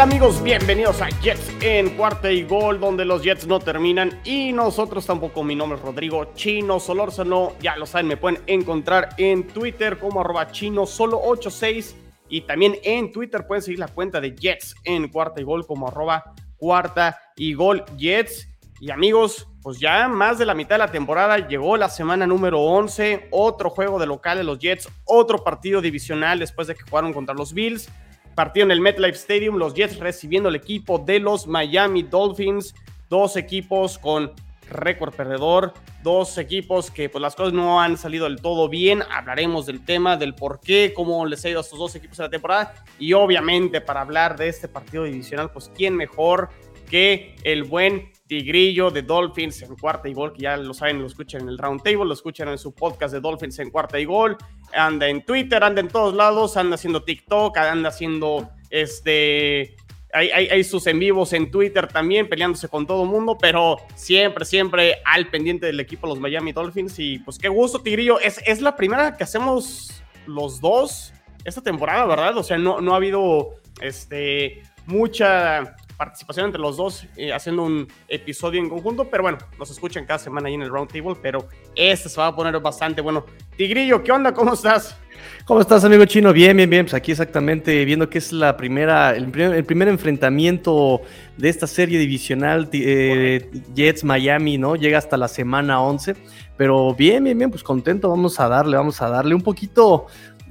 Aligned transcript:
Amigos? 0.00 0.42
Bienvenidos 0.42 1.02
a 1.02 1.08
Jets 1.20 1.52
en 1.60 1.90
cuarta 1.96 2.32
y 2.32 2.44
gol, 2.44 2.80
donde 2.80 3.04
los 3.04 3.22
Jets 3.22 3.46
no 3.46 3.60
terminan 3.60 4.20
y 4.24 4.52
nosotros 4.52 5.04
tampoco. 5.04 5.44
Mi 5.44 5.54
nombre 5.54 5.78
es 5.78 5.84
Rodrigo 5.84 6.32
Chino 6.34 6.80
Solórzano, 6.80 7.52
ya 7.60 7.76
lo 7.76 7.84
saben, 7.84 8.06
me 8.06 8.16
pueden 8.16 8.42
encontrar 8.46 9.10
en 9.18 9.46
Twitter 9.46 9.98
como 9.98 10.20
arroba 10.20 10.50
chino 10.50 10.86
solo 10.86 11.20
86 11.22 11.94
y 12.30 12.40
también 12.40 12.78
en 12.82 13.12
Twitter 13.12 13.46
pueden 13.46 13.62
seguir 13.62 13.80
la 13.80 13.88
cuenta 13.88 14.20
de 14.20 14.34
Jets 14.34 14.74
en 14.84 15.08
cuarta 15.08 15.40
y 15.40 15.44
gol 15.44 15.66
como 15.66 15.88
arroba 15.88 16.32
cuarta 16.56 17.20
y 17.36 17.52
gol 17.52 17.84
Jets. 17.98 18.48
Y 18.80 18.90
amigos, 18.90 19.46
pues 19.62 19.78
ya 19.78 20.08
más 20.08 20.38
de 20.38 20.46
la 20.46 20.54
mitad 20.54 20.76
de 20.76 20.80
la 20.86 20.90
temporada 20.90 21.46
llegó 21.46 21.76
la 21.76 21.90
semana 21.90 22.26
número 22.26 22.60
11, 22.60 23.28
otro 23.30 23.68
juego 23.68 23.98
de 23.98 24.06
local 24.06 24.38
de 24.38 24.44
los 24.44 24.58
Jets, 24.58 24.88
otro 25.04 25.44
partido 25.44 25.82
divisional 25.82 26.38
después 26.38 26.66
de 26.66 26.74
que 26.74 26.82
jugaron 26.82 27.12
contra 27.12 27.34
los 27.34 27.52
Bills 27.52 27.90
Partido 28.34 28.64
en 28.64 28.70
el 28.72 28.80
MetLife 28.80 29.16
Stadium, 29.16 29.56
los 29.56 29.74
Jets 29.74 29.98
recibiendo 29.98 30.48
el 30.48 30.56
equipo 30.56 30.98
de 30.98 31.20
los 31.20 31.46
Miami 31.46 32.02
Dolphins, 32.02 32.74
dos 33.08 33.36
equipos 33.36 33.98
con 33.98 34.32
récord 34.70 35.14
perdedor, 35.14 35.72
dos 36.02 36.38
equipos 36.38 36.90
que 36.90 37.08
pues 37.08 37.20
las 37.20 37.34
cosas 37.34 37.52
no 37.52 37.80
han 37.80 37.96
salido 37.96 38.24
del 38.24 38.40
todo 38.40 38.68
bien, 38.68 39.02
hablaremos 39.10 39.66
del 39.66 39.84
tema, 39.84 40.16
del 40.16 40.34
por 40.34 40.60
qué, 40.60 40.92
cómo 40.94 41.24
les 41.26 41.44
ha 41.44 41.50
ido 41.50 41.60
a 41.60 41.62
estos 41.62 41.78
dos 41.78 41.94
equipos 41.94 42.18
en 42.18 42.24
la 42.24 42.30
temporada. 42.30 42.74
Y 42.98 43.12
obviamente 43.12 43.80
para 43.80 44.00
hablar 44.00 44.36
de 44.36 44.48
este 44.48 44.68
partido 44.68 45.04
divisional, 45.04 45.50
pues 45.50 45.70
quién 45.74 45.94
mejor 45.96 46.48
que 46.88 47.36
el 47.44 47.64
buen 47.64 48.12
Tigrillo 48.26 48.90
de 48.90 49.02
Dolphins 49.02 49.62
en 49.62 49.76
cuarta 49.76 50.08
y 50.08 50.14
gol, 50.14 50.32
que 50.32 50.42
ya 50.42 50.56
lo 50.56 50.72
saben, 50.72 51.00
lo 51.00 51.06
escuchan 51.06 51.42
en 51.42 51.48
el 51.48 51.58
Round 51.58 51.82
Table, 51.82 52.06
lo 52.06 52.14
escuchan 52.14 52.48
en 52.48 52.56
su 52.56 52.74
podcast 52.74 53.12
de 53.12 53.20
Dolphins 53.20 53.58
en 53.58 53.70
cuarta 53.70 54.00
y 54.00 54.06
gol, 54.06 54.38
anda 54.74 55.08
en 55.08 55.24
Twitter, 55.24 55.62
anda 55.62 55.80
en 55.80 55.88
todos 55.88 56.14
lados, 56.14 56.56
anda 56.56 56.74
haciendo 56.74 57.02
TikTok, 57.02 57.56
anda 57.58 57.88
haciendo 57.88 58.50
este... 58.70 59.76
Hay, 60.14 60.62
sus 60.62 60.86
en 60.88 60.98
vivos 60.98 61.32
en 61.32 61.50
Twitter 61.50 61.88
también, 61.88 62.28
peleándose 62.28 62.68
con 62.68 62.86
todo 62.86 63.04
el 63.04 63.08
mundo, 63.08 63.38
pero 63.40 63.78
siempre, 63.94 64.44
siempre 64.44 64.98
al 65.06 65.28
pendiente 65.28 65.64
del 65.64 65.80
equipo 65.80 66.06
los 66.06 66.20
Miami 66.20 66.52
Dolphins. 66.52 66.98
Y 66.98 67.18
pues 67.20 67.38
qué 67.38 67.48
gusto, 67.48 67.80
Tigrillo. 67.80 68.20
Es, 68.20 68.38
es 68.44 68.60
la 68.60 68.76
primera 68.76 69.16
que 69.16 69.24
hacemos 69.24 70.04
los 70.26 70.60
dos 70.60 71.14
esta 71.46 71.62
temporada, 71.62 72.04
¿verdad? 72.04 72.36
O 72.36 72.42
sea, 72.42 72.58
no, 72.58 72.82
no 72.82 72.92
ha 72.92 72.96
habido 72.96 73.54
este, 73.80 74.62
mucha 74.86 75.76
participación 76.04 76.46
entre 76.46 76.60
los 76.60 76.76
dos 76.76 77.06
eh, 77.16 77.32
haciendo 77.32 77.62
un 77.62 77.86
episodio 78.08 78.60
en 78.60 78.68
conjunto, 78.68 79.08
pero 79.08 79.22
bueno, 79.22 79.38
nos 79.56 79.70
escuchan 79.70 80.04
cada 80.04 80.18
semana 80.18 80.48
ahí 80.48 80.54
en 80.54 80.62
el 80.62 80.68
Roundtable, 80.68 81.14
pero 81.22 81.46
este 81.76 82.08
se 82.08 82.20
va 82.20 82.26
a 82.26 82.34
poner 82.34 82.58
bastante 82.58 83.00
bueno. 83.00 83.24
Tigrillo, 83.56 84.02
¿qué 84.02 84.10
onda? 84.10 84.34
¿Cómo 84.34 84.54
estás? 84.54 84.98
¿Cómo 85.44 85.60
estás, 85.60 85.84
amigo 85.84 86.04
chino? 86.04 86.32
Bien, 86.32 86.56
bien, 86.56 86.68
bien. 86.68 86.84
Pues 86.84 86.94
aquí 86.94 87.12
exactamente 87.12 87.84
viendo 87.84 88.10
que 88.10 88.18
es 88.18 88.32
la 88.32 88.56
primera, 88.56 89.14
el 89.14 89.30
primer, 89.30 89.88
enfrentamiento 89.88 91.02
de 91.36 91.48
esta 91.48 91.66
serie 91.66 91.98
divisional 91.98 92.68
eh, 92.72 93.48
Jets 93.74 94.02
Miami, 94.02 94.58
¿no? 94.58 94.74
Llega 94.74 94.98
hasta 94.98 95.16
la 95.16 95.28
semana 95.28 95.80
11. 95.80 96.16
Pero 96.56 96.94
bien, 96.94 97.24
bien, 97.24 97.38
bien, 97.38 97.50
pues 97.50 97.62
contento. 97.62 98.08
Vamos 98.08 98.38
a 98.38 98.48
darle, 98.48 98.76
vamos 98.76 99.00
a 99.02 99.08
darle 99.08 99.34
un 99.34 99.42
poquito, 99.42 100.06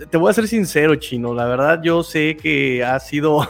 te 0.10 0.18
voy 0.18 0.30
a 0.30 0.34
ser 0.34 0.48
sincero, 0.48 0.96
Chino. 0.96 1.34
La 1.34 1.46
verdad, 1.46 1.82
yo 1.84 2.04
sé 2.04 2.38
que 2.38 2.84
ha 2.84 3.00
sido 3.00 3.48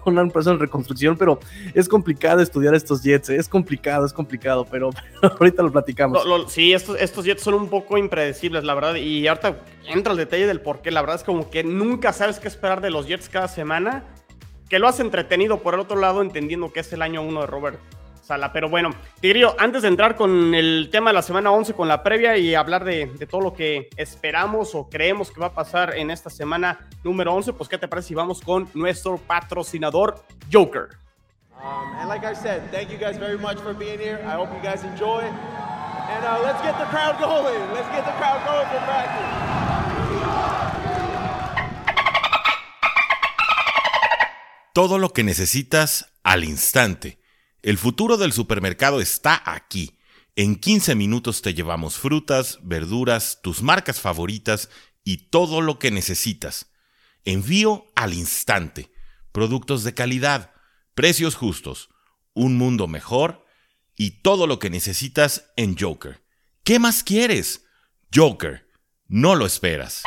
una 0.04 0.22
empresa 0.22 0.50
en 0.50 0.58
reconstrucción, 0.58 1.16
pero 1.16 1.38
es 1.74 1.88
complicado 1.88 2.40
estudiar 2.40 2.74
estos 2.74 3.02
Jets. 3.02 3.30
¿eh? 3.30 3.36
Es 3.36 3.48
complicado, 3.48 4.04
es 4.06 4.12
complicado, 4.12 4.66
pero, 4.70 4.90
ahorita 5.22 5.62
lo 5.62 5.72
platicamos. 5.72 6.22
sí, 6.48 6.72
estos, 6.72 7.00
estos 7.00 7.24
Jets 7.24 7.42
son 7.42 7.54
un 7.54 7.68
poco 7.68 7.96
impredecibles, 7.98 8.64
la 8.64 8.74
verdad. 8.74 8.96
Y 8.96 9.26
ahorita 9.26 9.62
entra 9.86 10.12
el 10.12 10.18
detalle 10.18 10.46
del 10.46 10.60
por 10.60 10.80
qué. 10.80 10.90
La 10.90 11.00
verdad 11.00 11.16
es 11.16 11.24
como 11.24 11.50
que 11.50 11.64
nunca 11.64 12.12
sabes 12.12 12.38
qué 12.38 12.48
esperar 12.48 12.80
de 12.80 12.90
los 12.90 13.06
Jets 13.06 13.28
cada 13.28 13.48
semana. 13.48 14.04
Que 14.68 14.78
lo 14.78 14.88
has 14.88 14.98
entretenido 14.98 15.60
por 15.60 15.74
el 15.74 15.80
otro 15.80 15.98
lado, 15.98 16.22
entendiendo 16.22 16.72
que 16.72 16.80
es 16.80 16.92
el 16.92 17.02
año 17.02 17.22
uno 17.22 17.42
de 17.42 17.46
Robert 17.46 17.78
Sala. 18.24 18.52
Pero 18.52 18.68
bueno, 18.68 18.90
Tigrillo, 19.20 19.54
antes 19.58 19.82
de 19.82 19.88
entrar 19.88 20.16
con 20.16 20.54
el 20.54 20.88
tema 20.90 21.10
de 21.10 21.14
la 21.14 21.22
semana 21.22 21.50
11, 21.50 21.74
con 21.74 21.88
la 21.88 22.02
previa 22.02 22.36
y 22.38 22.54
hablar 22.54 22.84
de, 22.84 23.06
todo 23.30 23.42
lo 23.42 23.52
que 23.52 23.90
esperamos 23.96 24.74
o 24.74 24.88
creemos 24.88 25.30
que 25.30 25.40
va 25.40 25.48
a 25.48 25.54
pasar 25.54 25.94
en 25.96 26.10
esta 26.10 26.30
semana 26.30 26.78
número 27.02 27.34
11, 27.34 27.52
pues 27.52 27.68
¿qué 27.68 27.76
te 27.76 27.86
parece 27.86 28.08
si 28.08 28.14
vamos 28.14 28.40
con 28.40 28.68
nuestro 28.74 29.18
patrocinador 29.18 30.24
Joker? 30.50 30.88
Um, 31.62 31.96
and 32.00 32.08
like 32.08 32.24
I 32.24 32.34
said, 32.34 32.62
thank 32.70 32.90
you 32.90 32.98
guys 32.98 33.18
very 33.18 33.38
much 33.38 33.58
for 33.58 33.74
being 33.74 33.98
here. 33.98 34.18
I 34.26 34.36
hope 34.36 34.50
you 34.52 34.62
guys 34.62 34.82
enjoy. 34.84 35.22
And 35.22 36.24
uh, 36.24 36.40
let's 36.42 36.60
get 36.62 36.78
the 36.78 36.86
crowd 36.86 37.18
going. 37.18 37.72
Let's 37.72 37.88
get 37.88 38.04
the 38.04 38.12
crowd 38.12 38.44
going 38.44 38.66
for 38.68 38.80
practice. 38.84 39.54
Todo 44.74 44.98
lo 44.98 45.10
que 45.10 45.22
necesitas 45.22 46.12
al 46.24 46.42
instante 46.42 47.23
el 47.64 47.78
futuro 47.78 48.18
del 48.18 48.34
supermercado 48.34 49.00
está 49.00 49.42
aquí. 49.46 49.98
En 50.36 50.56
15 50.56 50.94
minutos 50.96 51.40
te 51.40 51.54
llevamos 51.54 51.96
frutas, 51.96 52.58
verduras, 52.62 53.40
tus 53.42 53.62
marcas 53.62 54.02
favoritas 54.02 54.68
y 55.02 55.28
todo 55.30 55.62
lo 55.62 55.78
que 55.78 55.90
necesitas. 55.90 56.66
Envío 57.24 57.86
al 57.94 58.12
instante. 58.12 58.92
Productos 59.32 59.82
de 59.82 59.94
calidad, 59.94 60.52
precios 60.94 61.36
justos, 61.36 61.88
un 62.34 62.58
mundo 62.58 62.86
mejor 62.86 63.46
y 63.96 64.20
todo 64.20 64.46
lo 64.46 64.58
que 64.58 64.68
necesitas 64.68 65.50
en 65.56 65.74
Joker. 65.74 66.22
¿Qué 66.64 66.78
más 66.78 67.02
quieres? 67.02 67.64
Joker, 68.14 68.68
no 69.08 69.34
lo 69.36 69.46
esperas. 69.46 70.02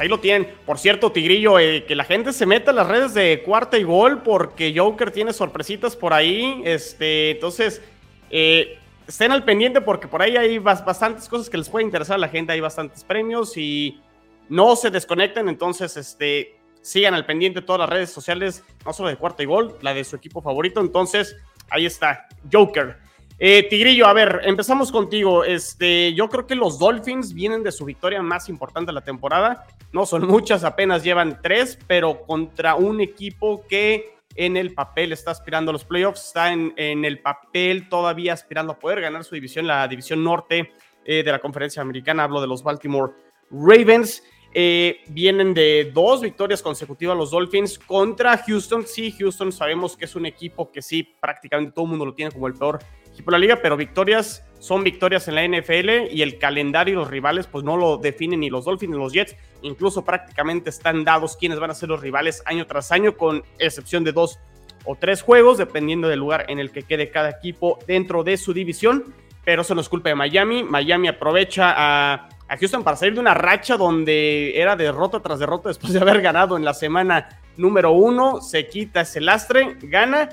Ahí 0.00 0.08
lo 0.08 0.18
tienen. 0.18 0.48
Por 0.64 0.78
cierto, 0.78 1.12
Tigrillo, 1.12 1.58
eh, 1.58 1.84
que 1.84 1.94
la 1.94 2.04
gente 2.04 2.32
se 2.32 2.46
meta 2.46 2.70
a 2.70 2.74
las 2.74 2.88
redes 2.88 3.14
de 3.14 3.42
cuarta 3.44 3.78
y 3.78 3.82
gol 3.82 4.22
porque 4.22 4.74
Joker 4.74 5.10
tiene 5.10 5.32
sorpresitas 5.32 5.94
por 5.94 6.14
ahí. 6.14 6.62
Este, 6.64 7.32
entonces, 7.32 7.82
eh, 8.30 8.78
estén 9.06 9.30
al 9.30 9.44
pendiente 9.44 9.80
porque 9.80 10.08
por 10.08 10.22
ahí 10.22 10.36
hay 10.36 10.58
bastantes 10.58 11.28
cosas 11.28 11.50
que 11.50 11.58
les 11.58 11.68
puede 11.68 11.84
interesar 11.84 12.14
a 12.14 12.18
la 12.18 12.28
gente. 12.28 12.52
Hay 12.52 12.60
bastantes 12.60 13.04
premios 13.04 13.56
y 13.56 14.00
no 14.48 14.74
se 14.74 14.90
desconecten. 14.90 15.48
Entonces, 15.48 15.96
este, 15.98 16.56
sigan 16.80 17.12
al 17.12 17.26
pendiente 17.26 17.60
todas 17.60 17.80
las 17.80 17.90
redes 17.90 18.10
sociales, 18.10 18.64
no 18.86 18.94
solo 18.94 19.10
de 19.10 19.16
cuarta 19.16 19.42
y 19.42 19.46
gol, 19.46 19.76
la 19.82 19.92
de 19.92 20.04
su 20.04 20.16
equipo 20.16 20.40
favorito. 20.40 20.80
Entonces, 20.80 21.36
ahí 21.68 21.84
está, 21.84 22.26
Joker. 22.50 23.09
Eh, 23.42 23.62
Tigrillo, 23.70 24.06
a 24.06 24.12
ver, 24.12 24.42
empezamos 24.44 24.92
contigo. 24.92 25.44
Este, 25.44 26.12
yo 26.12 26.28
creo 26.28 26.46
que 26.46 26.54
los 26.54 26.78
Dolphins 26.78 27.32
vienen 27.32 27.62
de 27.62 27.72
su 27.72 27.86
victoria 27.86 28.20
más 28.20 28.50
importante 28.50 28.90
de 28.90 28.92
la 28.92 29.00
temporada. 29.00 29.66
No 29.92 30.04
son 30.04 30.26
muchas, 30.26 30.62
apenas 30.62 31.02
llevan 31.02 31.40
tres, 31.42 31.78
pero 31.86 32.20
contra 32.26 32.74
un 32.74 33.00
equipo 33.00 33.64
que 33.66 34.14
en 34.36 34.58
el 34.58 34.74
papel 34.74 35.12
está 35.12 35.30
aspirando 35.30 35.70
a 35.70 35.72
los 35.72 35.86
playoffs, 35.86 36.26
está 36.26 36.52
en, 36.52 36.74
el 36.76 37.20
papel 37.20 37.88
todavía 37.88 38.34
aspirando 38.34 38.74
a 38.74 38.78
poder 38.78 39.00
ganar 39.00 39.24
su 39.24 39.34
división, 39.34 39.66
la 39.66 39.88
división 39.88 40.22
norte 40.22 40.72
eh, 41.06 41.22
de 41.22 41.32
la 41.32 41.38
conferencia 41.38 41.80
americana. 41.80 42.24
Hablo 42.24 42.42
de 42.42 42.46
los 42.46 42.62
Baltimore 42.62 43.14
Ravens. 43.50 44.22
Eh, 44.52 45.02
vienen 45.08 45.54
de 45.54 45.92
dos 45.94 46.20
victorias 46.20 46.60
consecutivas 46.60 47.16
los 47.16 47.30
Dolphins 47.30 47.78
contra 47.78 48.36
Houston. 48.38 48.84
Sí, 48.86 49.12
Houston 49.12 49.52
sabemos 49.52 49.96
que 49.96 50.06
es 50.06 50.16
un 50.16 50.26
equipo 50.26 50.72
que 50.72 50.82
sí, 50.82 51.04
prácticamente 51.20 51.72
todo 51.72 51.84
el 51.84 51.90
mundo 51.90 52.06
lo 52.06 52.14
tiene 52.14 52.32
como 52.32 52.48
el 52.48 52.54
peor 52.54 52.80
equipo 53.12 53.30
de 53.30 53.36
la 53.36 53.38
liga, 53.38 53.60
pero 53.62 53.76
victorias 53.76 54.44
son 54.58 54.84
victorias 54.84 55.26
en 55.28 55.34
la 55.36 55.44
NFL 55.46 56.12
y 56.12 56.22
el 56.22 56.38
calendario 56.38 56.92
y 56.92 56.96
los 56.96 57.08
rivales 57.08 57.46
pues 57.46 57.64
no 57.64 57.76
lo 57.76 57.96
definen 57.96 58.40
ni 58.40 58.50
los 58.50 58.64
Dolphins 58.64 58.92
ni 58.92 58.98
los 58.98 59.12
Jets, 59.12 59.36
incluso 59.62 60.04
prácticamente 60.04 60.70
están 60.70 61.04
dados 61.04 61.36
quiénes 61.36 61.58
van 61.58 61.70
a 61.70 61.74
ser 61.74 61.88
los 61.88 62.00
rivales 62.00 62.42
año 62.44 62.66
tras 62.66 62.92
año, 62.92 63.16
con 63.16 63.42
excepción 63.58 64.04
de 64.04 64.12
dos 64.12 64.38
o 64.84 64.96
tres 64.96 65.22
juegos, 65.22 65.58
dependiendo 65.58 66.08
del 66.08 66.18
lugar 66.18 66.46
en 66.48 66.58
el 66.58 66.70
que 66.70 66.82
quede 66.82 67.10
cada 67.10 67.30
equipo 67.30 67.78
dentro 67.86 68.22
de 68.22 68.36
su 68.36 68.52
división, 68.52 69.14
pero 69.44 69.62
eso 69.62 69.74
no 69.74 69.80
es 69.80 69.88
culpa 69.88 70.10
de 70.10 70.14
Miami, 70.14 70.62
Miami 70.62 71.08
aprovecha 71.08 71.72
a, 71.76 72.28
a 72.50 72.56
Houston 72.56 72.82
para 72.82 72.96
salir 72.96 73.14
de 73.14 73.20
una 73.20 73.32
racha 73.32 73.76
donde 73.76 74.60
era 74.60 74.74
derrota 74.74 75.20
tras 75.20 75.38
derrota 75.38 75.68
después 75.68 75.92
de 75.92 76.00
haber 76.00 76.20
ganado 76.20 76.56
en 76.56 76.64
la 76.64 76.74
semana 76.74 77.40
número 77.56 77.92
uno, 77.92 78.40
se 78.40 78.66
quita 78.66 79.02
ese 79.02 79.20
lastre, 79.20 79.76
gana 79.82 80.28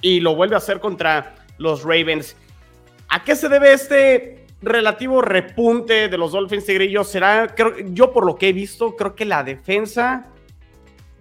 y 0.00 0.20
lo 0.20 0.34
vuelve 0.34 0.54
a 0.54 0.58
hacer 0.58 0.80
contra 0.80 1.34
los 1.58 1.82
Ravens. 1.82 2.36
¿A 3.10 3.22
qué 3.22 3.36
se 3.36 3.50
debe 3.50 3.74
este 3.74 4.46
relativo 4.62 5.20
repunte 5.20 6.08
de 6.08 6.16
los 6.16 6.32
Dolphins 6.32 6.64
Tigrillo? 6.64 7.04
Será, 7.04 7.54
creo, 7.54 7.74
yo 7.92 8.14
por 8.14 8.24
lo 8.24 8.36
que 8.36 8.48
he 8.48 8.52
visto, 8.54 8.96
creo 8.96 9.14
que 9.14 9.26
la 9.26 9.44
defensa 9.44 10.28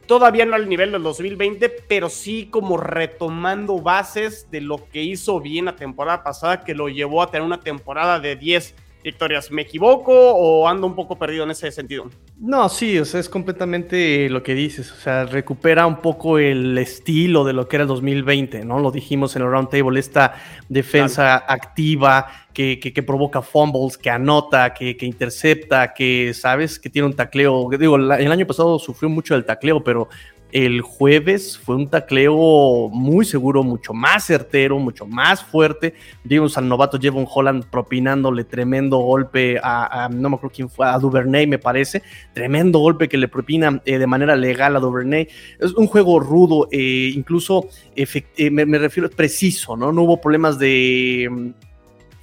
todavía 0.05 0.45
no 0.45 0.55
al 0.55 0.69
nivel 0.69 0.93
del 0.93 1.03
2020, 1.03 1.67
pero 1.89 2.07
sí 2.07 2.47
como 2.50 2.77
retomando 2.77 3.81
bases 3.81 4.50
de 4.50 4.61
lo 4.61 4.88
que 4.88 5.03
hizo 5.03 5.41
bien 5.41 5.65
la 5.65 5.75
temporada 5.75 6.23
pasada, 6.23 6.63
que 6.63 6.73
lo 6.73 6.88
llevó 6.88 7.21
a 7.21 7.31
tener 7.31 7.45
una 7.45 7.59
temporada 7.59 8.21
de 8.21 8.38
10 8.38 8.87
victorias. 9.07 9.50
¿Me 9.51 9.63
equivoco 9.63 10.13
o 10.13 10.68
ando 10.68 10.86
un 10.86 10.95
poco 10.95 11.18
perdido 11.18 11.44
en 11.44 11.51
ese 11.51 11.71
sentido? 11.71 12.09
No, 12.39 12.69
sí, 12.69 13.00
o 13.00 13.06
sea, 13.06 13.19
es 13.19 13.30
completamente 13.30 14.30
lo 14.30 14.44
que 14.44 14.54
dices, 14.54 14.92
o 14.92 14.95
sea, 14.95 15.25
recupera 15.25 15.88
un 15.88 15.98
poco 15.98 16.38
el 16.38 16.77
estilo 16.77 17.44
de 17.44 17.54
lo 17.54 17.68
que 17.68 17.77
era 17.77 17.83
el 17.83 17.88
2020, 17.88 18.65
¿no? 18.65 18.80
Lo 18.80 18.92
dijimos 18.92 19.36
en 19.36 19.42
el 19.42 19.50
round 19.50 19.69
table, 19.69 20.00
esta 20.00 20.36
defensa 20.69 21.38
activa 21.38 22.27
que, 22.54 22.80
que, 22.80 23.04
provoca 23.04 23.42
fumbles, 23.42 23.98
que 23.98 24.09
anota, 24.09 24.74
que, 24.74 24.98
que, 24.98 25.06
intercepta, 25.06 25.94
que, 25.94 26.33
¿sabes? 26.33 26.80
Que 26.80 26.89
tiene 26.89 27.07
un 27.07 27.13
tacleo. 27.13 27.69
Digo, 27.77 27.95
el 27.95 28.31
año 28.31 28.48
pasado 28.48 28.80
sufrió 28.80 29.10
mucho 29.10 29.36
el 29.36 29.45
tacleo, 29.45 29.83
pero 29.83 30.10
el 30.51 30.81
jueves 30.81 31.57
fue 31.57 31.75
un 31.75 31.89
tacleo 31.89 32.89
muy 32.89 33.25
seguro, 33.25 33.63
mucho 33.63 33.94
más 33.94 34.25
certero, 34.25 34.79
mucho 34.79 35.05
más 35.05 35.44
fuerte. 35.44 35.94
Vimos 36.23 36.57
al 36.57 36.67
novato 36.67 36.99
Jevon 36.99 37.27
Holland 37.29 37.65
propinándole 37.65 38.44
tremendo 38.44 38.97
golpe 38.97 39.59
a, 39.61 40.09
no 40.11 40.29
me 40.29 40.35
acuerdo 40.35 40.55
quién 40.55 40.69
fue, 40.69 40.88
a 40.88 40.97
Duvernay 40.97 41.47
me 41.47 41.59
parece. 41.59 42.01
Tremendo 42.33 42.79
golpe 42.79 43.09
que 43.09 43.17
le 43.17 43.27
propina 43.27 43.81
eh, 43.85 43.97
de 43.97 44.07
manera 44.07 44.35
legal 44.35 44.75
a 44.75 44.79
Duvernay. 44.79 45.27
Es 45.59 45.73
un 45.73 45.88
juego 45.88 46.19
rudo, 46.19 46.67
eh, 46.71 47.11
incluso 47.13 47.67
eh, 47.95 48.50
me, 48.50 48.65
me, 48.65 48.77
refiero 48.77 49.09
preciso, 49.09 49.75
¿no? 49.75 49.91
No 49.91 50.03
hubo 50.03 50.21
problemas 50.21 50.57
de 50.57 51.53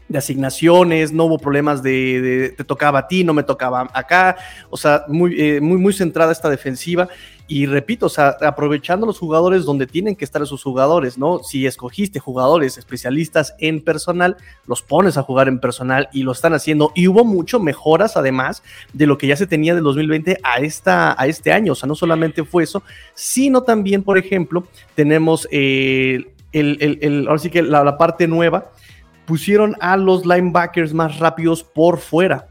de 0.09 0.19
asignaciones, 0.19 1.13
no 1.13 1.25
hubo 1.25 1.39
problemas 1.39 1.83
de, 1.83 2.55
te 2.57 2.65
tocaba 2.65 3.01
a 3.01 3.09
ti, 3.09 3.25
no 3.25 3.33
me 3.33 3.43
tocaba 3.43 3.89
acá, 3.95 4.37
o 4.71 4.77
sea, 4.77 5.05
muy, 5.09 5.61
muy, 5.61 5.79
muy 5.79 5.93
centrada 5.93 6.31
esta 6.31 6.51
defensiva 6.51 7.09
y 7.47 7.67
repito, 7.67 8.07
o 8.07 8.09
sea, 8.09 8.37
aprovechando 8.41 9.07
los 9.07 9.19
jugadores 9.19 9.67
donde 9.67 9.87
tienen 9.87 10.17
que 10.17 10.25
estar 10.25 10.41
esos 10.41 10.63
jugadores, 10.63 11.19
¿no? 11.19 11.41
Si 11.43 11.67
escogiste 11.67 12.19
jugadores 12.19 12.79
especialistas 12.79 13.55
en 13.59 13.83
personal, 13.83 14.39
los 14.67 14.81
pones 14.81 15.19
a 15.19 15.23
jugar 15.23 15.49
en 15.49 15.59
personal 15.59 16.09
y 16.11 16.23
lo 16.23 16.33
están 16.33 16.55
haciendo. 16.55 16.91
Y 16.95 17.07
hubo 17.07 17.23
mucho 17.25 17.61
mejoras, 17.61 18.17
además, 18.17 18.63
de 18.95 19.07
lo 19.07 19.19
que 19.19 19.27
ya 19.27 19.37
se 19.37 19.47
tenía 19.47 19.75
del 19.75 19.85
2020 19.85 20.39
a, 20.43 20.61
esta, 20.61 21.21
a 21.21 21.27
este 21.27 21.53
año. 21.53 21.73
O 21.73 21.75
sea, 21.75 21.87
no 21.87 21.95
solamente 21.95 22.45
fue 22.45 22.63
eso, 22.63 22.83
sino 23.13 23.63
también, 23.63 24.03
por 24.03 24.17
ejemplo, 24.17 24.67
tenemos 24.95 25.47
eh, 25.51 26.33
el, 26.53 26.79
el, 26.81 26.99
el, 27.03 27.29
ahora 27.29 27.41
sí 27.41 27.51
que 27.51 27.63
la 27.63 27.99
parte 27.99 28.27
nueva, 28.27 28.71
pusieron 29.27 29.77
a 29.81 29.97
los 29.97 30.27
linebackers 30.27 30.93
más 30.93 31.19
rápidos 31.19 31.63
por 31.63 31.99
fuera. 31.99 32.49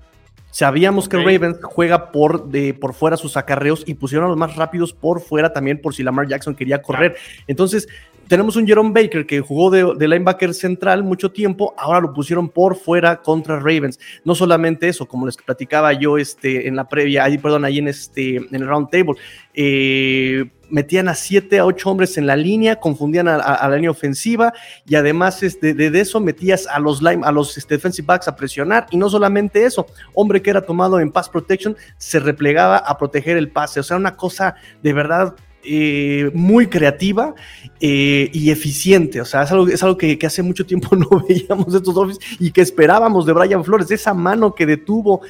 Sabíamos 0.51 1.09
que 1.09 1.17
Ravens 1.17 1.57
juega 1.63 2.11
por, 2.11 2.49
de, 2.49 2.75
por 2.75 2.93
fuera 2.93 3.17
sus 3.17 3.37
acarreos 3.37 3.83
y 3.87 3.95
pusieron 3.95 4.25
a 4.25 4.29
los 4.29 4.37
más 4.37 4.55
rápidos 4.55 4.93
por 4.93 5.19
fuera 5.19 5.51
también 5.51 5.81
por 5.81 5.95
si 5.95 6.03
Lamar 6.03 6.27
Jackson 6.27 6.53
quería 6.53 6.79
correr. 6.79 7.15
Entonces, 7.47 7.87
tenemos 8.27 8.55
un 8.55 8.65
Jerome 8.65 8.91
Baker 8.91 9.25
que 9.25 9.41
jugó 9.41 9.69
de, 9.69 10.07
linebacker 10.07 10.53
central 10.53 11.03
mucho 11.03 11.31
tiempo, 11.31 11.73
ahora 11.77 11.99
lo 11.99 12.13
pusieron 12.13 12.49
por 12.49 12.75
fuera 12.75 13.21
contra 13.21 13.57
Ravens. 13.57 13.99
No 14.23 14.35
solamente 14.35 14.87
eso, 14.87 15.05
como 15.05 15.25
les 15.25 15.37
platicaba 15.37 15.93
yo 15.93 16.17
este, 16.17 16.67
en 16.67 16.75
la 16.75 16.87
previa, 16.87 17.23
ahí, 17.23 17.37
perdón, 17.37 17.65
ahí 17.65 17.79
en, 17.79 17.87
este, 17.87 18.37
en 18.37 18.55
el 18.55 18.67
round 18.67 18.89
table, 18.89 19.15
eh, 19.53 20.45
metían 20.69 21.07
a 21.07 21.15
siete 21.15 21.59
a 21.59 21.65
ocho 21.65 21.89
hombres 21.89 22.17
en 22.17 22.25
la 22.25 22.35
línea, 22.35 22.77
confundían 22.77 23.27
a, 23.27 23.37
la 23.37 23.75
línea 23.75 23.91
ofensiva 23.91 24.53
y 24.87 24.95
además 24.95 25.43
este, 25.43 25.73
de, 25.73 25.99
eso 25.99 26.19
metías 26.19 26.65
a 26.67 26.79
los, 26.79 27.01
line, 27.01 27.21
a 27.23 27.31
los 27.31 27.57
este, 27.57 27.75
defensive 27.75 28.05
backs 28.05 28.27
a 28.27 28.35
presionar 28.35 28.87
y 28.89 28.97
no 28.97 29.09
solamente 29.09 29.65
eso, 29.65 29.85
hombre 30.15 30.41
que 30.41 30.49
era 30.49 30.61
tomado 30.61 30.99
en 30.99 31.11
pass 31.11 31.29
protection 31.29 31.77
se 31.97 32.19
replegaba 32.19 32.77
a 32.77 32.97
proteger 32.97 33.37
el 33.37 33.51
pase, 33.51 33.81
o 33.81 33.83
sea, 33.83 33.97
una 33.97 34.15
cosa 34.15 34.55
de 34.81 34.93
verdad 34.93 35.35
eh, 35.65 36.29
muy 36.33 36.67
creativa 36.67 37.33
eh, 37.79 38.29
y 38.33 38.51
eficiente. 38.51 39.21
O 39.21 39.25
sea, 39.25 39.43
es 39.43 39.51
algo, 39.51 39.67
es 39.67 39.81
algo 39.83 39.97
que, 39.97 40.17
hace 40.25 40.43
mucho 40.43 40.65
tiempo 40.65 40.95
no 40.95 41.07
veíamos 41.27 41.71
de 41.71 41.77
estos 41.77 41.95
Dolphins 41.95 42.19
y 42.39 42.51
que 42.51 42.61
esperábamos 42.61 43.25
de 43.25 43.33
Brian 43.33 43.63
Flores. 43.63 43.89
Esa 43.91 44.13
mano 44.13 44.53
que 44.55 44.65
detuvo 44.65 45.21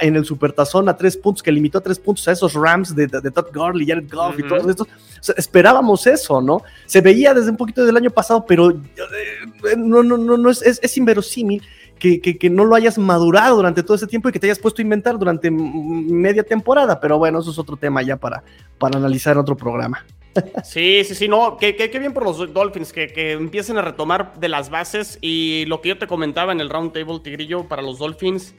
en 0.00 0.16
el 0.16 0.24
supertazón 0.24 0.88
a 0.88 0.96
tres 0.96 1.16
puntos, 1.16 1.42
que 1.42 1.52
limitó 1.52 1.78
a 1.78 1.82
tres 1.82 1.98
puntos 1.98 2.26
a 2.28 2.32
esos 2.32 2.54
Rams 2.54 2.94
de, 2.94 3.08
Todd 3.08 3.46
Gurley, 3.54 3.86
Jared 3.86 4.10
Goff 4.10 4.38
y 4.38 4.42
todos 4.42 4.66
estos. 4.66 4.88
esperábamos 5.36 6.06
eso, 6.06 6.40
¿no? 6.40 6.62
Se 6.86 7.00
veía 7.00 7.34
desde 7.34 7.50
un 7.50 7.56
poquito 7.56 7.84
del 7.84 7.96
año 7.96 8.10
pasado, 8.10 8.44
pero 8.46 8.70
eh, 8.70 9.76
no, 9.76 10.02
no, 10.02 10.16
no, 10.16 10.36
no 10.36 10.50
es, 10.50 10.62
es, 10.62 10.80
es 10.82 10.96
inverosímil 10.96 11.62
que, 12.20 12.50
no 12.50 12.64
lo 12.64 12.74
hayas 12.74 12.98
madurado 12.98 13.56
durante 13.56 13.82
todo 13.82 13.96
ese 13.96 14.06
tiempo 14.06 14.28
y 14.28 14.32
que 14.32 14.38
te 14.38 14.46
hayas 14.46 14.58
puesto 14.58 14.80
a 14.80 14.84
inventar 14.84 15.18
durante 15.18 15.50
media 15.50 16.42
temporada. 16.42 17.00
Pero 17.00 17.18
bueno, 17.18 17.40
eso 17.40 17.50
es 17.50 17.58
otro 17.58 17.76
tema 17.76 18.02
ya 18.02 18.16
para, 18.16 18.42
para 18.78 18.98
analizar 18.98 19.38
otro 19.38 19.56
programa. 19.56 20.04
Sí, 20.64 21.04
sí, 21.04 21.14
sí, 21.14 21.28
no, 21.28 21.56
qué 21.56 21.72
bien 22.00 22.12
por 22.12 22.24
los 22.24 22.52
Dolphins 22.52 22.92
que, 22.92 23.06
que, 23.06 23.32
empiecen 23.32 23.78
a 23.78 23.82
retomar 23.82 24.34
de 24.40 24.48
las 24.48 24.68
bases 24.68 25.16
y 25.20 25.64
lo 25.66 25.80
que 25.80 25.90
yo 25.90 25.98
te 25.98 26.08
comentaba 26.08 26.50
en 26.50 26.60
el 26.60 26.70
round 26.70 26.92
table, 26.92 27.20
Tigrillo, 27.20 27.68
para 27.68 27.82
los 27.82 27.98
Dolphins, 28.00 28.52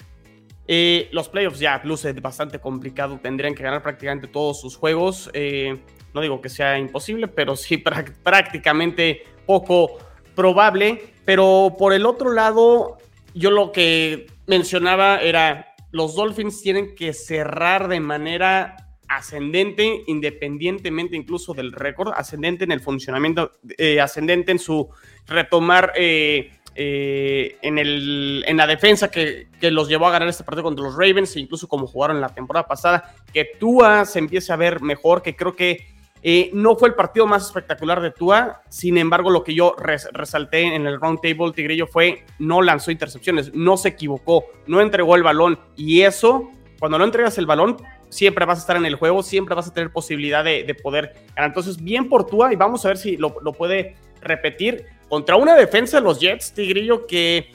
eh, 0.68 1.10
los 1.12 1.30
playoffs 1.30 1.60
ya 1.60 1.80
luce 1.84 2.12
bastante 2.14 2.60
complicado, 2.60 3.20
tendrían 3.22 3.54
que 3.54 3.62
ganar 3.62 3.84
prácticamente 3.84 4.28
todos 4.28 4.60
sus 4.60 4.76
juegos, 4.76 5.30
eh, 5.34 5.78
no 6.14 6.22
digo 6.22 6.42
que 6.42 6.50
sea 6.50 6.80
imposible, 6.80 7.28
pero 7.28 7.56
sí 7.56 7.78
prácticamente 8.24 9.24
poco 9.46 9.98
probable, 10.34 11.14
pero 11.24 11.76
por 11.78 11.94
el 11.94 12.06
otro 12.06 12.32
lado, 12.32 12.98
yo 13.36 13.52
lo 13.52 13.72
que 13.72 14.28
mencionaba 14.48 15.20
era, 15.20 15.76
los 15.92 16.16
Dolphins 16.16 16.62
tienen 16.62 16.96
que 16.96 17.14
cerrar 17.14 17.90
de 17.90 18.00
manera 18.00 18.78
ascendente, 19.08 20.04
independientemente 20.08 21.16
incluso 21.16 21.54
del 21.54 21.74
récord, 21.74 22.14
ascendente 22.16 22.64
en 22.64 22.72
el 22.72 22.80
funcionamiento, 22.80 23.52
eh, 23.78 24.00
ascendente 24.00 24.52
en 24.52 24.60
su 24.60 24.90
retomar 25.28 25.92
eh, 25.96 26.52
eh, 26.76 27.58
en, 27.62 27.78
el, 27.78 28.44
en 28.48 28.58
la 28.58 28.68
defensa 28.68 29.12
que, 29.12 29.48
que, 29.60 29.70
los 29.70 29.88
llevó 29.90 30.08
a 30.08 30.12
ganar 30.12 30.30
este 30.30 30.44
partido 30.44 30.64
contra 30.64 30.86
los 30.86 30.96
Ravens, 30.96 31.36
incluso 31.36 31.68
como 31.68 31.88
jugaron 31.88 32.22
la 32.22 32.34
temporada 32.34 32.68
pasada, 32.68 33.14
que 33.34 33.46
Tua 33.60 34.06
se 34.06 34.20
empiece 34.20 34.52
a 34.54 34.56
ver 34.56 34.82
mejor, 34.82 35.22
que 35.22 35.36
creo 35.36 35.56
que 35.56 35.95
eh, 36.28 36.50
no 36.54 36.76
fue 36.76 36.90
el 36.90 36.96
partido 36.96 37.28
más 37.28 37.46
espectacular 37.46 38.02
de 38.02 38.10
Tua, 38.10 38.64
sin 38.68 38.98
embargo, 38.98 39.30
lo 39.30 39.44
que 39.44 39.54
yo 39.54 39.76
resalté 39.78 40.74
en 40.74 40.88
el 40.88 41.00
round 41.00 41.20
table, 41.22 41.52
Tigrillo, 41.54 41.86
fue 41.86 42.26
no 42.40 42.64
lanzó 42.64 42.90
intercepciones, 42.90 43.54
no 43.54 43.78
se 43.78 43.90
equivocó, 43.90 44.46
no 44.66 44.82
entregó 44.82 45.16
el 45.16 45.22
balón. 45.22 45.60
Y 45.76 46.02
eso, 46.02 46.50
cuando 46.80 46.98
no 46.98 47.04
entregas 47.04 47.38
el 47.38 47.46
balón, 47.46 47.78
siempre 48.10 48.44
vas 48.44 48.58
a 48.58 48.62
estar 48.62 48.76
en 48.76 48.88
el 48.88 48.96
juego, 48.96 49.22
siempre 49.22 49.54
vas 49.54 49.68
a 49.68 49.74
tener 49.76 49.92
posibilidad 49.92 50.44
de, 50.44 50.76
poder 50.82 51.14
ganar. 51.36 51.52
Entonces, 51.52 51.78
bien 51.78 52.10
por 52.10 52.26
Tua, 52.26 52.52
y 52.52 52.56
vamos 52.56 52.84
a 52.86 52.88
ver 52.88 52.98
si 52.98 53.18
lo, 53.18 53.36
puede 53.54 53.96
repetir 54.20 54.84
contra 55.08 55.36
una 55.36 55.54
defensa 55.54 55.98
de 55.98 56.06
los 56.06 56.20
Jets, 56.20 56.54
Tigrillo, 56.54 57.06
que. 57.06 57.52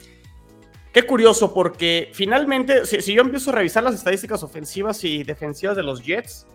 Qué 0.93 1.03
curioso, 1.03 1.53
porque 1.53 2.09
finalmente, 2.13 2.85
si, 2.85 3.13
yo 3.13 3.21
empiezo 3.21 3.51
a 3.51 3.55
revisar 3.55 3.83
las 3.83 3.95
estadísticas 3.95 4.43
ofensivas 4.43 5.03
y 5.03 5.23
defensivas 5.23 5.75
de 5.75 5.83
los 5.83 6.01
Jets, 6.01 6.47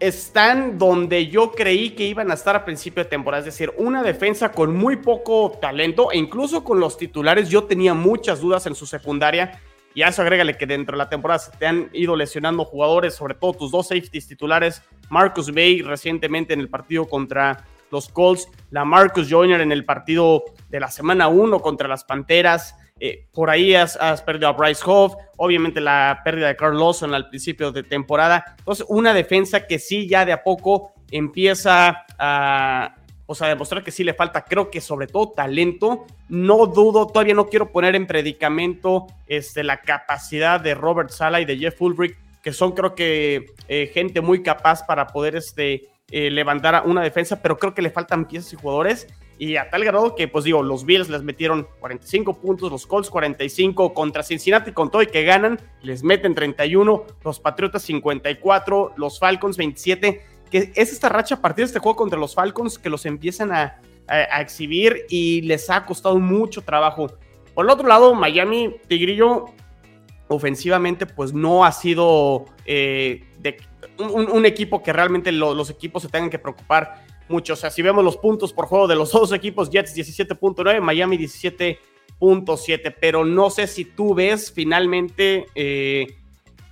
están 0.00 0.78
donde 0.78 1.28
yo 1.28 1.52
creí 1.52 1.90
que 1.90 2.04
iban 2.04 2.30
a 2.30 2.34
estar 2.34 2.56
a 2.56 2.64
principio 2.64 3.04
de 3.04 3.10
temporada, 3.10 3.40
es 3.40 3.44
decir, 3.44 3.72
una 3.76 4.02
defensa 4.02 4.50
con 4.50 4.74
muy 4.74 4.96
poco 4.96 5.52
talento 5.60 6.10
e 6.10 6.16
incluso 6.16 6.64
con 6.64 6.80
los 6.80 6.96
titulares 6.96 7.50
yo 7.50 7.64
tenía 7.64 7.94
muchas 7.94 8.40
dudas 8.40 8.66
en 8.66 8.74
su 8.74 8.86
secundaria. 8.86 9.60
Y 9.92 10.02
a 10.02 10.08
eso 10.08 10.22
agrégale 10.22 10.56
que 10.56 10.66
dentro 10.66 10.96
de 10.96 10.98
la 10.98 11.08
temporada 11.08 11.40
se 11.40 11.50
te 11.50 11.66
han 11.66 11.90
ido 11.92 12.14
lesionando 12.14 12.64
jugadores, 12.64 13.14
sobre 13.14 13.34
todo 13.34 13.54
tus 13.54 13.72
dos 13.72 13.88
safeties 13.88 14.26
titulares, 14.26 14.82
Marcus 15.08 15.52
Bay 15.52 15.82
recientemente 15.82 16.54
en 16.54 16.60
el 16.60 16.68
partido 16.68 17.06
contra 17.06 17.64
los 17.90 18.08
Colts, 18.08 18.48
la 18.70 18.84
Marcus 18.84 19.28
Joyner 19.28 19.60
en 19.60 19.72
el 19.72 19.84
partido 19.84 20.44
de 20.68 20.78
la 20.78 20.90
semana 20.90 21.26
1 21.26 21.60
contra 21.60 21.88
las 21.88 22.04
Panteras, 22.04 22.76
eh, 23.02 23.26
por 23.32 23.48
ahí 23.48 23.74
has, 23.74 23.96
perdido 24.22 24.48
a 24.48 24.52
Bryce 24.52 24.82
Hoff, 24.84 25.14
obviamente 25.38 25.80
la 25.80 26.20
pérdida 26.22 26.48
de 26.48 26.56
Carl 26.56 26.78
Lawson 26.78 27.14
al 27.14 27.30
principio 27.30 27.72
de 27.72 27.82
temporada. 27.82 28.44
Entonces, 28.58 28.84
una 28.90 29.14
defensa 29.14 29.66
que 29.66 29.78
sí 29.78 30.06
ya 30.06 30.26
de 30.26 30.32
a 30.32 30.42
poco 30.42 30.92
empieza 31.10 32.04
a, 32.18 32.94
o 33.24 33.34
sea, 33.34 33.48
demostrar 33.48 33.82
que 33.82 33.90
sí 33.90 34.04
le 34.04 34.12
falta, 34.12 34.44
creo 34.44 34.70
que 34.70 34.82
sobre 34.82 35.06
todo 35.06 35.30
talento. 35.30 36.04
No 36.28 36.66
dudo, 36.66 37.06
todavía 37.06 37.32
no 37.32 37.48
quiero 37.48 37.72
poner 37.72 37.96
en 37.96 38.06
predicamento 38.06 39.06
este, 39.26 39.64
la 39.64 39.80
capacidad 39.80 40.60
de 40.60 40.74
Robert 40.74 41.08
Sala 41.08 41.40
y 41.40 41.46
de 41.46 41.56
Jeff 41.56 41.80
Ulbrich, 41.80 42.18
que 42.42 42.52
son 42.52 42.72
creo 42.72 42.94
que 42.94 43.46
eh, 43.68 43.90
gente 43.94 44.20
muy 44.20 44.42
capaz 44.42 44.84
para 44.86 45.06
poder 45.06 45.36
este, 45.36 45.88
eh, 46.10 46.30
levantar 46.30 46.82
una 46.84 47.02
defensa, 47.02 47.40
pero 47.40 47.56
creo 47.56 47.72
que 47.72 47.82
le 47.82 47.90
faltan 47.90 48.26
piezas 48.26 48.52
y 48.52 48.56
jugadores. 48.56 49.06
Y 49.40 49.56
a 49.56 49.70
tal 49.70 49.82
grado 49.86 50.14
que, 50.14 50.28
pues 50.28 50.44
digo, 50.44 50.62
los 50.62 50.84
Bills 50.84 51.08
les 51.08 51.22
metieron 51.22 51.66
45 51.78 52.42
puntos, 52.42 52.70
los 52.70 52.86
Colts 52.86 53.08
45 53.08 53.94
contra 53.94 54.22
Cincinnati 54.22 54.72
con 54.72 54.90
todo 54.90 55.00
y 55.00 55.06
que 55.06 55.24
ganan, 55.24 55.58
les 55.80 56.02
meten 56.02 56.34
31, 56.34 57.06
los 57.24 57.40
Patriotas 57.40 57.80
54, 57.80 58.92
los 58.98 59.18
Falcons 59.18 59.56
27, 59.56 60.22
que 60.50 60.72
es 60.74 60.92
esta 60.92 61.08
racha 61.08 61.36
a 61.36 61.40
partir 61.40 61.64
de 61.64 61.68
este 61.68 61.78
juego 61.78 61.96
contra 61.96 62.18
los 62.18 62.34
Falcons 62.34 62.78
que 62.78 62.90
los 62.90 63.06
empiezan 63.06 63.50
a, 63.50 63.80
a, 64.06 64.42
exhibir 64.42 65.06
y 65.08 65.40
les 65.40 65.70
ha 65.70 65.86
costado 65.86 66.18
mucho 66.18 66.60
trabajo. 66.60 67.10
Por 67.54 67.64
el 67.64 67.70
otro 67.70 67.88
lado, 67.88 68.14
Miami, 68.14 68.76
Tigrillo, 68.88 69.46
ofensivamente, 70.28 71.06
pues 71.06 71.32
no 71.32 71.64
ha 71.64 71.72
sido 71.72 72.44
eh, 72.66 73.24
un, 73.98 74.44
equipo 74.44 74.82
que 74.82 74.92
realmente 74.92 75.32
los 75.32 75.70
equipos 75.70 76.02
se 76.02 76.10
tengan 76.10 76.28
que 76.28 76.38
preocupar 76.38 77.06
mucho. 77.30 77.54
O 77.54 77.56
sea, 77.56 77.70
si 77.70 77.82
vemos 77.82 78.04
los 78.04 78.16
puntos 78.16 78.52
por 78.52 78.66
juego 78.66 78.86
de 78.86 78.96
los 78.96 79.12
dos 79.12 79.32
equipos, 79.32 79.70
Jets 79.70 79.96
17.9, 79.96 80.80
Miami 80.80 81.16
17.7, 81.18 82.94
pero 83.00 83.24
no 83.24 83.50
sé 83.50 83.66
si 83.66 83.84
tú 83.84 84.14
ves 84.14 84.52
finalmente 84.52 85.46
eh, 85.54 86.06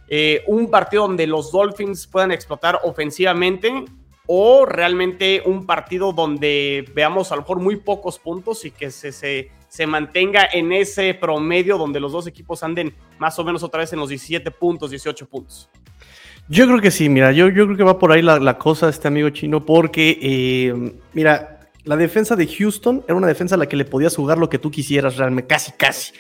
eh, 0.09 0.43
un 0.47 0.71
partido 0.71 1.07
donde 1.07 1.27
los 1.27 1.53
Dolphins 1.53 2.07
puedan 2.07 2.33
explotar 2.33 2.81
ofensivamente 2.83 3.85
o 4.27 4.67
realmente 4.67 5.43
un 5.45 5.65
partido 5.65 6.13
donde 6.13 6.85
veamos 6.95 7.33
a 7.33 7.37
lo 7.37 7.43
mejor 7.43 7.61
muy 7.61 7.77
pocos 7.77 8.19
puntos 8.19 8.65
y 8.67 8.71
que 8.71 8.91
se, 8.91 9.11
se, 9.11 9.51
se, 9.69 9.87
mantenga 9.87 10.47
en 10.53 10.71
ese 10.73 11.15
promedio 11.15 11.79
donde 11.79 11.99
los 11.99 12.13
dos 12.13 12.27
equipos 12.27 12.63
anden 12.63 12.95
más 13.19 13.39
o 13.39 13.45
menos 13.45 13.63
otra 13.63 13.81
vez 13.81 13.93
en 13.95 13.99
los 13.99 14.11
17 14.11 14.51
puntos, 14.51 14.91
18 14.91 15.27
puntos. 15.27 15.71
Yo 16.51 16.67
creo 16.67 16.81
que 16.81 16.91
sí, 16.91 17.11
mira, 17.11 17.31
yo, 17.33 17.49
yo 17.49 17.67
creo 17.67 17.77
que 17.77 17.83
va 17.85 17.99
por 17.99 18.11
ahí 18.11 18.23
la, 18.23 18.39
la 18.39 18.57
cosa 18.57 18.89
este 18.89 19.07
amigo 19.07 19.29
chino 19.31 19.67
porque, 19.67 20.19
eh, 20.23 20.93
mira, 21.13 21.61
la 21.85 21.97
defensa 21.97 22.37
de 22.37 22.47
Houston 22.47 23.05
era 23.07 23.17
una 23.17 23.27
defensa 23.27 23.55
a 23.55 23.59
la 23.59 23.67
que 23.67 23.77
le 23.77 23.85
podías 23.85 24.17
jugar 24.17 24.39
lo 24.39 24.49
que 24.49 24.59
tú 24.59 24.71
quisieras 24.71 25.17
realmente, 25.17 25.47
casi, 25.47 25.73
casi. 25.73 26.13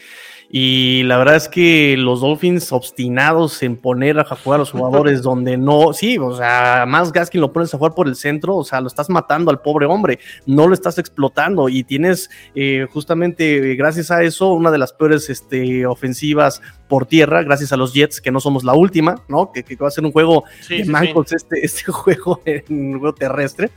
Y 0.51 1.03
la 1.03 1.19
verdad 1.19 1.37
es 1.37 1.47
que 1.47 1.95
los 1.99 2.23
Dolphins 2.23 2.73
obstinados 2.73 3.63
en 3.63 3.77
poner 3.77 4.19
a 4.19 4.25
jugar 4.25 4.57
a 4.57 4.59
los 4.61 4.71
jugadores 4.71 5.23
donde 5.23 5.59
no, 5.59 5.93
sí, 5.93 6.17
o 6.17 6.35
sea, 6.35 6.87
más 6.89 7.13
Gaskin 7.13 7.41
lo 7.41 7.53
pones 7.53 7.75
a 7.75 7.77
jugar 7.77 7.93
por 7.95 8.09
el 8.09 8.17
centro, 8.17 8.57
o 8.57 8.65
sea, 8.65 8.81
lo 8.81 8.87
estás 8.87 9.11
matando 9.11 9.51
al 9.51 9.61
pobre 9.61 9.85
hombre, 9.85 10.19
no 10.47 10.67
lo 10.67 10.73
estás 10.73 10.97
explotando 10.97 11.69
y 11.69 11.85
tienes 11.85 12.31
eh, 12.55 12.87
justamente 12.91 13.75
gracias 13.75 14.11
a 14.11 14.23
eso 14.23 14.53
una 14.53 14.71
de 14.71 14.79
las 14.79 14.95
peores 14.95 15.29
este, 15.29 15.85
ofensivas 15.85 16.63
por 16.89 17.05
tierra, 17.05 17.43
gracias 17.43 17.73
a 17.73 17.77
los 17.77 17.93
Jets, 17.93 18.23
que 18.23 18.31
no 18.31 18.41
somos 18.41 18.65
la 18.65 18.73
última, 18.73 19.23
¿no? 19.29 19.53
Que, 19.53 19.65
va 19.77 19.89
a 19.89 19.91
ser 19.91 20.07
un 20.07 20.13
juego 20.13 20.45
de 20.71 20.85
mancos 20.87 21.31
Este, 21.33 21.61
este 21.63 21.93
juego 21.93 22.41
en 22.47 22.65
un 22.69 22.99
juego 23.01 23.15
terrestre. 23.15 23.71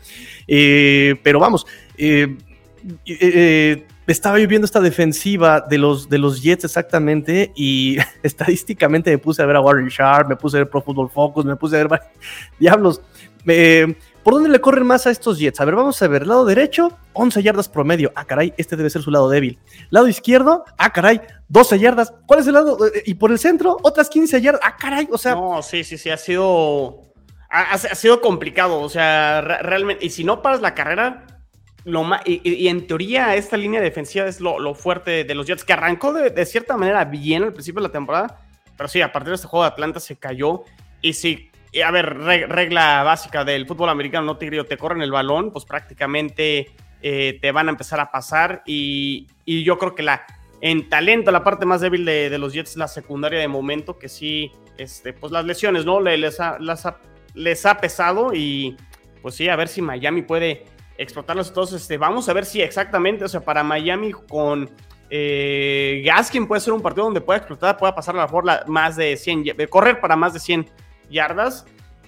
Eh, 0.48 1.16
pero 1.22 1.40
vamos, 1.40 1.66
eh, 1.98 2.38
eh 3.06 3.86
estaba 4.08 4.40
yo 4.40 4.48
esta 4.50 4.82
defensiva 4.82 5.62
de 5.62 5.78
los, 5.78 6.10
de 6.10 6.18
los 6.18 6.42
Jets 6.42 6.66
exactamente 6.66 7.52
y 7.56 7.98
estadísticamente 8.24 9.12
me 9.12 9.18
puse 9.18 9.42
a 9.42 9.46
ver 9.46 9.56
a 9.56 9.62
Warren 9.62 9.88
Sharp, 9.88 10.30
me 10.30 10.36
puse 10.36 10.58
a 10.58 10.62
ver 10.62 10.70
Pro 10.70 10.82
Football 10.82 11.10
Focus, 11.10 11.46
me 11.46 11.56
puse 11.56 11.80
a 11.80 11.88
ver 11.88 12.02
diablos. 12.60 13.02
¿Por 14.24 14.36
dónde 14.36 14.50
le 14.50 14.62
corren 14.62 14.86
más 14.86 15.08
a 15.08 15.12
estos 15.12 15.40
Jets? 15.40 15.60
A 15.62 15.66
ver, 15.66 15.76
vamos 15.76 16.00
a 16.02 16.08
ver. 16.08 16.28
Lado 16.28 16.46
derecho, 16.46 16.96
11 17.14 17.42
yardas 17.42 17.70
promedio. 17.70 18.12
Ah, 18.16 18.26
caray, 18.26 18.54
este 18.58 18.76
debe 18.76 18.90
ser 18.90 19.02
su 19.02 19.10
lado 19.10 19.30
débil. 19.30 19.58
Lado 19.90 20.08
izquierdo, 20.08 20.64
ah, 20.78 20.94
caray, 20.94 21.22
12 21.48 21.80
yardas. 21.80 22.14
¿Cuál 22.28 22.42
es 22.42 22.48
el 22.48 22.54
lado? 22.54 22.78
Eh, 22.86 23.04
y 23.08 23.16
por 23.16 23.32
el 23.32 23.40
centro, 23.40 23.78
otras 23.82 24.10
15 24.10 24.40
yardas. 24.42 24.62
Ah, 24.64 24.78
caray, 24.78 25.08
o 25.12 25.18
sea. 25.18 25.34
No, 25.34 25.64
sí, 25.64 25.84
sí, 25.84 25.98
sí, 25.98 26.10
ha 26.12 26.18
sido. 26.18 27.02
Ha 27.50 27.78
sido 27.78 28.22
complicado. 28.22 28.80
O 28.80 28.90
sea, 28.90 29.42
realmente. 29.42 30.06
Y 30.06 30.12
si 30.12 30.24
no 30.24 30.42
paras 30.42 30.62
la 30.62 30.76
carrera, 30.76 31.26
y, 32.26 32.68
en 32.68 32.88
teoría 32.88 33.36
esta 33.36 33.58
línea 33.58 33.82
defensiva 33.82 34.26
es 34.26 34.40
lo, 34.40 34.74
fuerte 34.76 35.24
de 35.24 35.36
los 35.36 35.48
Jets, 35.48 35.64
que 35.64 35.74
arrancó 35.74 36.14
de, 36.14 36.46
cierta 36.46 36.78
manera 36.78 37.06
bien 37.06 37.44
al 37.44 37.54
principio 37.54 37.82
de 37.82 37.88
la 37.88 37.92
temporada, 37.92 38.40
pero 38.78 38.88
sí, 38.88 39.02
a 39.02 39.12
partir 39.12 39.30
de 39.30 39.36
este 39.36 39.48
juego 39.48 39.64
de 39.64 39.72
Atlanta 39.72 40.00
se 40.00 40.16
cayó. 40.18 40.64
Y 41.02 41.14
sí, 41.14 41.50
a 41.84 41.92
ver, 41.92 42.18
regla 42.18 43.04
básica 43.04 43.44
del 43.44 43.66
fútbol 43.66 43.90
americano, 43.90 44.26
no 44.26 44.38
te 44.38 44.64
te 44.64 44.78
corren 44.78 45.02
el 45.02 45.12
balón, 45.12 45.52
pues 45.52 45.66
prácticamente 45.66 46.72
eh, 47.02 47.40
te 47.42 47.52
van 47.52 47.68
a 47.68 47.72
empezar 47.72 48.00
a 48.00 48.12
pasar. 48.12 48.62
Y, 48.66 49.28
yo 49.46 49.78
creo 49.78 49.96
que 49.96 50.04
la 50.04 50.26
en 50.62 50.90
talento, 50.90 51.32
la 51.32 51.44
parte 51.44 51.66
más 51.66 51.82
débil 51.82 52.06
de, 52.06 52.38
los 52.38 52.54
Jets 52.54 52.72
es 52.72 52.78
la 52.78 52.88
secundaria 52.88 53.40
de 53.40 53.48
momento, 53.48 53.98
que 53.98 54.08
sí, 54.08 54.52
este, 54.78 55.12
pues 55.14 55.32
las 55.32 55.46
lesiones, 55.46 55.86
¿no? 55.86 56.00
Les 56.00 56.38
les 57.34 57.66
ha 57.66 57.78
pesado 57.80 58.34
y 58.34 58.78
pues 59.22 59.36
sí, 59.36 59.48
a 59.50 59.56
ver 59.56 59.68
si 59.68 59.82
Miami 59.82 60.22
puede 60.24 60.66
explotarlos. 61.02 61.50
Entonces, 61.50 61.82
este, 61.82 61.98
vamos 61.98 62.30
a 62.30 62.34
ver 62.34 62.46
si 62.46 62.62
exactamente, 62.62 63.26
o 63.26 63.28
sea, 63.28 63.42
para 63.42 63.64
Miami 63.64 64.12
con 64.12 64.70
eh, 65.10 66.02
Gaskin 66.06 66.48
puede 66.48 66.62
ser 66.62 66.74
un 66.74 66.82
partido 66.82 67.04
donde 67.04 67.20
pueda 67.20 67.38
explotar, 67.38 67.78
pueda 67.78 67.94
pasar 67.94 68.18
a 68.18 68.28
la 68.28 68.64
más 68.68 68.96
de 68.96 69.18
100, 69.18 69.44
correr 69.70 70.00
para 70.00 70.16
más 70.16 70.34
de 70.34 70.40
100 70.40 70.70
yardas. 71.10 71.66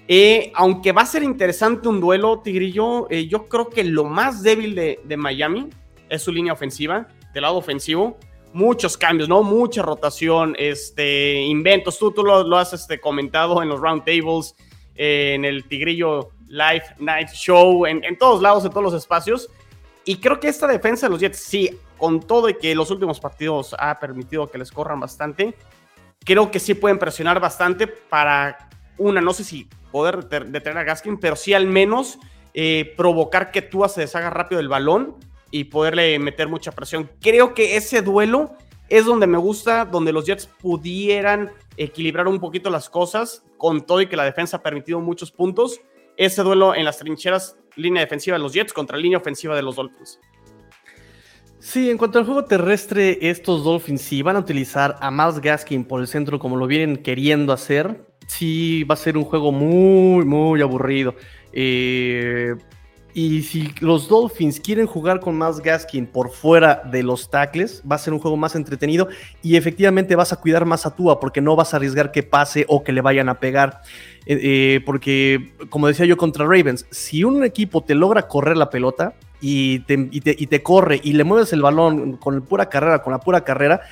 Eh, 0.08 0.52
aunque 0.54 0.92
va 0.92 1.02
a 1.02 1.06
ser 1.06 1.22
interesante 1.22 1.88
un 1.88 2.00
duelo, 2.00 2.40
Tigrillo, 2.40 3.06
eh, 3.10 3.26
yo 3.26 3.46
creo 3.46 3.68
que 3.68 3.84
lo 3.84 4.04
más 4.04 4.42
débil 4.42 4.74
de, 4.74 5.16
Miami 5.16 5.68
es 6.08 6.22
su 6.22 6.32
línea 6.32 6.52
ofensiva, 6.52 7.08
del 7.32 7.42
lado 7.42 7.56
ofensivo. 7.56 8.18
Muchos 8.54 8.96
cambios, 8.96 9.28
¿no? 9.28 9.42
Mucha 9.42 9.82
rotación, 9.82 10.54
este, 10.58 11.42
inventos. 11.42 11.98
Tú, 11.98 12.12
tú 12.12 12.22
lo, 12.22 12.56
has 12.56 12.72
este, 12.72 13.00
comentado 13.00 13.62
en 13.62 13.68
los 13.68 13.80
roundtables, 13.80 14.54
en 14.94 15.44
el 15.44 15.64
Tigrillo 15.64 16.30
Live 16.54 16.84
Night 16.98 17.30
Show, 17.30 17.84
en, 17.84 18.16
todos 18.16 18.40
lados, 18.40 18.64
en 18.64 18.70
todos 18.70 18.84
los 18.84 18.94
espacios. 18.94 19.50
Y 20.04 20.16
creo 20.18 20.38
que 20.38 20.48
esta 20.48 20.68
defensa 20.68 21.06
de 21.06 21.10
los 21.10 21.20
Jets, 21.20 21.38
sí, 21.38 21.78
con 21.98 22.20
todo 22.20 22.48
y 22.48 22.54
que 22.54 22.74
los 22.74 22.90
últimos 22.92 23.18
partidos 23.18 23.74
ha 23.78 23.98
permitido 23.98 24.48
que 24.48 24.58
les 24.58 24.70
corran 24.70 25.00
bastante, 25.00 25.54
creo 26.24 26.50
que 26.50 26.60
sí 26.60 26.74
pueden 26.74 26.98
presionar 26.98 27.40
bastante 27.40 27.88
para 27.88 28.68
una, 28.98 29.20
no 29.20 29.32
sé 29.32 29.42
si 29.42 29.68
poder 29.90 30.28
detener 30.28 30.78
a 30.78 30.84
Gaskin, 30.84 31.18
pero 31.18 31.34
sí 31.34 31.54
al 31.54 31.66
menos 31.66 32.18
eh, 32.52 32.94
provocar 32.96 33.50
que 33.50 33.62
Tua 33.62 33.88
se 33.88 34.02
deshaga 34.02 34.30
rápido 34.30 34.58
del 34.58 34.68
balón 34.68 35.16
y 35.50 35.64
poderle 35.64 36.18
meter 36.20 36.48
mucha 36.48 36.70
presión. 36.70 37.10
Creo 37.20 37.54
que 37.54 37.76
ese 37.76 38.02
duelo 38.02 38.52
es 38.88 39.06
donde 39.06 39.26
me 39.26 39.38
gusta, 39.38 39.84
donde 39.84 40.12
los 40.12 40.26
Jets 40.26 40.46
pudieran 40.46 41.50
equilibrar 41.76 42.28
un 42.28 42.38
poquito 42.38 42.70
las 42.70 42.88
cosas, 42.88 43.42
con 43.56 43.84
todo 43.86 44.00
y 44.02 44.06
que 44.06 44.16
la 44.16 44.24
defensa 44.24 44.58
ha 44.58 44.62
permitido 44.62 45.00
muchos 45.00 45.32
puntos 45.32 45.80
ese 46.16 46.42
duelo 46.42 46.74
en 46.74 46.84
las 46.84 46.98
trincheras, 46.98 47.56
línea 47.76 48.02
defensiva 48.02 48.36
de 48.36 48.42
los 48.42 48.52
Jets 48.52 48.72
contra 48.72 48.96
línea 48.96 49.18
ofensiva 49.18 49.54
de 49.56 49.62
los 49.62 49.76
Dolphins. 49.76 50.20
Sí, 51.58 51.90
en 51.90 51.96
cuanto 51.96 52.18
al 52.18 52.26
juego 52.26 52.44
terrestre, 52.44 53.18
estos 53.22 53.64
Dolphins 53.64 54.02
sí 54.02 54.20
van 54.20 54.36
a 54.36 54.40
utilizar 54.40 54.96
a 55.00 55.10
Miles 55.10 55.40
Gaskin 55.40 55.84
por 55.84 56.00
el 56.00 56.06
centro 56.06 56.38
como 56.38 56.56
lo 56.56 56.66
vienen 56.66 56.98
queriendo 56.98 57.54
hacer. 57.54 58.04
Sí, 58.26 58.84
va 58.84 58.92
a 58.94 58.98
ser 58.98 59.16
un 59.16 59.24
juego 59.24 59.50
muy, 59.50 60.26
muy 60.26 60.60
aburrido. 60.60 61.14
Eh, 61.52 62.54
y 63.16 63.42
si 63.42 63.72
los 63.78 64.08
Dolphins 64.08 64.58
quieren 64.58 64.86
jugar 64.86 65.20
con 65.20 65.36
más 65.36 65.60
Gaskin 65.60 66.04
por 66.04 66.30
fuera 66.30 66.82
de 66.90 67.04
los 67.04 67.30
tackles, 67.30 67.80
va 67.90 67.94
a 67.94 67.98
ser 68.00 68.12
un 68.12 68.18
juego 68.18 68.36
más 68.36 68.56
entretenido 68.56 69.06
y 69.40 69.54
efectivamente 69.54 70.16
vas 70.16 70.32
a 70.32 70.36
cuidar 70.36 70.64
más 70.64 70.84
a 70.84 70.96
Tua 70.96 71.20
porque 71.20 71.40
no 71.40 71.54
vas 71.54 71.72
a 71.72 71.76
arriesgar 71.76 72.10
que 72.10 72.24
pase 72.24 72.66
o 72.68 72.82
que 72.82 72.90
le 72.90 73.00
vayan 73.00 73.28
a 73.28 73.38
pegar. 73.38 73.82
Eh, 74.26 74.40
eh, 74.42 74.80
porque, 74.84 75.54
como 75.70 75.86
decía 75.86 76.06
yo 76.06 76.16
contra 76.16 76.44
Ravens, 76.44 76.86
si 76.90 77.22
un 77.22 77.44
equipo 77.44 77.84
te 77.84 77.94
logra 77.94 78.26
correr 78.26 78.56
la 78.56 78.68
pelota 78.68 79.14
y 79.40 79.80
te, 79.80 80.62
corre 80.62 81.00
y 81.04 81.12
le 81.12 81.22
mueves 81.22 81.52
el 81.52 81.62
balón 81.62 82.16
con 82.16 82.42
pura 82.42 82.68
carrera, 82.68 83.00
con 83.02 83.12
la 83.12 83.20
pura 83.20 83.44
carrera, 83.44 83.82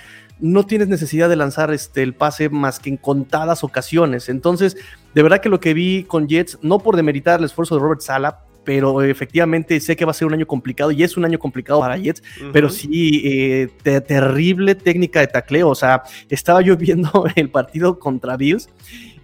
no 0.41 0.67
tienes 0.67 0.89
necesidad 0.89 1.29
de 1.29 1.37
lanzar 1.37 1.73
este, 1.73 2.03
el 2.03 2.15
pase 2.15 2.49
más 2.49 2.81
que 2.81 2.91
en 2.91 2.97
contadas 2.97 3.63
ocasiones. 3.63 4.29
Entonces, 4.29 4.77
de 5.15 5.23
verdad 5.23 5.41
que 5.41 5.49
lo 5.49 5.61
que 5.61 5.75
vi 5.75 6.03
con 6.03 6.27
Jets, 6.27 6.59
no 6.63 6.81
por 6.81 6.97
demeritar 6.97 7.39
el 7.39 7.45
esfuerzo 7.45 7.77
de 7.77 7.83
Robert 7.83 8.01
Sala, 8.01 8.41
pero 8.65 9.03
efectivamente 9.03 9.79
sé 9.81 9.97
que 9.97 10.05
va 10.05 10.11
a 10.11 10.15
ser 10.15 10.27
un 10.27 10.35
año 10.35 10.47
complicado 10.47 10.91
y 10.91 11.03
es 11.03 11.17
un 11.17 11.25
año 11.25 11.39
complicado 11.39 11.81
para 11.81 11.97
Jets, 11.97 12.23
pero 12.53 12.71
sí, 12.71 13.23
eh, 13.25 13.69
terrible 14.01 14.75
técnica 14.75 15.21
de 15.21 15.27
tacleo. 15.27 15.69
O 15.69 15.75
sea, 15.75 16.03
estaba 16.29 16.61
yo 16.63 16.77
viendo 16.77 17.25
el 17.37 17.51
partido 17.51 17.99
contra 17.99 18.37
Bills 18.37 18.69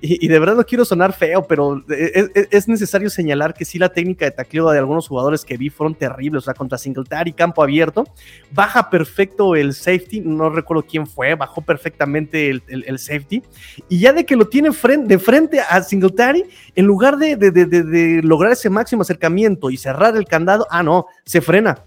y, 0.01 0.29
de 0.29 0.39
verdad 0.39 0.57
no 0.57 0.65
quiero 0.65 0.85
sonar 0.85 1.13
feo, 1.13 1.43
pero 1.47 1.85
es, 1.89 2.69
necesario 2.69 3.11
señalar 3.11 3.55
que 3.55 3.65
sí 3.65 3.79
la 3.79 3.89
técnica 3.89 4.25
de 4.25 4.31
tacleo 4.31 4.71
de 4.71 4.79
algunos 4.79 5.09
jugadores 5.09 5.45
que 5.45 5.57
vi 5.57 5.71
fueron 5.71 5.95
terribles, 5.95 6.43
o 6.43 6.45
sea, 6.45 6.55
contra 6.55 6.79
Singletary, 6.79 7.33
campo 7.33 7.63
abierto, 7.63 8.05
baja 8.51 8.91
perfecto 8.91 9.57
el 9.57 9.75
safety, 9.75 10.21
no 10.21 10.51
recuerdo 10.51 10.85
quién 10.89 11.07
fue, 11.07 11.35
bajó 11.35 11.63
perfectamente 11.63 12.51
el, 12.51 12.99
safety, 12.99 13.43
y 13.89 13.99
ya 13.99 14.13
de 14.13 14.25
que 14.25 14.37
lo 14.37 14.49
tiene 14.49 14.71
de 14.71 15.19
frente 15.19 15.61
a 15.61 15.83
Singletary, 15.83 16.45
en 16.75 16.87
lugar 16.87 17.17
de, 17.17 17.37
de 17.37 18.21
lograr 18.23 18.53
ese 18.53 18.71
máximo 18.71 19.03
acercamiento 19.03 19.71
y 19.71 19.77
cerrar 19.77 20.17
el 20.17 20.27
candado, 20.27 20.67
ah, 20.71 20.83
no, 20.83 21.07
se 21.25 21.41
frena 21.41 21.85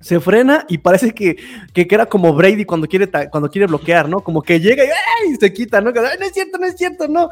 se 0.00 0.18
frena 0.18 0.64
y 0.68 0.78
parece 0.78 1.12
que, 1.12 1.36
que, 1.74 1.86
era 1.90 2.06
como 2.06 2.32
Brady 2.32 2.64
cuando 2.64 2.88
quiere, 2.88 3.08
cuando 3.30 3.50
quiere 3.50 3.66
bloquear, 3.66 4.08
¿no? 4.08 4.20
Como 4.20 4.42
que 4.42 4.58
llega 4.58 4.82
y 5.28 5.36
se 5.36 5.52
quita, 5.52 5.80
¿no? 5.80 5.92
no 5.92 6.00
es 6.00 6.32
cierto, 6.32 6.58
no 6.58 6.66
es 6.66 6.76
cierto, 6.76 7.06
no. 7.06 7.28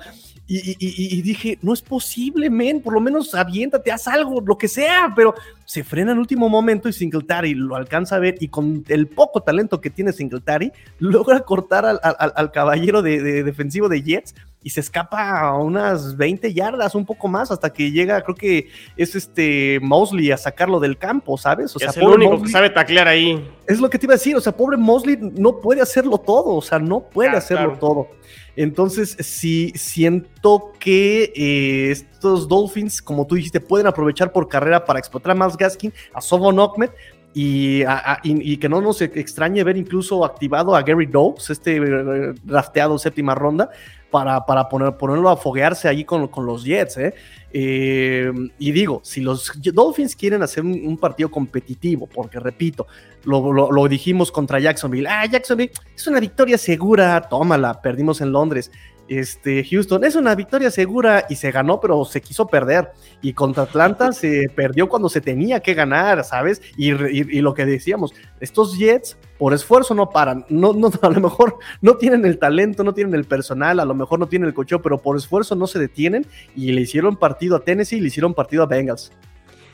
Y, 0.50 1.20
dije, 1.20 1.58
no 1.60 1.74
es 1.74 1.82
posible, 1.82 2.48
men, 2.48 2.80
por 2.80 2.94
lo 2.94 3.00
menos 3.00 3.34
aviéntate, 3.34 3.92
haz 3.92 4.08
algo, 4.08 4.40
lo 4.40 4.56
que 4.56 4.66
sea, 4.66 5.12
pero 5.14 5.34
se 5.66 5.84
frena 5.84 6.12
en 6.12 6.18
último 6.18 6.48
momento 6.48 6.88
y 6.88 6.94
Singletary 6.94 7.52
lo 7.52 7.76
alcanza 7.76 8.16
a 8.16 8.18
ver 8.18 8.36
y 8.40 8.48
con 8.48 8.82
el 8.88 9.08
poco 9.08 9.42
talento 9.42 9.82
que 9.82 9.90
tiene 9.90 10.10
Singletary, 10.10 10.72
logra 11.00 11.40
cortar 11.40 11.84
al, 11.84 12.00
al, 12.02 12.50
caballero 12.50 13.02
de, 13.02 13.42
defensivo 13.42 13.90
de 13.90 14.02
Jets 14.02 14.34
y 14.62 14.70
se 14.70 14.80
escapa 14.80 15.40
a 15.40 15.56
unas 15.56 16.16
20 16.16 16.52
yardas, 16.52 16.94
un 16.94 17.06
poco 17.06 17.28
más, 17.28 17.50
hasta 17.50 17.72
que 17.72 17.90
llega, 17.92 18.20
creo 18.22 18.34
que 18.34 18.68
es 18.96 19.14
este 19.14 19.78
Mosley 19.80 20.32
a 20.32 20.36
sacarlo 20.36 20.80
del 20.80 20.98
campo, 20.98 21.38
¿sabes? 21.38 21.74
O 21.76 21.78
sea, 21.78 21.90
es 21.90 21.96
el 21.96 22.08
único 22.08 22.42
que 22.42 22.48
sabe 22.48 22.70
taclear 22.70 23.06
ahí. 23.06 23.48
Es 23.66 23.80
lo 23.80 23.88
que 23.88 23.98
te 23.98 24.06
iba 24.06 24.14
a 24.14 24.16
decir, 24.16 24.34
o 24.34 24.40
sea, 24.40 24.56
pobre 24.56 24.76
Mosley 24.76 25.16
no 25.20 25.60
puede 25.60 25.80
hacerlo 25.80 26.18
todo, 26.18 26.54
o 26.54 26.62
sea, 26.62 26.78
no 26.78 27.00
puede 27.00 27.30
ah, 27.30 27.38
hacerlo 27.38 27.78
todo. 27.78 28.08
Entonces, 28.56 29.16
sí 29.20 29.72
siento 29.76 30.72
que 30.80 31.32
eh, 31.36 31.90
estos 31.92 32.48
Dolphins, 32.48 33.00
como 33.00 33.26
tú 33.26 33.36
dijiste, 33.36 33.60
pueden 33.60 33.86
aprovechar 33.86 34.32
por 34.32 34.48
carrera 34.48 34.84
para 34.84 34.98
explotar 34.98 35.30
a 35.30 35.34
Miles 35.36 35.56
Gaskin, 35.56 35.92
a 36.12 36.20
Sovon 36.20 36.58
Ahmed 36.58 36.90
y, 37.34 37.84
y, 38.24 38.56
que 38.56 38.68
no 38.68 38.80
nos 38.80 39.00
extrañe 39.00 39.62
ver 39.62 39.76
incluso 39.76 40.24
activado 40.24 40.74
a 40.74 40.82
Gary 40.82 41.06
Dobbs, 41.06 41.50
este 41.50 41.76
eh, 41.76 42.34
drafteado 42.42 42.98
séptima 42.98 43.34
ronda, 43.34 43.70
para, 44.10 44.44
para 44.46 44.68
poner, 44.68 44.96
ponerlo 44.96 45.28
a 45.28 45.36
foguearse 45.36 45.88
ahí 45.88 46.04
con, 46.04 46.28
con 46.28 46.46
los 46.46 46.64
Jets. 46.64 46.96
¿eh? 46.98 47.14
Eh, 47.52 48.32
y 48.58 48.72
digo, 48.72 49.00
si 49.04 49.20
los 49.20 49.52
Dolphins 49.62 50.14
quieren 50.16 50.42
hacer 50.42 50.64
un, 50.64 50.96
partido 50.98 51.30
competitivo, 51.30 52.06
porque 52.06 52.38
repito, 52.40 52.86
lo, 53.24 53.52
lo, 53.52 53.88
dijimos 53.88 54.32
contra 54.32 54.58
Jacksonville, 54.58 55.08
ah, 55.08 55.26
Jacksonville 55.26 55.72
es 55.94 56.06
una 56.06 56.20
victoria 56.20 56.58
segura, 56.58 57.20
tómala, 57.22 57.80
perdimos 57.80 58.20
en 58.20 58.32
Londres 58.32 58.70
este, 59.08 59.64
Houston 59.64 60.04
es 60.04 60.16
una 60.16 60.34
victoria 60.34 60.70
segura 60.70 61.24
y 61.28 61.36
se 61.36 61.50
ganó, 61.50 61.80
pero 61.80 62.04
se 62.04 62.20
quiso 62.20 62.46
perder. 62.46 62.90
Y 63.22 63.32
contra 63.32 63.64
Atlanta 63.64 64.12
se 64.12 64.48
perdió 64.54 64.88
cuando 64.88 65.08
se 65.08 65.20
tenía 65.20 65.60
que 65.60 65.74
ganar, 65.74 66.22
¿sabes? 66.24 66.60
Y, 66.76 66.92
lo 67.40 67.54
que 67.54 67.64
decíamos, 67.64 68.12
estos 68.40 68.76
Jets 68.76 69.16
por 69.38 69.54
esfuerzo 69.54 69.94
no 69.94 70.10
paran. 70.10 70.44
No, 70.48 70.72
no, 70.72 70.90
a 71.02 71.10
lo 71.10 71.20
mejor 71.20 71.58
no 71.80 71.96
tienen 71.96 72.24
el 72.26 72.38
talento, 72.38 72.84
no 72.84 72.92
tienen 72.92 73.14
el 73.14 73.24
personal, 73.24 73.80
a 73.80 73.84
lo 73.84 73.94
mejor 73.94 74.18
no 74.18 74.26
tienen 74.26 74.48
el 74.48 74.54
cocheo, 74.54 74.82
pero 74.82 74.98
por 74.98 75.16
esfuerzo 75.16 75.54
no 75.54 75.66
se 75.66 75.78
detienen 75.78 76.26
y 76.54 76.72
le 76.72 76.82
hicieron 76.82 77.16
partido 77.16 77.56
a 77.56 77.60
Tennessee 77.60 77.96
y 77.96 78.00
le 78.00 78.08
hicieron 78.08 78.34
partido 78.34 78.62
a 78.62 78.66
Bengals. 78.66 79.12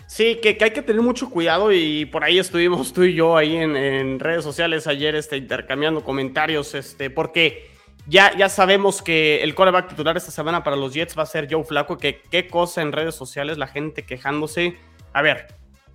Sí, 0.06 0.38
que, 0.42 0.59
hay 0.61 0.71
que 0.71 0.83
tener 0.83 1.00
mucho 1.00 1.30
cuidado 1.30 1.73
y 1.73 2.04
por 2.04 2.25
ahí 2.25 2.38
estuvimos 2.38 2.92
tú 2.92 3.04
y 3.04 3.14
yo 3.14 3.37
ahí 3.37 3.56
en, 3.56 4.21
redes 4.21 4.44
sociales 4.44 4.87
ayer 4.87 5.14
este, 5.14 5.38
intercambiando 5.38 6.04
comentarios, 6.04 6.75
este, 6.75 7.09
porque 7.09 7.71
ya, 8.06 8.37
ya 8.37 8.50
sabemos 8.50 9.00
que 9.00 9.42
el 9.42 9.54
coreback 9.54 9.88
titular 9.88 10.16
esta 10.16 10.30
semana 10.30 10.62
para 10.62 10.76
los 10.76 10.92
Jets 10.92 11.18
va 11.18 11.23
a 11.23 11.26
ser 11.26 11.49
Joe 11.50 11.64
Flaco. 11.64 11.97
Que 11.97 12.21
qué 12.30 12.47
cosa 12.47 12.83
en 12.83 12.92
redes 12.92 13.14
sociales, 13.14 13.56
la 13.56 13.66
gente 13.66 14.04
quejándose. 14.04 14.76
A 15.14 15.23
ver, 15.23 15.47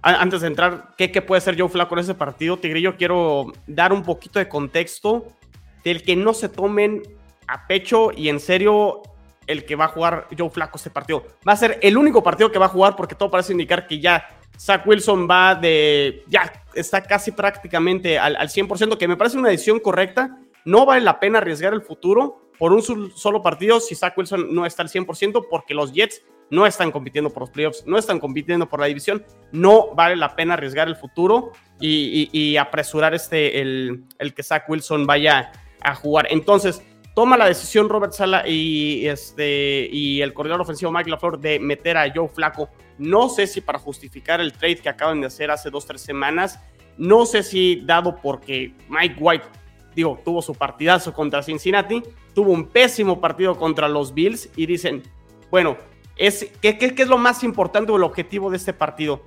antes 0.02 0.42
de 0.42 0.48
entrar, 0.48 0.90
¿qué, 0.98 1.12
¿qué, 1.12 1.22
puede 1.22 1.42
ser 1.42 1.60
Joe 1.60 1.70
Flaco 1.70 1.96
en 1.96 2.00
ese 2.00 2.14
partido? 2.14 2.58
Tigrillo, 2.58 2.96
quiero 2.96 3.52
dar 3.68 3.92
un 3.94 4.04
poquito 4.04 4.40
de 4.40 4.48
contexto 4.48 5.28
del 5.84 6.04
que 6.04 6.16
no 6.16 6.34
se 6.34 6.50
tomen 6.50 7.04
a 7.48 7.68
pecho 7.68 8.12
y 8.16 8.30
en 8.30 8.40
serio 8.40 9.02
el 9.48 9.66
que 9.66 9.76
va 9.76 9.86
a 9.86 9.90
jugar 9.90 10.28
Joe 10.38 10.50
Flaco 10.50 10.78
este 10.78 10.90
partido. 10.90 11.26
Va 11.48 11.54
a 11.54 11.58
ser 11.58 11.80
el 11.82 11.98
único 11.98 12.22
partido 12.24 12.52
que 12.52 12.60
va 12.60 12.68
a 12.68 12.70
jugar 12.70 12.96
porque 12.96 13.16
todo 13.16 13.32
parece 13.32 13.52
indicar 13.52 13.88
que 13.88 14.00
ya 14.00 14.28
Zach 14.58 14.86
Wilson 14.86 15.28
va 15.30 15.56
de. 15.56 16.24
Ya 16.28 16.52
está 16.74 17.02
casi 17.02 17.32
prácticamente 17.32 18.20
al, 18.20 18.36
al 18.36 18.50
100%, 18.50 18.98
que 18.98 19.08
me 19.08 19.18
parece 19.18 19.38
una 19.38 19.50
decisión 19.50 19.80
correcta 19.80 20.38
no 20.66 20.86
vale 20.86 21.02
la 21.02 21.20
pena 21.20 21.40
arriesgar 21.40 21.74
el 21.74 21.82
futuro 21.82 22.52
por 22.58 22.74
un 22.74 22.84
solo 23.16 23.42
partido 23.42 23.80
si 23.80 23.96
Zach 23.96 24.18
Wilson 24.18 24.54
no 24.54 24.66
está 24.66 24.84
al 24.84 24.90
100% 24.90 25.48
porque 25.50 25.74
los 25.74 25.94
Jets 25.94 26.22
no 26.50 26.66
están 26.66 26.92
compitiendo 26.92 27.30
por 27.30 27.42
los 27.42 27.50
playoffs, 27.50 27.84
no 27.86 27.98
están 27.98 28.20
compitiendo 28.20 28.68
por 28.68 28.80
la 28.80 28.88
división, 28.88 29.26
no 29.52 29.94
vale 29.96 30.16
la 30.16 30.36
pena 30.36 30.56
arriesgar 30.56 30.88
el 30.88 30.96
futuro 30.96 31.52
y, 31.80 32.58
apresurar 32.58 33.14
este, 33.14 33.62
el, 33.62 34.06
que 34.36 34.44
Zach 34.44 34.70
Wilson 34.70 35.06
vaya 35.06 35.52
a 35.82 35.96
jugar. 35.96 36.28
Entonces, 36.30 36.82
toma 37.16 37.38
la 37.38 37.46
decisión 37.46 37.90
Robert 37.90 38.14
Sala 38.14 38.48
y, 38.48 39.08
este, 39.08 39.88
y 39.92 40.22
el 40.22 40.34
corredor 40.34 40.62
ofensivo 40.62 40.92
Mike 40.92 41.10
LaFleur 41.10 41.40
de 41.40 41.60
meter 41.60 41.98
a 41.98 42.12
Joe 42.14 42.28
Flaco. 42.28 42.70
No 42.98 43.30
sé 43.30 43.48
si 43.48 43.62
para 43.62 43.80
justificar 43.80 44.42
el 44.42 44.54
trade 44.54 44.78
que 44.78 44.90
acaban 44.90 45.22
de 45.22 45.28
hacer 45.28 45.52
hace 45.52 45.70
dos, 45.70 45.86
tres 45.86 46.02
semanas. 46.02 46.60
No 46.98 47.26
sé 47.26 47.44
si 47.44 47.82
dado 47.86 48.18
porque 48.22 48.74
Mike 48.90 49.16
White 49.20 49.46
digo, 49.96 50.20
tuvo 50.24 50.42
su 50.42 50.54
partidazo 50.54 51.14
contra 51.14 51.44
Cincinnati, 51.44 52.02
tuvo 52.34 52.52
un 52.52 52.68
pésimo 52.68 53.20
partido 53.20 53.58
contra 53.58 53.88
los 53.88 54.14
Bills 54.14 54.50
y 54.56 54.66
dicen, 54.66 55.04
bueno, 55.52 55.78
es, 56.20 56.52
¿qué, 56.62 56.78
qué, 56.78 56.94
es 56.96 57.08
lo 57.08 57.18
más 57.18 57.44
importante 57.44 57.92
o 57.92 57.96
el 57.96 58.04
objetivo 58.04 58.52
de 58.52 58.58
este 58.58 58.74
partido? 58.74 59.24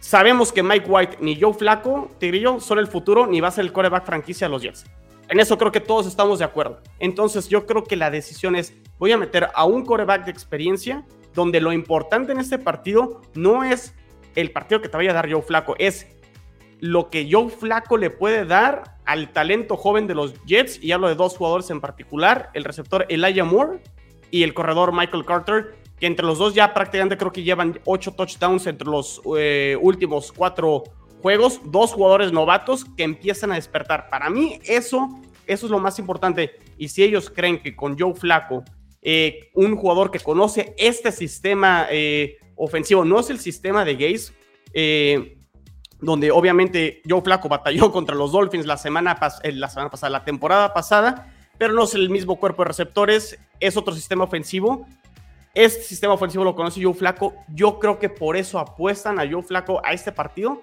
Sabemos 0.00 0.50
que 0.50 0.62
Mike 0.62 0.86
White 0.88 1.18
ni 1.20 1.38
Joe 1.38 1.52
Flaco, 1.52 2.10
Tigrillo, 2.18 2.58
son 2.58 2.78
el 2.78 2.86
futuro 2.86 3.26
ni 3.26 3.40
va 3.40 3.48
a 3.48 3.50
ser 3.52 3.66
el 3.66 3.72
coreback 3.72 4.06
franquicia 4.06 4.46
de 4.46 4.50
los 4.50 4.62
Jets. 4.62 4.86
En 5.28 5.38
eso 5.38 5.58
creo 5.58 5.70
que 5.70 5.80
todos 5.80 6.06
estamos 6.06 6.38
de 6.38 6.46
acuerdo. 6.46 6.80
Entonces 6.98 7.48
yo 7.48 7.66
creo 7.66 7.84
que 7.84 7.96
la 7.96 8.10
decisión 8.10 8.56
es, 8.56 8.72
voy 8.98 9.12
a 9.12 9.18
meter 9.18 9.48
a 9.54 9.66
un 9.66 9.84
coreback 9.84 10.24
de 10.24 10.30
experiencia 10.30 11.04
donde 11.34 11.60
lo 11.60 11.70
importante 11.70 12.32
en 12.32 12.40
este 12.40 12.58
partido 12.58 13.20
no 13.34 13.62
es 13.62 13.94
el 14.34 14.52
partido 14.52 14.80
que 14.80 14.88
te 14.88 14.96
vaya 14.96 15.10
a 15.10 15.14
dar 15.14 15.30
Joe 15.30 15.42
Flaco, 15.42 15.74
es 15.78 16.06
lo 16.80 17.10
que 17.10 17.28
Joe 17.30 17.50
Flaco 17.50 17.98
le 17.98 18.08
puede 18.08 18.46
dar 18.46 18.96
al 19.04 19.32
talento 19.32 19.76
joven 19.76 20.06
de 20.06 20.14
los 20.14 20.34
Jets, 20.46 20.82
y 20.82 20.92
hablo 20.92 21.08
de 21.08 21.14
dos 21.14 21.36
jugadores 21.36 21.68
en 21.68 21.80
particular, 21.80 22.50
el 22.54 22.64
receptor 22.64 23.04
Elijah 23.10 23.44
Moore 23.44 23.80
y 24.30 24.44
el 24.44 24.54
corredor 24.54 24.92
Michael 24.92 25.26
Carter, 25.26 25.74
que 26.00 26.06
entre 26.06 26.26
los 26.26 26.38
dos 26.38 26.54
ya 26.54 26.72
prácticamente 26.74 27.16
creo 27.16 27.30
que 27.30 27.42
llevan 27.42 27.78
ocho 27.84 28.12
touchdowns 28.12 28.66
entre 28.66 28.88
los 28.88 29.20
eh, 29.36 29.76
últimos 29.80 30.32
cuatro 30.32 30.84
juegos, 31.22 31.60
dos 31.64 31.92
jugadores 31.92 32.32
novatos 32.32 32.84
que 32.84 33.04
empiezan 33.04 33.52
a 33.52 33.56
despertar. 33.56 34.08
Para 34.08 34.30
mí 34.30 34.58
eso, 34.64 35.20
eso 35.46 35.66
es 35.66 35.70
lo 35.70 35.78
más 35.78 35.98
importante, 35.98 36.52
y 36.78 36.88
si 36.88 37.02
ellos 37.02 37.30
creen 37.30 37.62
que 37.62 37.76
con 37.76 37.98
Joe 37.98 38.14
Flaco, 38.14 38.64
eh, 39.02 39.50
un 39.54 39.76
jugador 39.76 40.10
que 40.10 40.18
conoce 40.18 40.74
este 40.78 41.12
sistema 41.12 41.86
eh, 41.90 42.38
ofensivo, 42.56 43.04
no 43.04 43.20
es 43.20 43.30
el 43.30 43.38
sistema 43.38 43.84
de 43.84 43.94
Gaze, 43.94 44.32
donde 46.00 46.30
obviamente 46.30 47.02
Joe 47.08 47.20
Flaco 47.20 47.48
batalló 47.48 47.92
contra 47.92 48.14
los 48.14 48.32
Dolphins 48.32 48.66
la 48.66 48.76
semana, 48.76 49.18
eh, 49.42 49.52
la 49.52 49.68
semana 49.68 49.90
pasada, 49.90 50.10
la 50.10 50.24
temporada 50.24 50.72
pasada, 50.72 51.32
pero 51.58 51.72
no 51.72 51.84
es 51.84 51.94
el 51.94 52.10
mismo 52.10 52.36
cuerpo 52.36 52.62
de 52.62 52.68
receptores, 52.68 53.38
es 53.60 53.76
otro 53.76 53.94
sistema 53.94 54.24
ofensivo. 54.24 54.86
Este 55.54 55.82
sistema 55.82 56.14
ofensivo 56.14 56.44
lo 56.44 56.54
conoce 56.54 56.82
Joe 56.82 56.94
Flaco. 56.94 57.34
Yo 57.48 57.78
creo 57.78 57.98
que 57.98 58.08
por 58.08 58.36
eso 58.36 58.58
apuestan 58.58 59.18
a 59.18 59.28
Joe 59.28 59.42
Flaco 59.42 59.80
a 59.84 59.92
este 59.92 60.12
partido, 60.12 60.62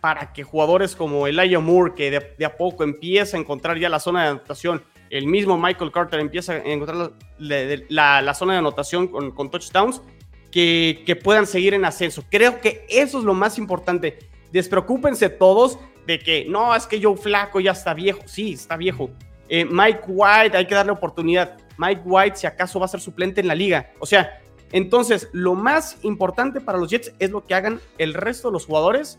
para 0.00 0.34
que 0.34 0.42
jugadores 0.42 0.94
como 0.94 1.26
Elijah 1.26 1.60
Moore, 1.60 1.94
que 1.94 2.10
de, 2.10 2.44
a 2.44 2.56
poco 2.56 2.84
empieza 2.84 3.38
a 3.38 3.40
encontrar 3.40 3.78
ya 3.78 3.88
la 3.88 3.98
zona 3.98 4.24
de 4.24 4.28
anotación, 4.30 4.84
el 5.08 5.26
mismo 5.26 5.56
Michael 5.56 5.92
Carter 5.92 6.20
empieza 6.20 6.52
a 6.52 6.56
encontrar 6.58 7.12
la, 7.38 8.34
zona 8.34 8.52
de 8.52 8.58
anotación 8.58 9.08
con, 9.08 9.50
touchdowns, 9.50 10.02
que, 10.50 11.20
puedan 11.24 11.46
seguir 11.46 11.72
en 11.72 11.86
ascenso. 11.86 12.22
Creo 12.30 12.60
que 12.60 12.84
eso 12.90 13.18
es 13.18 13.24
lo 13.24 13.32
más 13.32 13.56
importante 13.56 14.18
despreocúpense 14.54 15.30
todos 15.30 15.78
de 16.06 16.18
que 16.20 16.46
no, 16.48 16.76
es 16.76 16.86
que 16.86 17.02
Joe 17.02 17.16
Flaco 17.16 17.58
ya 17.58 17.72
está 17.72 17.92
viejo. 17.92 18.20
Sí, 18.26 18.52
está 18.52 18.76
viejo. 18.76 19.10
Eh, 19.48 19.64
Mike 19.64 20.02
White, 20.06 20.56
hay 20.56 20.66
que 20.66 20.74
darle 20.74 20.92
oportunidad. 20.92 21.56
Mike 21.78 22.02
White, 22.04 22.36
si 22.36 22.46
acaso 22.46 22.78
va 22.78 22.86
a 22.86 22.88
ser 22.88 23.00
suplente 23.00 23.40
en 23.40 23.48
la 23.48 23.54
liga. 23.54 23.92
O 23.98 24.06
sea, 24.06 24.40
entonces 24.72 25.28
lo 25.32 25.54
más 25.54 25.98
importante 26.02 26.60
para 26.60 26.78
los 26.78 26.90
Jets 26.90 27.12
es 27.18 27.30
lo 27.30 27.44
que 27.44 27.54
hagan 27.54 27.80
el 27.98 28.14
resto 28.14 28.48
de 28.48 28.52
los 28.52 28.66
jugadores 28.66 29.18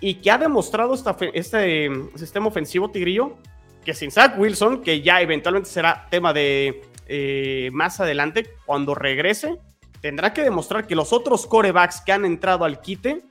y 0.00 0.14
que 0.14 0.30
ha 0.30 0.38
demostrado 0.38 0.94
este 1.34 1.84
em, 1.84 2.10
sistema 2.16 2.46
ofensivo 2.46 2.90
Tigrillo, 2.90 3.36
que 3.84 3.94
sin 3.94 4.10
Zach 4.10 4.38
Wilson, 4.38 4.82
que 4.82 5.02
ya 5.02 5.20
eventualmente 5.20 5.68
será 5.70 6.06
tema 6.10 6.32
de 6.32 6.82
eh, 7.06 7.70
más 7.72 8.00
adelante, 8.00 8.50
cuando 8.66 8.94
regrese, 8.94 9.58
tendrá 10.00 10.32
que 10.32 10.42
demostrar 10.42 10.86
que 10.86 10.94
los 10.94 11.12
otros 11.12 11.46
corebacks 11.46 12.00
que 12.00 12.12
han 12.12 12.24
entrado 12.24 12.64
al 12.64 12.80
quite 12.80 13.22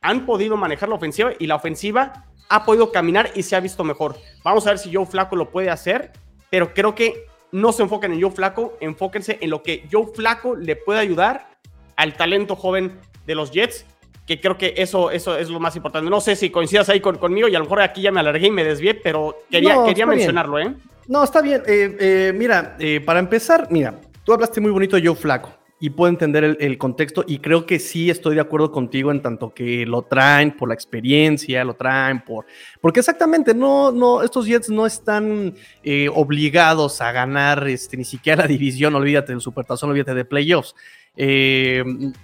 han 0.00 0.26
podido 0.26 0.56
manejar 0.56 0.88
la 0.88 0.96
ofensiva 0.96 1.32
y 1.38 1.46
la 1.46 1.56
ofensiva 1.56 2.24
ha 2.48 2.64
podido 2.64 2.92
caminar 2.92 3.30
y 3.34 3.42
se 3.42 3.56
ha 3.56 3.60
visto 3.60 3.84
mejor. 3.84 4.16
Vamos 4.42 4.66
a 4.66 4.70
ver 4.70 4.78
si 4.78 4.92
Joe 4.92 5.06
Flaco 5.06 5.36
lo 5.36 5.50
puede 5.50 5.70
hacer, 5.70 6.12
pero 6.50 6.72
creo 6.72 6.94
que 6.94 7.26
no 7.52 7.72
se 7.72 7.82
enfoquen 7.82 8.12
en 8.12 8.22
Joe 8.22 8.30
Flaco, 8.30 8.76
enfóquense 8.80 9.38
en 9.40 9.50
lo 9.50 9.62
que 9.62 9.86
Joe 9.90 10.06
Flaco 10.14 10.54
le 10.54 10.76
puede 10.76 11.00
ayudar 11.00 11.48
al 11.96 12.14
talento 12.14 12.56
joven 12.56 12.98
de 13.26 13.34
los 13.34 13.50
Jets, 13.50 13.84
que 14.26 14.40
creo 14.40 14.58
que 14.58 14.74
eso, 14.76 15.10
eso 15.10 15.36
es 15.36 15.48
lo 15.48 15.58
más 15.58 15.74
importante. 15.76 16.10
No 16.10 16.20
sé 16.20 16.36
si 16.36 16.50
coincidas 16.50 16.88
ahí 16.88 17.00
conmigo 17.00 17.48
y 17.48 17.54
a 17.54 17.58
lo 17.58 17.64
mejor 17.64 17.80
aquí 17.80 18.02
ya 18.02 18.12
me 18.12 18.20
alargué 18.20 18.48
y 18.48 18.50
me 18.50 18.64
desvié, 18.64 18.94
pero 18.94 19.36
quería, 19.50 19.82
quería 19.84 20.06
mencionarlo, 20.06 20.58
¿eh? 20.58 20.74
No, 21.06 21.24
está 21.24 21.40
bien. 21.40 21.62
Eh, 21.66 21.96
eh, 21.98 22.32
mira, 22.36 22.76
eh, 22.78 23.00
para 23.00 23.18
empezar, 23.18 23.68
mira, 23.70 23.94
tú 24.24 24.34
hablaste 24.34 24.60
muy 24.60 24.70
bonito 24.70 24.96
de 24.96 25.06
Joe 25.06 25.16
Flaco 25.16 25.57
y 25.80 25.90
puedo 25.90 26.10
entender 26.10 26.56
el, 26.58 26.78
contexto 26.78 27.24
y 27.26 27.38
creo 27.38 27.64
que 27.64 27.78
sí 27.78 28.10
estoy 28.10 28.34
de 28.34 28.40
acuerdo 28.40 28.72
contigo 28.72 29.12
en 29.12 29.22
tanto 29.22 29.54
que 29.54 29.86
lo 29.86 30.02
traen 30.02 30.56
por 30.56 30.68
la 30.68 30.74
experiencia, 30.74 31.64
lo 31.64 31.74
traen 31.74 32.24
por... 32.24 32.46
Porque 32.80 33.00
exactamente, 33.00 33.54
no, 33.54 33.92
no, 33.92 34.22
estos 34.22 34.46
Jets 34.46 34.70
no 34.70 34.86
están 34.86 35.54
eh, 35.84 36.08
obligados 36.12 37.00
a 37.00 37.12
ganar 37.12 37.68
este, 37.68 37.96
ni 37.96 38.04
siquiera 38.04 38.42
la 38.42 38.48
división, 38.48 38.94
olvídate 38.94 39.32
del 39.32 39.40
supertazón, 39.40 39.90
olvídate 39.90 40.14
de 40.14 40.24
playoffs. 40.24 40.74
Eh, 41.20 41.82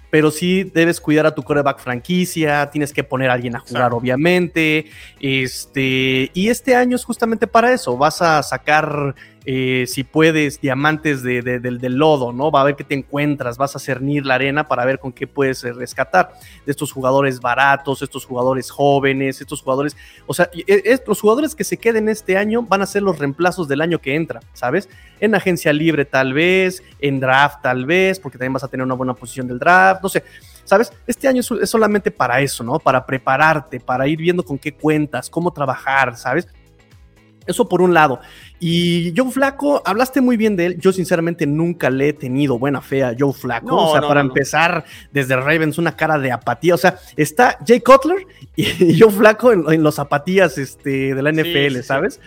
pero 0.09 0.31
sí 0.31 0.63
debes 0.63 1.01
cuidar 1.01 1.25
a 1.25 1.35
tu 1.35 1.43
coreback 1.43 1.79
franquicia, 1.79 2.69
tienes 2.71 2.93
que 2.93 3.03
poner 3.03 3.29
a 3.29 3.33
alguien 3.33 3.55
a 3.55 3.59
jugar, 3.59 3.93
obviamente. 3.93 4.85
Este, 5.19 6.31
y 6.33 6.47
este 6.47 6.75
año 6.75 6.95
es 6.95 7.03
justamente 7.03 7.45
para 7.45 7.73
eso. 7.73 7.97
Vas 7.97 8.21
a 8.21 8.41
sacar 8.41 9.15
eh, 9.47 9.85
si 9.87 10.03
puedes, 10.03 10.59
diamantes 10.59 11.21
de, 11.21 11.41
del 11.41 11.95
lodo, 11.95 12.33
¿no? 12.33 12.49
Va 12.49 12.61
a 12.61 12.63
ver 12.63 12.75
qué 12.75 12.83
te 12.83 12.95
encuentras, 12.95 13.57
vas 13.57 13.75
a 13.75 13.79
cernir 13.79 14.25
la 14.25 14.35
arena 14.35 14.67
para 14.67 14.85
ver 14.85 14.97
con 14.97 15.13
qué 15.13 15.27
puedes 15.27 15.63
eh, 15.63 15.71
rescatar 15.71 16.33
de 16.65 16.71
estos 16.71 16.91
jugadores 16.91 17.39
baratos, 17.39 18.01
estos 18.01 18.25
jugadores 18.25 18.71
jóvenes, 18.71 19.39
estos 19.41 19.61
jugadores, 19.61 19.95
o 20.25 20.33
sea, 20.33 20.49
e, 20.53 20.99
los 21.05 21.21
jugadores 21.21 21.53
que 21.53 21.63
se 21.63 21.77
queden 21.77 22.09
este 22.09 22.37
año 22.37 22.63
van 22.63 22.81
a 22.81 22.87
ser 22.87 23.03
los 23.03 23.19
reemplazos 23.19 23.67
del 23.67 23.81
año 23.81 23.99
que 23.99 24.15
entra, 24.15 24.39
¿sabes? 24.53 24.89
En 25.19 25.35
agencia 25.35 25.71
libre 25.71 26.05
tal 26.05 26.33
vez, 26.33 26.81
en 26.99 27.19
draft 27.19 27.61
tal 27.61 27.85
vez, 27.85 28.19
porque 28.19 28.39
también 28.39 28.53
vas 28.53 28.63
a 28.63 28.67
tener 28.67 28.83
una 28.83 28.95
buena 28.95 29.13
posición 29.13 29.47
del 29.47 29.59
draft, 29.59 30.01
no 30.01 30.09
sé. 30.09 30.23
¿Sabes? 30.63 30.91
Este 31.05 31.27
año 31.27 31.41
es 31.41 31.69
solamente 31.69 32.09
para 32.09 32.41
eso, 32.41 32.63
¿no? 32.63 32.79
Para 32.79 33.05
prepararte, 33.05 33.79
para 33.79 34.07
ir 34.07 34.17
viendo 34.17 34.43
con 34.43 34.57
qué 34.57 34.73
cuentas, 34.73 35.29
cómo 35.29 35.53
trabajar, 35.53 36.17
¿sabes? 36.17 36.47
Eso 37.45 37.67
por 37.69 37.81
un 37.81 37.93
lado. 37.93 38.19
Y 38.67 39.13
Joe 39.15 39.29
Flaco, 39.31 39.83
hablaste 39.85 40.21
muy 40.21 40.37
bien 40.37 40.55
de 40.55 40.65
él. 40.65 40.79
Yo 40.79 40.91
sinceramente 40.91 41.45
nunca 41.45 41.91
le 41.91 42.09
he 42.09 42.13
tenido 42.13 42.57
buena 42.57 42.81
fe 42.81 43.03
a 43.03 43.15
Joe 43.15 43.31
Flaco. 43.31 43.75
o 43.75 43.91
sea, 43.91 44.01
para 44.01 44.21
empezar, 44.21 44.85
desde 45.11 45.35
Ravens 45.35 45.77
una 45.77 45.95
cara 45.95 46.17
de 46.17 46.31
apatía. 46.31 46.73
O 46.73 46.77
sea, 46.79 46.97
está 47.15 47.59
Jay 47.63 47.79
Cutler 47.79 48.25
y, 48.55 48.99
Joe 48.99 49.11
Flaco 49.11 49.53
en, 49.53 49.83
los 49.83 49.93
zapatillas 49.93 50.57
este, 50.57 51.13
de 51.13 51.21
la 51.21 51.31
NFL, 51.31 51.81
¿sabes? 51.83 52.19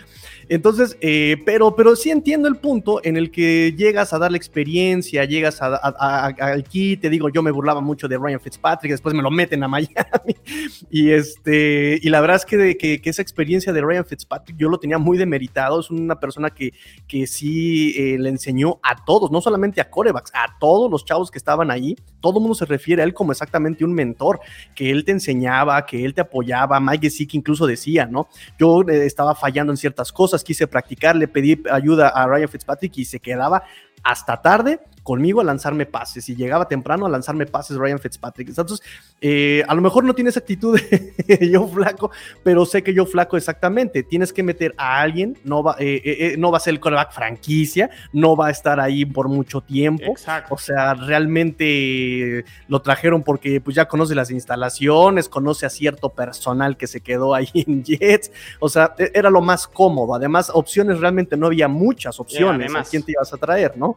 Entonces, 0.49 0.97
eh, 0.99 1.37
pero, 1.45 1.75
pero 1.75 1.95
sí 1.95 2.09
entiendo 2.09 2.47
el 2.47 2.55
punto 2.55 2.99
en 3.03 3.17
el 3.17 3.29
que 3.29 3.75
llegas 3.77 4.13
a 4.13 4.17
dar 4.17 4.31
la 4.31 4.37
experiencia, 4.37 5.23
llegas 5.23 5.61
a, 5.61 6.25
aquí, 6.25 6.97
te 6.97 7.11
digo, 7.11 7.29
yo 7.29 7.43
me 7.43 7.51
burlaba 7.51 7.81
mucho 7.81 8.07
de 8.07 8.17
Ryan 8.17 8.39
Fitzpatrick, 8.39 8.91
después 8.91 9.13
me 9.13 9.21
lo 9.21 9.29
meten 9.29 9.63
a 9.63 9.67
Miami. 9.67 9.87
y 10.89 11.11
este, 11.11 11.99
y 12.01 12.09
la 12.09 12.19
verdad 12.19 12.37
es 12.37 12.45
que, 12.45 12.77
que, 12.77 12.99
esa 13.09 13.21
experiencia 13.21 13.71
de 13.71 13.81
Ryan 13.81 14.05
Fitzpatrick 14.05 14.57
yo 14.57 14.69
lo 14.69 14.79
tenía 14.79 14.97
muy 14.97 15.19
demeritado. 15.19 15.79
Es 15.79 15.91
una 15.91 16.19
persona 16.19 16.28
que, 16.51 16.73
que 17.07 17.27
sí 17.27 17.93
eh, 17.97 18.17
le 18.19 18.29
enseñó 18.29 18.79
a 18.83 19.03
todos, 19.05 19.31
no 19.31 19.41
solamente 19.41 19.81
a 19.81 19.89
corebacks, 19.89 20.31
a 20.33 20.57
todos 20.59 20.89
los 20.91 21.05
chavos 21.05 21.31
que 21.31 21.37
estaban 21.37 21.71
ahí. 21.71 21.95
Todo 22.21 22.39
mundo 22.39 22.55
se 22.55 22.65
refiere 22.65 23.01
a 23.01 23.05
él 23.05 23.13
como 23.13 23.31
exactamente 23.31 23.83
un 23.83 23.93
mentor, 23.93 24.39
que 24.75 24.91
él 24.91 25.05
te 25.05 25.11
enseñaba, 25.11 25.85
que 25.85 26.03
él 26.03 26.13
te 26.13 26.21
apoyaba. 26.21 26.79
Mike 26.79 27.07
Gesicki 27.07 27.37
incluso 27.37 27.65
decía, 27.65 28.05
¿no? 28.05 28.27
Yo 28.57 28.81
eh, 28.81 29.05
estaba 29.05 29.35
fallando 29.35 29.71
en 29.71 29.77
ciertas 29.77 30.11
cosas 30.11 30.43
quise 30.43 30.67
practicar, 30.67 31.15
le 31.15 31.27
pedí 31.27 31.61
ayuda 31.71 32.09
a 32.09 32.27
Ryan 32.27 32.49
Fitzpatrick 32.49 32.97
y 32.97 33.05
se 33.05 33.19
quedaba 33.19 33.63
hasta 34.03 34.41
tarde 34.41 34.79
conmigo 35.09 35.41
a 35.41 35.43
lanzarme 35.43 35.87
pases 35.87 36.29
y 36.29 36.35
llegaba 36.35 36.67
temprano 36.67 37.07
a 37.07 37.09
lanzarme 37.09 37.47
pases 37.47 37.77
Ryan 37.77 37.97
Fitzpatrick. 37.97 38.49
Entonces, 38.49 38.79
eh, 39.19 39.63
a 39.67 39.73
lo 39.73 39.81
mejor 39.81 40.03
no 40.03 40.13
tiene 40.13 40.29
esa 40.29 40.39
actitud 40.39 40.79
de 40.79 41.49
yo 41.51 41.67
flaco, 41.67 42.11
pero 42.43 42.63
sé 42.63 42.83
que 42.83 42.93
yo 42.93 43.07
flaco 43.07 43.35
exactamente. 43.35 44.03
Tienes 44.03 44.31
que 44.31 44.43
meter 44.43 44.75
a 44.77 45.01
alguien, 45.01 45.35
no 45.43 45.63
va, 45.63 45.77
eh, 45.79 45.99
eh, 46.05 46.35
no 46.37 46.51
va 46.51 46.57
a 46.57 46.59
ser 46.59 46.75
el 46.75 46.79
coreback 46.79 47.11
franquicia, 47.11 47.89
no 48.13 48.35
va 48.35 48.49
a 48.49 48.51
estar 48.51 48.79
ahí 48.79 49.03
por 49.03 49.29
mucho 49.29 49.61
tiempo. 49.61 50.13
O 50.51 50.57
sea, 50.59 50.93
realmente 50.93 52.45
lo 52.67 52.79
trajeron 52.83 53.23
porque 53.23 53.61
pues 53.61 53.75
ya 53.75 53.87
conoce 53.87 54.13
las 54.13 54.29
instalaciones, 54.29 55.27
conoce 55.27 55.65
a 55.65 55.71
cierto 55.71 56.09
personal 56.09 56.77
que 56.77 56.85
se 56.85 57.01
quedó 57.01 57.33
ahí 57.33 57.49
en 57.55 57.83
Jets. 57.83 58.31
O 58.59 58.69
sea, 58.69 58.93
e, 58.99 59.09
era 59.15 59.31
lo 59.31 59.41
más 59.41 59.65
cómodo. 59.65 60.13
Además, 60.13 60.51
opciones 60.53 60.99
realmente 60.99 61.35
no 61.35 61.47
había 61.47 61.67
muchas 61.67 62.19
opciones. 62.19 62.75
¿A 62.75 62.83
quién 62.83 63.01
te 63.01 63.13
ibas 63.13 63.33
a 63.33 63.37
traer, 63.37 63.75
no? 63.75 63.95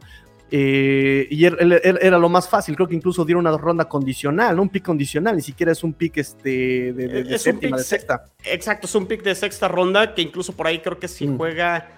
Eh, 0.55 1.27
y 1.31 1.45
er, 1.45 1.57
era 1.99 2.19
lo 2.19 2.29
más 2.29 2.47
fácil, 2.47 2.75
creo 2.75 2.87
que 2.87 2.93
incluso 2.93 3.25
dieron 3.25 3.47
una 3.47 3.57
ronda 3.57 3.85
condicional, 3.85 4.55
¿no? 4.55 4.61
Un 4.61 4.69
pick 4.69 4.85
condicional, 4.85 5.35
ni 5.35 5.41
siquiera 5.41 5.71
es 5.71 5.83
un 5.83 5.93
pick 5.93 6.17
este, 6.17 6.93
de, 6.93 7.39
séptima, 7.39 7.77
de 7.77 7.83
sexta. 7.83 8.25
Exacto, 8.43 8.85
es 8.85 8.93
un 8.93 9.07
pick 9.07 9.23
de 9.23 9.33
sexta 9.33 9.67
ronda 9.67 10.13
que 10.13 10.21
incluso 10.21 10.55
por 10.55 10.67
ahí 10.67 10.77
creo 10.77 10.99
que 10.99 11.07
si 11.07 11.25
mm. 11.25 11.37
juega, 11.37 11.89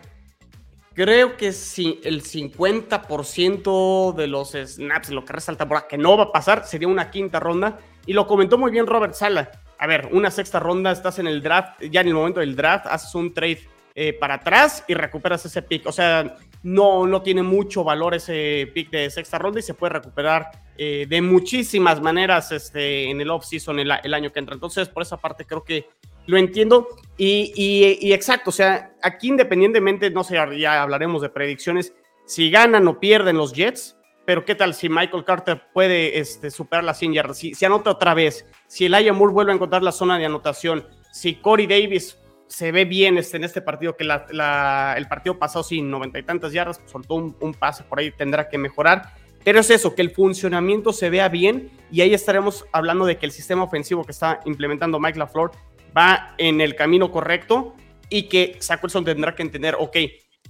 creo 0.94 1.36
que 1.36 1.52
si 1.52 2.00
el 2.06 2.24
50% 2.24 4.16
de 4.16 4.28
los 4.28 4.52
snaps, 4.52 5.10
lo 5.10 5.26
que 5.26 5.34
resalta 5.34 5.68
por 5.68 5.86
que 5.88 5.98
no 5.98 6.16
va 6.16 6.24
a 6.24 6.32
pasar, 6.32 6.66
sería 6.66 6.88
una 6.88 7.12
quinta 7.12 7.42
ronda. 7.42 7.80
Y 8.06 8.14
lo 8.14 8.26
comentó 8.26 8.58
muy 8.58 8.72
bien 8.72 8.88
Robert 8.88 9.16
Sala. 9.16 9.52
A 9.78 9.86
ver, 9.86 10.08
una 10.14 10.32
sexta 10.32 10.62
ronda, 10.62 10.94
estás 10.94 11.20
en 11.20 11.28
el 11.28 11.42
draft, 11.42 11.82
ya 11.92 12.00
en 12.00 12.08
el 12.08 12.14
momento 12.14 12.40
del 12.40 12.56
draft, 12.56 12.86
haces 12.88 13.14
un 13.16 13.34
trade 13.34 13.68
eh, 13.96 14.14
para 14.14 14.36
atrás 14.36 14.86
y 14.88 14.94
recuperas 14.94 15.46
ese 15.46 15.62
pick. 15.62 15.86
O 15.88 15.92
sea, 15.92 16.38
no, 16.66 17.06
no 17.06 17.22
tiene 17.22 17.44
mucho 17.44 17.84
valor 17.84 18.16
ese 18.16 18.72
pick 18.74 18.90
de 18.90 19.12
sexta 19.12 19.38
ronda 19.38 19.60
y 19.60 19.62
se 19.62 19.76
puede 19.76 19.94
recuperar 19.94 20.50
eh, 20.76 21.06
de 21.08 21.22
muchísimas 21.22 22.02
maneras 22.02 22.52
este, 22.52 23.08
en 23.12 23.22
el 23.22 23.30
off-season 23.30 23.78
el, 23.78 23.92
año 23.92 24.32
que 24.32 24.40
entra. 24.40 24.56
Entonces, 24.56 24.90
por 24.90 25.04
esa 25.04 25.18
parte 25.18 25.46
creo 25.46 25.64
que 25.64 25.88
lo 26.26 26.40
entiendo. 26.40 26.88
Y, 27.20 28.12
exacto, 28.12 28.50
o 28.50 28.54
sea, 28.54 28.96
aquí 29.04 29.28
independientemente, 29.28 30.10
no 30.10 30.24
sé, 30.24 30.40
ya 30.58 30.82
hablaremos 30.82 31.22
de 31.22 31.30
predicciones, 31.30 31.94
si 32.26 32.50
ganan 32.50 32.88
o 32.88 33.00
pierden 33.00 33.38
los 33.38 33.54
Jets, 33.54 33.96
pero 34.26 34.44
¿qué 34.44 34.56
tal 34.56 34.74
si 34.74 34.90
Michael 34.90 35.24
Carter 35.24 35.62
puede 35.72 36.18
este, 36.18 36.50
superar 36.50 36.84
la 36.84 36.96
100 36.96 37.14
yardas? 37.14 37.38
Si, 37.38 37.64
anota 37.64 37.92
otra 37.92 38.16
vez, 38.16 38.44
si 38.66 38.88
Elijah 38.88 39.14
Moore 39.14 39.34
vuelve 39.34 39.52
a 39.52 39.56
encontrar 39.56 39.84
la 39.84 39.92
zona 39.92 40.18
de 40.18 40.26
anotación, 40.26 40.88
si 41.12 41.36
Corey 41.36 41.68
Davis 41.68 42.18
se 42.48 42.72
ve 42.72 42.86
bien 42.86 43.18
este, 43.18 43.38
en 43.38 43.44
este 43.44 43.62
partido, 43.62 43.96
que 43.96 44.04
el 44.04 45.08
partido 45.08 45.38
pasado 45.40 45.64
sin 45.64 45.90
noventa 45.90 46.20
y 46.20 46.24
tantas 46.24 46.54
yardas, 46.54 46.80
pues, 46.80 46.92
soltó 46.92 47.16
un, 47.16 47.54
pase 47.54 47.84
por 47.84 48.00
ahí, 48.00 48.12
tendrá 48.12 48.50
que 48.50 48.58
mejorar. 48.58 49.14
Pero 49.44 49.60
es 49.60 49.70
eso, 49.70 49.94
que 49.94 50.02
el 50.02 50.12
funcionamiento 50.12 50.92
se 50.92 51.10
vea 51.10 51.30
bien 51.30 51.70
y 51.92 52.02
ahí 52.02 52.14
estaremos 52.14 52.66
hablando 52.72 53.06
de 53.06 53.18
que 53.18 53.28
el 53.28 53.32
sistema 53.32 53.64
ofensivo 53.64 54.04
que 54.04 54.12
está 54.12 54.40
implementando 54.46 55.00
Mike 55.00 55.20
LaFleur 55.20 55.52
va 55.96 56.34
en 56.38 56.62
el 56.62 56.76
camino 56.76 57.12
correcto 57.12 57.76
y 58.10 58.24
que 58.24 58.58
Zach 58.60 58.84
Wilson 58.84 59.06
tendrá 59.06 59.36
que 59.36 59.44
entender, 59.44 59.76
ok, 59.78 59.98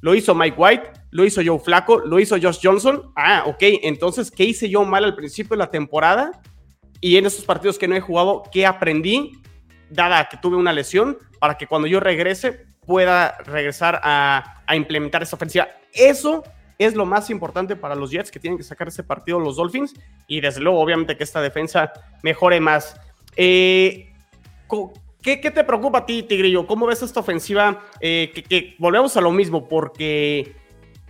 lo 0.02 0.16
hizo 0.16 0.36
Mike 0.36 0.56
White, 0.58 0.92
lo 1.12 1.26
hizo 1.26 1.42
Joe 1.46 1.60
Flaco, 1.60 2.00
lo 2.00 2.20
hizo 2.20 2.38
Josh 2.42 2.60
Johnson. 2.62 3.12
Ah, 3.16 3.44
ok, 3.48 3.64
entonces, 3.84 4.30
¿qué 4.30 4.44
hice 4.44 4.70
yo 4.70 4.84
mal 4.84 5.04
al 5.04 5.16
principio 5.16 5.52
de 5.52 5.58
la 5.58 5.72
temporada? 5.72 6.32
Y 7.02 7.18
en 7.18 7.26
esos 7.26 7.46
partidos 7.46 7.78
que 7.78 7.88
no 7.88 7.96
he 7.96 8.02
jugado, 8.02 8.44
¿qué 8.52 8.66
aprendí? 8.66 9.32
Dada 9.90 10.28
que 10.30 10.38
tuve 10.38 10.58
una 10.58 10.74
lesión, 10.74 11.18
para 11.46 11.60
que 11.60 11.68
cuando 11.68 11.88
yo 11.88 12.00
regrese 12.00 12.66
pueda 12.88 13.38
regresar 13.46 14.02
a, 14.02 14.64
implementar 14.74 15.22
esa 15.22 15.36
ofensiva. 15.36 15.68
Eso 15.94 16.44
es 16.80 16.96
lo 16.96 17.06
más 17.06 17.30
importante 17.30 17.76
para 17.76 17.94
los 17.94 18.10
Jets 18.10 18.32
que 18.32 18.40
tienen 18.40 18.58
que 18.58 18.64
sacar 18.64 18.88
ese 18.88 19.04
partido 19.04 19.40
los 19.40 19.58
Dolphins 19.58 19.94
y 20.26 20.42
desde 20.42 20.62
luego 20.62 20.80
obviamente 20.80 21.16
que 21.16 21.24
esta 21.24 21.44
defensa 21.44 21.94
mejore 22.24 22.60
más. 22.60 23.00
Eh, 23.38 24.12
¿qué, 25.22 25.38
te 25.38 25.64
preocupa 25.64 26.00
a 26.00 26.06
ti, 26.08 26.24
Tigrillo? 26.24 26.66
¿Cómo 26.66 26.88
ves 26.88 27.04
esta 27.04 27.20
ofensiva? 27.20 27.84
Eh, 28.00 28.32
que, 28.50 28.74
volvemos 28.80 29.16
a 29.16 29.22
lo 29.22 29.30
mismo 29.30 29.70
porque 29.70 30.56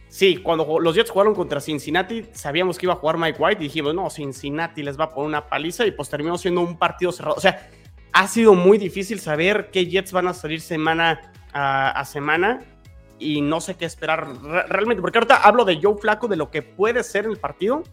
sí, 0.10 0.36
cuando 0.36 0.82
los 0.82 0.96
Jets 0.96 1.12
jugaron 1.12 1.34
contra 1.34 1.62
Cincinnati 1.62 2.26
sabíamos 2.34 2.78
que 2.78 2.88
iba 2.88 2.94
a 2.94 2.98
jugar 2.98 3.18
Mike 3.18 3.42
White 3.42 3.64
y 3.64 3.68
dijimos, 3.68 3.96
no, 3.96 4.10
Cincinnati 4.10 4.84
les 4.84 5.00
va 5.00 5.06
a 5.06 5.14
poner 5.14 5.30
una 5.30 5.48
paliza 5.48 5.86
y 5.86 5.92
pues 5.92 6.10
terminó 6.10 6.38
siendo 6.38 6.60
un 6.60 6.78
partido 6.78 7.14
cerrado. 7.14 7.38
O 7.38 7.40
sea, 7.40 7.70
ha 8.16 8.30
sido 8.30 8.54
muy 8.54 8.78
difícil 8.78 9.20
saber 9.20 9.70
qué 9.72 9.88
Jets 9.88 10.14
van 10.14 10.30
a 10.30 10.34
salir 10.34 10.62
semana 10.62 11.34
a, 11.52 12.04
semana 12.06 12.62
y 13.20 13.42
no 13.42 13.60
sé 13.60 13.76
qué 13.76 13.84
esperar 13.84 14.28
realmente, 14.70 15.02
porque 15.02 15.18
ahorita 15.18 15.36
hablo 15.36 15.66
de 15.66 15.80
Joe 15.82 15.98
Flaco, 15.98 16.30
de 16.30 16.38
lo 16.38 16.50
que 16.50 16.62
puede 16.62 17.04
ser 17.04 17.26
el 17.26 17.36
partido, 17.38 17.84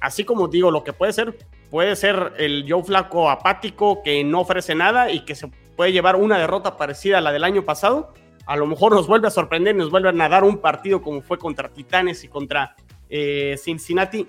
así 0.00 0.24
como 0.24 0.48
digo, 0.48 0.72
lo 0.72 0.82
que 0.82 0.92
puede 0.92 1.12
ser, 1.12 1.38
puede 1.70 1.94
ser 1.94 2.32
el 2.38 2.66
Joe 2.68 2.82
Flaco 2.82 3.30
apático 3.30 4.02
que 4.02 4.24
no 4.24 4.40
ofrece 4.40 4.74
nada 4.74 5.12
y 5.12 5.24
que 5.24 5.36
se 5.36 5.46
puede 5.76 5.92
llevar 5.92 6.16
una 6.16 6.36
derrota 6.36 6.76
parecida 6.76 7.18
a 7.18 7.20
la 7.20 7.30
del 7.30 7.44
año 7.44 7.64
pasado, 7.64 8.12
a 8.46 8.56
lo 8.56 8.66
mejor 8.66 8.92
nos 8.92 9.06
vuelve 9.06 9.28
a 9.28 9.30
sorprender, 9.30 9.76
nos 9.76 9.90
vuelve 9.92 10.08
a 10.08 10.12
nadar 10.12 10.42
un 10.42 10.58
partido 10.58 11.00
como 11.00 11.22
fue 11.22 11.38
contra 11.38 11.72
Titanes 11.72 12.24
y 12.24 12.28
contra 12.28 12.74
eh, 13.08 13.54
Cincinnati. 13.56 14.26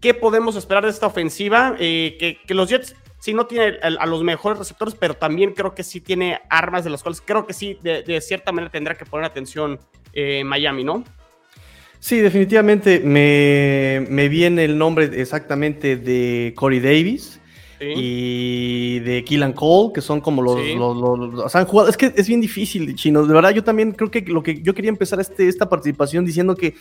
¿Qué 0.00 0.14
podemos 0.14 0.54
esperar 0.54 0.84
de 0.84 0.90
esta 0.90 1.06
ofensiva? 1.06 1.74
Eh, 1.80 2.16
que, 2.20 2.38
que 2.46 2.54
los 2.54 2.68
Jets 2.68 2.94
sí 3.18 3.34
no 3.34 3.46
tiene 3.46 3.78
a 3.82 4.06
los 4.06 4.22
mejores 4.22 4.58
receptores, 4.58 4.94
pero 4.94 5.14
también 5.14 5.52
creo 5.52 5.74
que 5.74 5.82
sí 5.82 6.00
tiene 6.00 6.40
armas 6.48 6.84
de 6.84 6.90
las 6.90 7.02
cuales 7.02 7.22
creo 7.24 7.46
que 7.46 7.52
sí, 7.52 7.78
de, 7.82 8.20
cierta 8.20 8.52
manera 8.52 8.70
tendrá 8.70 8.94
que 8.94 9.04
poner 9.04 9.26
atención 9.26 9.78
eh, 10.12 10.44
Miami, 10.44 10.84
¿no? 10.84 11.04
Sí, 11.98 12.20
definitivamente 12.20 13.00
me, 13.00 14.06
me, 14.08 14.28
viene 14.28 14.64
el 14.64 14.78
nombre 14.78 15.10
exactamente 15.20 15.96
de 15.96 16.52
Corey 16.54 16.80
Davis. 16.80 17.40
Y 17.80 19.00
de 19.00 19.24
Killan 19.24 19.52
Cole, 19.52 19.92
que 19.92 20.00
son 20.00 20.20
como 20.20 20.42
los, 20.42 20.58
los, 20.76 21.54
han 21.54 21.66
jugado. 21.66 21.88
Es 21.88 21.96
que 21.96 22.12
es 22.16 22.26
bien 22.28 22.40
difícil, 22.40 22.94
chino. 22.94 23.26
De 23.26 23.34
verdad, 23.34 23.50
yo 23.50 23.62
también 23.62 23.92
creo 23.92 24.10
que 24.10 24.22
lo 24.22 24.42
que 24.42 24.62
yo 24.62 24.74
quería 24.74 24.88
empezar 24.88 25.20
este, 25.20 25.48
esta 25.48 25.68
participación 25.68 26.24
diciendo 26.24 26.54
que 26.54 26.74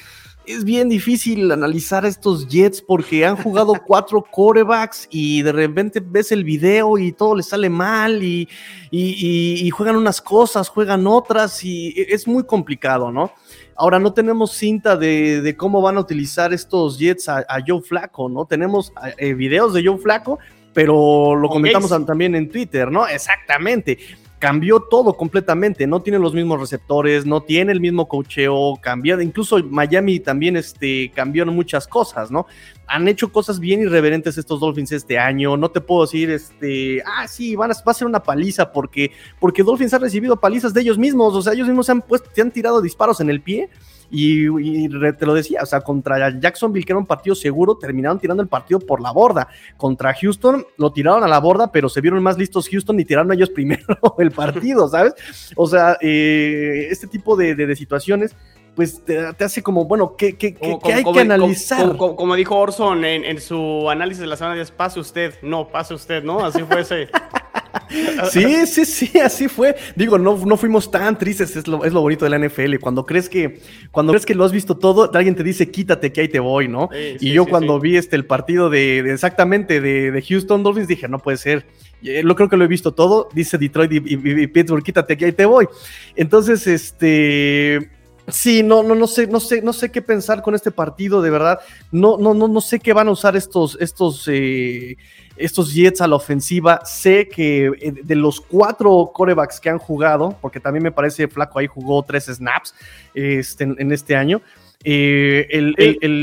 es 0.46 0.64
bien 0.64 0.90
difícil 0.90 1.52
analizar 1.52 2.06
estos 2.06 2.48
Jets 2.48 2.82
porque 2.82 3.26
han 3.26 3.36
jugado 3.36 3.74
cuatro 3.86 4.24
corebacks 4.24 5.08
y 5.10 5.42
de 5.42 5.52
repente 5.52 6.02
ves 6.06 6.32
el 6.32 6.44
video 6.44 6.98
y 6.98 7.12
todo 7.12 7.36
les 7.36 7.48
sale 7.48 7.70
mal 7.70 8.24
y, 8.24 8.48
y, 8.92 9.70
juegan 9.72 9.96
unas 9.96 10.22
cosas, 10.22 10.70
juegan 10.70 11.08
otras 11.08 11.64
y 11.64 11.94
es 11.98 12.28
muy 12.28 12.46
complicado, 12.46 13.12
¿no? 13.12 13.32
Ahora 13.76 14.00
no 14.00 14.14
tenemos 14.14 14.54
cinta 14.54 14.96
de, 14.96 15.56
cómo 15.58 15.82
van 15.82 15.98
a 15.98 16.00
utilizar 16.00 16.54
estos 16.54 16.98
Jets 16.98 17.28
a, 17.28 17.46
Joe 17.66 17.82
Flaco, 17.82 18.30
¿no? 18.30 18.46
Tenemos 18.46 18.94
eh, 19.18 19.34
videos 19.34 19.74
de 19.74 19.86
Joe 19.86 19.98
Flaco, 19.98 20.40
pero 20.76 21.36
lo 21.38 21.48
comentamos 21.48 21.90
también 22.06 22.36
en 22.36 22.50
Twitter, 22.50 22.92
¿no? 22.92 23.08
Exactamente. 23.08 23.98
cambió 24.38 24.82
todo 24.82 25.16
completamente, 25.16 25.88
no 25.88 26.02
tiene 26.02 26.20
los 26.20 26.34
mismos 26.34 26.60
receptores, 26.60 27.26
no 27.26 27.42
tiene 27.42 27.72
el 27.72 27.80
mismo 27.80 28.10
cocheo, 28.10 28.78
cambió, 28.82 29.20
incluso 29.22 29.58
Miami 29.64 30.20
también 30.20 30.58
este, 30.58 31.12
cambió 31.16 31.46
muchas 31.46 31.88
cosas, 31.88 32.30
¿no? 32.30 32.46
Han 32.88 33.08
hecho 33.08 33.32
cosas 33.32 33.60
bien 33.62 33.80
irreverentes 33.82 34.38
estos 34.38 34.60
Dolphins 34.60 34.92
este 34.92 35.18
año, 35.18 35.56
no 35.56 35.72
te 35.72 35.80
puedo 35.80 36.02
decir, 36.02 36.30
este, 36.30 37.02
ah, 37.06 37.26
sí, 37.30 37.56
van 37.56 37.72
a, 37.72 37.74
va 37.76 37.92
a 37.92 37.96
ser 37.96 38.08
una 38.08 38.22
paliza 38.22 38.74
porque, 38.74 39.12
porque 39.40 39.64
Dolphins 39.64 39.94
ha 39.94 40.00
recibido 40.00 40.36
palizas 40.36 40.74
de 40.74 40.82
ellos 40.82 40.98
mismos, 40.98 41.34
o 41.34 41.42
sea, 41.42 41.54
ellos 41.54 41.68
mismos 41.68 41.86
se 41.86 41.94
han, 41.94 42.02
puesto, 42.02 42.30
se 42.34 42.42
han 42.42 42.52
tirado 42.52 42.82
disparos 42.82 43.22
en 43.22 43.30
el 43.30 43.42
pie 43.42 43.70
y, 44.10 44.88
te 44.90 45.26
lo 45.26 45.34
decía, 45.34 45.60
o 45.64 45.66
sea, 45.66 45.82
contra 45.82 46.40
Jacksonville, 46.40 46.86
que 46.86 46.94
era 46.94 47.00
un 47.00 47.06
partido 47.06 47.36
seguro, 47.36 47.78
terminaron 47.78 48.20
tirando 48.20 48.44
el 48.44 48.50
partido 48.50 48.80
por 48.80 49.02
la 49.02 49.12
borda. 49.12 49.48
Contra 49.78 50.14
Houston 50.14 50.66
lo 50.78 50.92
tiraron 50.92 51.24
a 51.24 51.28
la 51.28 51.40
borda, 51.40 51.72
pero 51.72 51.90
se 51.90 52.02
vieron 52.02 52.22
más 52.22 52.38
listos 52.38 52.70
Houston 52.70 53.00
y 53.00 53.06
tiraron 53.06 53.32
ellos 53.32 53.50
primero 53.56 53.86
el 54.18 54.32
partido, 54.32 54.88
¿sabes? 54.88 55.14
O 55.56 55.68
sea, 55.68 55.98
eh, 56.02 56.88
este 56.90 57.08
tipo 57.08 57.36
de, 57.36 57.76
situaciones 57.76 58.36
pues 58.76 59.04
te, 59.06 59.18
hace 59.20 59.64
como, 59.64 59.86
bueno, 59.86 60.16
¿qué, 60.18 60.38
hay 60.38 61.04
que 61.04 61.20
analizar? 61.20 61.96
Como, 61.96 62.36
dijo 62.36 62.58
Orson 62.58 63.06
en, 63.06 63.24
en, 63.24 63.40
su 63.40 63.90
análisis 63.90 64.20
de 64.20 64.28
la 64.28 64.36
semana 64.36 64.56
10, 64.56 64.72
pase 64.72 65.00
usted, 65.00 65.34
no, 65.42 65.70
pase 65.70 65.94
usted, 65.94 66.24
¿no? 66.24 66.46
Así 66.46 66.62
fue 66.64 66.82
ese, 66.82 67.08
Sí, 68.32 68.66
sí, 68.68 68.86
sí, 68.86 69.20
así 69.20 69.48
fue. 69.48 69.76
Digo, 69.96 70.18
no, 70.18 70.38
no 70.46 70.58
fuimos 70.58 70.90
tan 70.90 71.18
tristes, 71.18 71.56
es 71.56 71.68
lo, 71.68 71.86
es 71.86 71.94
lo 71.94 72.02
bonito 72.02 72.26
de 72.26 72.32
la 72.32 72.40
NFL. 72.40 72.78
Cuando 72.80 73.06
crees 73.06 73.30
que, 73.30 73.62
cuando 73.92 74.12
crees 74.12 74.26
que 74.26 74.36
lo 74.36 74.44
has 74.44 74.52
visto 74.52 74.78
todo, 74.78 75.12
alguien 75.14 75.36
te 75.36 75.44
dice, 75.44 75.70
quítate 75.70 76.12
que 76.12 76.22
ahí 76.22 76.28
te 76.28 76.40
voy, 76.40 76.68
¿no? 76.68 76.90
y 76.94 77.32
yo 77.32 77.46
cuando 77.46 77.80
vi 77.80 77.98
este 77.98 78.16
el 78.16 78.26
partido 78.26 78.70
de, 78.70 79.00
exactamente 79.12 79.82
de, 79.82 80.24
Houston 80.28 80.64
Dolphins, 80.64 80.88
dije, 80.88 81.08
no 81.08 81.20
puede 81.20 81.38
ser. 81.38 81.66
Lo 82.02 82.36
creo 82.36 82.50
que 82.50 82.58
lo 82.58 82.66
he 82.66 82.68
visto 82.68 82.94
todo, 82.94 83.30
dice 83.34 83.58
Detroit 83.58 83.92
y, 83.94 84.48
Pittsburgh, 84.48 84.84
quítate 84.84 85.18
que 85.18 85.26
ahí 85.26 85.32
te 85.32 85.46
voy. 85.46 85.68
Entonces, 86.16 86.68
este. 86.68 87.90
Sí, 88.28 88.64
no, 88.64 88.82
no, 88.82 88.96
no 88.96 89.06
sé, 89.06 89.28
no 89.28 89.40
sé, 89.40 89.62
no 89.62 89.72
sé 89.72 89.92
qué 89.92 90.02
pensar 90.02 90.42
con 90.42 90.56
este 90.56 90.72
partido, 90.72 91.22
de 91.22 91.30
verdad. 91.30 91.60
No, 91.92 92.18
no, 92.18 92.34
no, 92.34 92.48
no 92.48 92.60
sé 92.60 92.80
qué 92.80 92.92
van 92.92 93.08
a 93.08 93.12
usar 93.12 93.36
estos, 93.36 93.78
estos 93.80 94.28
eh, 94.28 94.98
estos 95.38 95.74
Jets 95.74 96.02
a 96.02 96.08
la 96.08 96.16
ofensiva. 96.16 96.82
Sé 96.86 97.28
que 97.28 97.68
eh, 97.68 97.94
de 98.04 98.16
los 98.16 98.42
cuatro 98.42 99.12
corebacks 99.14 99.60
que 99.60 99.70
han 99.70 99.78
jugado, 99.78 100.36
porque 100.42 100.60
también 100.60 100.84
me 100.84 100.92
parece 100.92 101.28
Flaco 101.28 101.60
ahí 101.60 101.68
jugó 101.68 102.04
tres 102.04 102.26
snaps 102.26 102.74
este, 103.14 103.64
en, 103.66 103.92
este 103.92 104.16
año. 104.16 104.42
Eh, 104.88 105.48
el, 105.50 105.74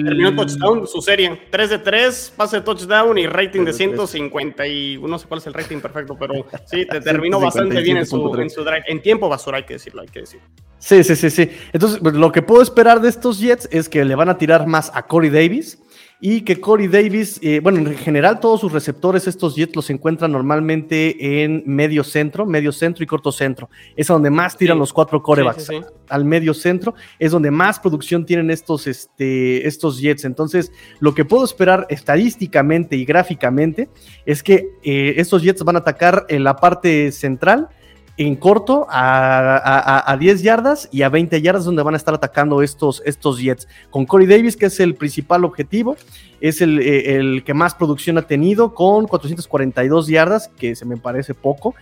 terminó 0.04 0.36
touchdown 0.36 0.86
su 0.86 1.02
serie. 1.02 1.48
3 1.50 1.70
de 1.70 1.78
3, 1.80 2.34
pase 2.36 2.58
de 2.58 2.62
touchdown 2.62 3.18
y 3.18 3.26
rating 3.26 3.64
de 3.64 3.72
150 3.72 4.66
y 4.68 4.98
no 4.98 5.18
sé 5.18 5.26
cuál 5.26 5.40
es 5.40 5.46
el 5.48 5.54
rating 5.54 5.80
perfecto, 5.80 6.16
pero 6.16 6.46
sí, 6.66 6.86
te 6.86 7.00
terminó 7.02 7.40
bastante 7.40 7.80
bien 7.80 7.96
en 7.96 8.06
su, 8.06 8.34
en 8.36 8.48
su 8.48 8.62
drive. 8.62 8.84
En 8.86 9.02
tiempo 9.02 9.28
basura, 9.28 9.56
hay 9.58 9.64
que 9.64 9.74
decirlo, 9.74 10.02
hay 10.02 10.08
que 10.08 10.20
decir. 10.20 10.40
Sí, 10.78 11.02
sí, 11.02 11.16
sí, 11.16 11.30
sí. 11.30 11.50
Entonces, 11.72 11.98
pues, 12.00 12.14
lo 12.14 12.30
que 12.30 12.42
puedo 12.42 12.62
esperar 12.62 13.00
de 13.00 13.08
estos 13.08 13.40
Jets 13.40 13.68
es 13.72 13.88
que 13.88 14.04
le 14.04 14.14
van 14.14 14.28
a 14.28 14.38
tirar 14.38 14.68
más 14.68 14.92
a 14.94 15.08
Corey 15.08 15.30
Davis 15.30 15.81
y 16.24 16.42
que 16.42 16.60
Corey 16.60 16.86
Davis, 16.86 17.40
eh, 17.42 17.58
bueno, 17.60 17.78
en 17.80 17.96
general 17.96 18.38
todos 18.38 18.60
sus 18.60 18.70
receptores, 18.70 19.26
estos 19.26 19.56
Jets 19.56 19.74
los 19.74 19.90
encuentran 19.90 20.30
normalmente 20.30 21.42
en 21.42 21.64
medio 21.66 22.04
centro, 22.04 22.46
medio 22.46 22.70
centro 22.70 23.02
y 23.02 23.08
corto 23.08 23.32
centro. 23.32 23.68
Es 23.96 24.06
donde 24.06 24.30
más 24.30 24.56
tiran 24.56 24.78
los 24.78 24.92
cuatro 24.92 25.20
corebacks. 25.20 25.68
al 26.08 26.24
medio 26.24 26.54
centro 26.54 26.94
es 27.18 27.32
donde 27.32 27.50
más 27.50 27.80
producción 27.80 28.24
tienen 28.24 28.52
estos, 28.52 28.86
este, 28.86 29.66
estos 29.66 30.00
Jets. 30.00 30.24
Entonces, 30.24 30.70
lo 31.00 31.12
que 31.12 31.24
puedo 31.24 31.44
esperar 31.44 31.88
estadísticamente 31.90 32.94
y 32.94 33.04
gráficamente 33.04 33.88
es 34.24 34.44
que 34.44 34.68
eh, 34.84 35.14
estos 35.16 35.42
Jets 35.42 35.64
van 35.64 35.74
a 35.74 35.80
atacar 35.80 36.24
en 36.28 36.44
la 36.44 36.54
parte 36.54 37.10
central 37.10 37.68
en 38.16 38.36
corto 38.36 38.86
a, 38.90 40.16
10 40.18 40.42
yardas 40.42 40.88
y 40.92 41.02
a 41.02 41.08
20 41.08 41.40
yardas 41.40 41.64
donde 41.64 41.82
van 41.82 41.94
a 41.94 41.96
estar 41.96 42.12
atacando 42.12 42.62
estos, 42.62 43.02
estos 43.06 43.40
Jets. 43.40 43.66
Con 43.90 44.04
Corey 44.04 44.26
Davis, 44.26 44.56
que 44.56 44.66
es 44.66 44.80
el 44.80 44.94
principal 44.94 45.44
objetivo, 45.44 45.96
es 46.40 46.60
el, 46.60 46.78
eh, 46.80 47.16
el, 47.16 47.42
que 47.44 47.54
más 47.54 47.74
producción 47.74 48.18
ha 48.18 48.22
tenido 48.22 48.74
con 48.74 49.06
442 49.06 50.08
yardas, 50.08 50.50
que 50.58 50.76
se 50.76 50.84
me 50.84 50.96
parece 50.96 51.32
poco. 51.32 51.74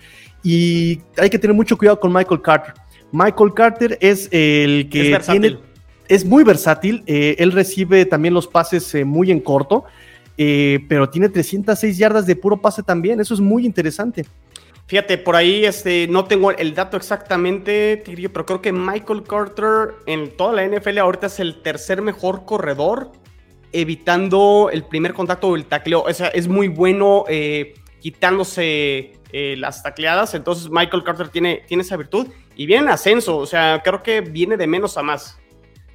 Y 0.42 1.00
hay 1.16 1.30
que 1.30 1.38
tener 1.38 1.54
mucho 1.54 1.76
cuidado 1.76 1.98
con 1.98 2.12
Michael 2.12 2.40
Carter. 2.42 2.74
Michael 3.12 3.52
Carter 3.52 3.98
es 4.00 4.28
el 4.30 4.88
que 4.88 5.12
es 5.12 5.26
tiene... 5.26 5.58
Es 6.08 6.24
muy 6.24 6.42
versátil, 6.42 7.04
eh, 7.06 7.36
él 7.38 7.52
recibe 7.52 8.04
también 8.04 8.34
los 8.34 8.48
pases 8.48 8.92
eh, 8.96 9.04
muy 9.04 9.30
en 9.30 9.38
corto, 9.38 9.84
pero 10.36 11.08
tiene 11.08 11.28
306 11.28 11.98
yardas 11.98 12.26
de 12.26 12.34
puro 12.34 12.60
pase 12.60 12.82
también, 12.82 13.20
eso 13.20 13.34
es 13.34 13.40
muy 13.40 13.64
interesante. 13.64 14.24
Fíjate, 14.90 15.18
por 15.18 15.36
ahí 15.36 15.64
este, 15.64 16.08
no 16.08 16.24
tengo 16.24 16.50
el 16.50 16.74
dato 16.74 16.96
exactamente, 16.96 18.02
pero 18.04 18.44
creo 18.44 18.60
que 18.60 18.72
Michael 18.72 19.22
Carter 19.22 19.94
en 20.06 20.36
toda 20.36 20.52
la 20.52 20.66
NFL 20.66 20.98
ahorita 20.98 21.28
es 21.28 21.38
el 21.38 21.62
tercer 21.62 22.02
mejor 22.02 22.44
corredor, 22.44 23.12
evitando 23.70 24.68
el 24.72 24.82
primer 24.82 25.14
contacto 25.14 25.46
o 25.46 25.54
el 25.54 25.66
tacleo. 25.66 26.02
O 26.02 26.12
sea, 26.12 26.26
es 26.26 26.48
muy 26.48 26.66
bueno 26.66 27.24
eh, 27.28 27.74
quitándose 28.00 29.12
eh, 29.30 29.54
las 29.56 29.84
tacleadas. 29.84 30.34
Entonces 30.34 30.68
Michael 30.68 31.04
Carter 31.04 31.28
tiene, 31.28 31.62
tiene 31.68 31.84
esa 31.84 31.96
virtud 31.96 32.26
y 32.56 32.66
viene 32.66 32.86
en 32.86 32.90
ascenso. 32.90 33.36
O 33.36 33.46
sea, 33.46 33.82
creo 33.84 34.02
que 34.02 34.22
viene 34.22 34.56
de 34.56 34.66
menos 34.66 34.96
a 34.96 35.04
más. 35.04 35.38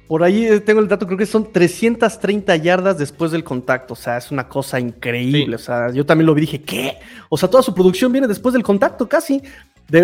Por 0.06 0.22
ahí 0.22 0.44
eh, 0.44 0.60
tengo 0.60 0.80
el 0.80 0.88
dato, 0.88 1.06
creo 1.06 1.18
que 1.18 1.26
son 1.26 1.52
330 1.52 2.54
yardas 2.56 2.96
después 2.96 3.32
del 3.32 3.42
contacto. 3.42 3.94
O 3.94 3.96
sea, 3.96 4.16
es 4.16 4.30
una 4.30 4.48
cosa 4.48 4.78
increíble. 4.78 5.56
O 5.56 5.58
sea, 5.58 5.90
yo 5.90 6.06
también 6.06 6.26
lo 6.26 6.34
vi 6.34 6.42
dije, 6.42 6.62
¿qué? 6.62 6.98
O 7.28 7.36
sea, 7.36 7.50
toda 7.50 7.62
su 7.62 7.74
producción 7.74 8.12
viene 8.12 8.28
después 8.28 8.52
del 8.52 8.62
contacto, 8.62 9.08
casi. 9.08 9.42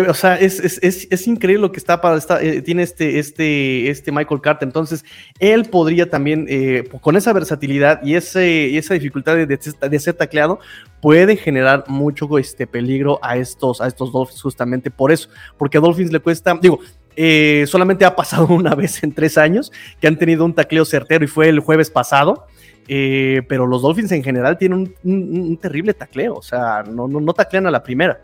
o 0.09 0.13
sea, 0.13 0.35
es, 0.35 0.59
es, 0.59 1.07
es, 1.09 1.27
increíble 1.27 1.61
lo 1.61 1.71
que 1.71 1.79
está 1.79 2.01
para 2.01 2.19
eh, 2.41 2.61
tiene 2.61 2.83
este, 2.83 3.17
este, 3.17 3.89
este 3.89 4.11
Michael 4.11 4.41
Carter. 4.41 4.67
Entonces, 4.67 5.05
él 5.39 5.65
podría 5.65 6.09
también, 6.09 6.47
eh, 6.49 6.89
con 6.99 7.15
esa 7.15 7.31
versatilidad 7.31 8.03
y, 8.03 8.15
ese, 8.15 8.77
esa 8.77 8.95
dificultad 8.95 9.35
de, 9.35 9.45
de, 9.45 9.99
ser 9.99 10.15
tacleado, 10.15 10.59
puede 11.01 11.37
generar 11.37 11.85
mucho 11.87 12.37
este 12.37 12.67
peligro 12.67 13.19
a 13.21 13.37
estos, 13.37 13.79
a 13.79 13.87
estos 13.87 14.11
Dolphins, 14.11 14.41
justamente 14.41 14.91
por 14.91 15.13
eso. 15.13 15.29
Porque 15.57 15.77
a 15.77 15.81
Dolphins 15.81 16.11
le 16.11 16.19
cuesta, 16.19 16.57
digo, 16.61 16.79
eh, 17.15 17.65
solamente 17.67 18.05
ha 18.05 18.15
pasado 18.15 18.47
una 18.49 18.75
vez 18.75 19.03
en 19.03 19.13
tres 19.13 19.37
años 19.37 19.71
que 19.99 20.07
han 20.07 20.17
tenido 20.17 20.45
un 20.45 20.53
tacleo 20.53 20.85
certero 20.85 21.23
y 21.25 21.27
fue 21.27 21.49
el 21.49 21.59
jueves 21.59 21.89
pasado. 21.89 22.47
Eh, 22.87 23.43
pero 23.47 23.65
los 23.65 23.81
Dolphins 23.81 24.11
en 24.11 24.23
general 24.23 24.57
tienen 24.57 24.93
un, 25.03 25.57
terrible 25.57 25.93
tacleo, 25.93 26.35
o 26.35 26.41
sea, 26.41 26.83
no, 26.83 27.07
no, 27.07 27.33
taclean 27.33 27.65
a 27.65 27.71
la 27.71 27.81
primera. 27.81 28.19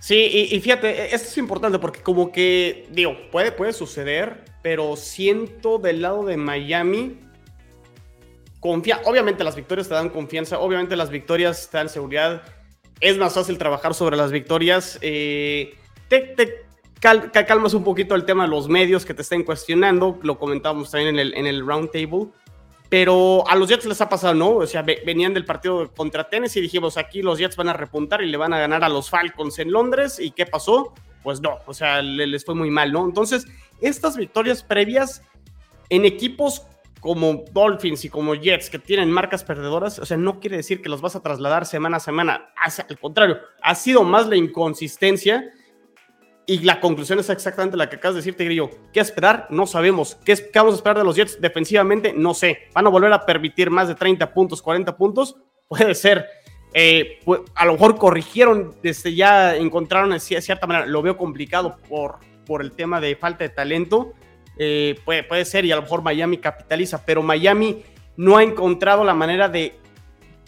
Sí, 0.00 0.48
y, 0.50 0.60
fíjate, 0.60 0.88
e, 0.88 1.14
esto 1.14 1.28
es 1.28 1.38
importante 1.38 1.78
porque 1.78 2.00
como 2.00 2.32
que, 2.32 2.88
digo, 2.90 3.16
puede, 3.30 3.52
puede 3.52 3.72
suceder, 3.72 4.44
pero 4.62 4.96
siento 4.96 5.78
del 5.78 6.02
lado 6.02 6.24
de 6.24 6.36
Miami, 6.36 7.20
confía, 8.58 9.00
obviamente 9.04 9.44
las 9.44 9.54
victorias 9.54 9.88
te 9.88 9.94
dan 9.94 10.08
confianza, 10.08 10.58
obviamente 10.58 10.96
las 10.96 11.10
victorias 11.10 11.68
te 11.70 11.78
dan 11.78 11.88
seguridad, 11.88 12.42
es 13.00 13.16
más 13.16 13.34
fácil 13.34 13.58
trabajar 13.58 13.94
sobre 13.94 14.16
las 14.16 14.32
victorias. 14.32 14.98
Eh, 15.02 15.74
te, 16.08 16.63
calmas 17.46 17.74
un 17.74 17.84
poquito 17.84 18.14
el 18.14 18.24
tema 18.24 18.44
de 18.44 18.48
los 18.48 18.68
medios 18.68 19.04
que 19.04 19.14
te 19.14 19.22
estén 19.22 19.44
cuestionando, 19.44 20.18
lo 20.22 20.38
comentábamos 20.38 20.90
también 20.90 21.14
en 21.14 21.20
el, 21.20 21.34
en 21.34 21.46
el 21.46 21.66
round 21.66 21.90
table, 21.90 22.28
pero 22.88 23.46
a 23.48 23.56
los 23.56 23.68
Jets 23.68 23.84
les 23.86 24.00
ha 24.00 24.08
pasado, 24.08 24.34
¿no? 24.34 24.50
O 24.56 24.66
sea, 24.66 24.82
venían 24.82 25.34
del 25.34 25.44
partido 25.44 25.92
contra 25.92 26.28
Tennessee 26.28 26.60
y 26.60 26.62
dijimos, 26.62 26.96
aquí 26.96 27.22
los 27.22 27.38
Jets 27.38 27.56
van 27.56 27.68
a 27.68 27.72
repuntar 27.72 28.22
y 28.22 28.28
le 28.30 28.36
van 28.36 28.52
a 28.52 28.58
ganar 28.58 28.84
a 28.84 28.88
los 28.88 29.10
Falcons 29.10 29.58
en 29.58 29.70
Londres, 29.70 30.18
¿y 30.18 30.30
qué 30.30 30.46
pasó? 30.46 30.94
Pues 31.22 31.40
no, 31.40 31.58
o 31.66 31.74
sea, 31.74 32.02
les 32.02 32.44
fue 32.44 32.54
muy 32.54 32.70
mal, 32.70 32.92
¿no? 32.92 33.04
Entonces, 33.04 33.46
estas 33.80 34.16
victorias 34.16 34.62
previas 34.62 35.22
en 35.88 36.04
equipos 36.04 36.62
como 37.00 37.44
Dolphins 37.52 38.04
y 38.06 38.08
como 38.08 38.34
Jets 38.34 38.70
que 38.70 38.78
tienen 38.78 39.10
marcas 39.10 39.44
perdedoras, 39.44 39.98
o 39.98 40.06
sea, 40.06 40.16
no 40.16 40.40
quiere 40.40 40.56
decir 40.56 40.80
que 40.80 40.88
los 40.88 41.02
vas 41.02 41.16
a 41.16 41.20
trasladar 41.20 41.66
semana 41.66 41.98
a 41.98 42.00
semana. 42.00 42.48
Al 42.56 42.98
contrario, 42.98 43.38
ha 43.60 43.74
sido 43.74 44.04
más 44.04 44.26
la 44.26 44.36
inconsistencia 44.36 45.50
y 46.46 46.58
la 46.58 46.80
conclusión 46.80 47.18
es 47.18 47.30
exactamente 47.30 47.76
la 47.76 47.88
que 47.88 47.96
acabas 47.96 48.16
de 48.16 48.20
decir, 48.20 48.36
Tigrillo. 48.36 48.70
¿Qué 48.92 49.00
esperar? 49.00 49.46
No 49.50 49.66
sabemos. 49.66 50.16
¿Qué, 50.24 50.36
vamos 50.54 50.74
a 50.74 50.76
esperar 50.76 50.98
de 50.98 51.04
los 51.04 51.16
Jets 51.16 51.40
defensivamente? 51.40 52.12
No 52.12 52.34
sé. 52.34 52.68
¿Van 52.74 52.86
a 52.86 52.90
volver 52.90 53.12
a 53.12 53.24
permitir 53.24 53.70
más 53.70 53.88
de 53.88 53.94
30 53.94 54.32
puntos, 54.32 54.60
40 54.60 54.96
puntos? 54.96 55.36
Puede 55.68 55.94
ser. 55.94 56.26
Eh, 56.74 57.20
a 57.54 57.64
lo 57.64 57.72
mejor 57.72 57.96
corrigieron, 57.96 58.74
desde 58.82 59.14
ya 59.14 59.56
encontraron 59.56 60.10
de 60.10 60.20
cierta 60.20 60.66
manera, 60.66 60.86
lo 60.86 61.02
veo 61.02 61.16
complicado 61.16 61.78
por, 61.88 62.16
por 62.44 62.62
el 62.62 62.72
tema 62.72 63.00
de 63.00 63.16
falta 63.16 63.44
de 63.44 63.50
talento. 63.50 64.12
Eh, 64.58 65.00
puede, 65.04 65.22
puede 65.22 65.44
ser 65.44 65.64
y 65.64 65.72
a 65.72 65.76
lo 65.76 65.82
mejor 65.82 66.02
Miami 66.02 66.38
capitaliza, 66.38 67.04
pero 67.04 67.22
Miami 67.22 67.84
no 68.16 68.36
ha 68.36 68.42
encontrado 68.42 69.02
la 69.02 69.14
manera 69.14 69.48
de, 69.48 69.76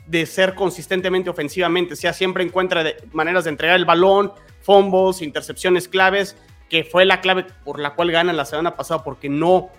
de 0.06 0.26
ser 0.26 0.54
consistentemente 0.54 1.30
ofensivamente. 1.30 1.94
O 1.94 1.96
sea, 1.96 2.12
siempre 2.12 2.44
encuentra 2.44 2.85
maneras 3.12 3.44
de 3.44 3.50
entregar 3.50 3.76
el 3.76 3.85
balón, 3.85 4.32
fumbles, 4.66 5.22
intercepciones 5.22 5.88
claves, 5.88 6.37
que 6.68 6.85
fue 6.85 7.05
la 7.05 7.20
clave 7.20 7.46
por 7.64 7.79
la 7.79 7.94
cual 7.94 8.11
ganan 8.11 8.37
la 8.37 8.44
semana 8.44 8.76
pasada, 8.76 9.05
porque 9.05 9.29
no, 9.29 9.70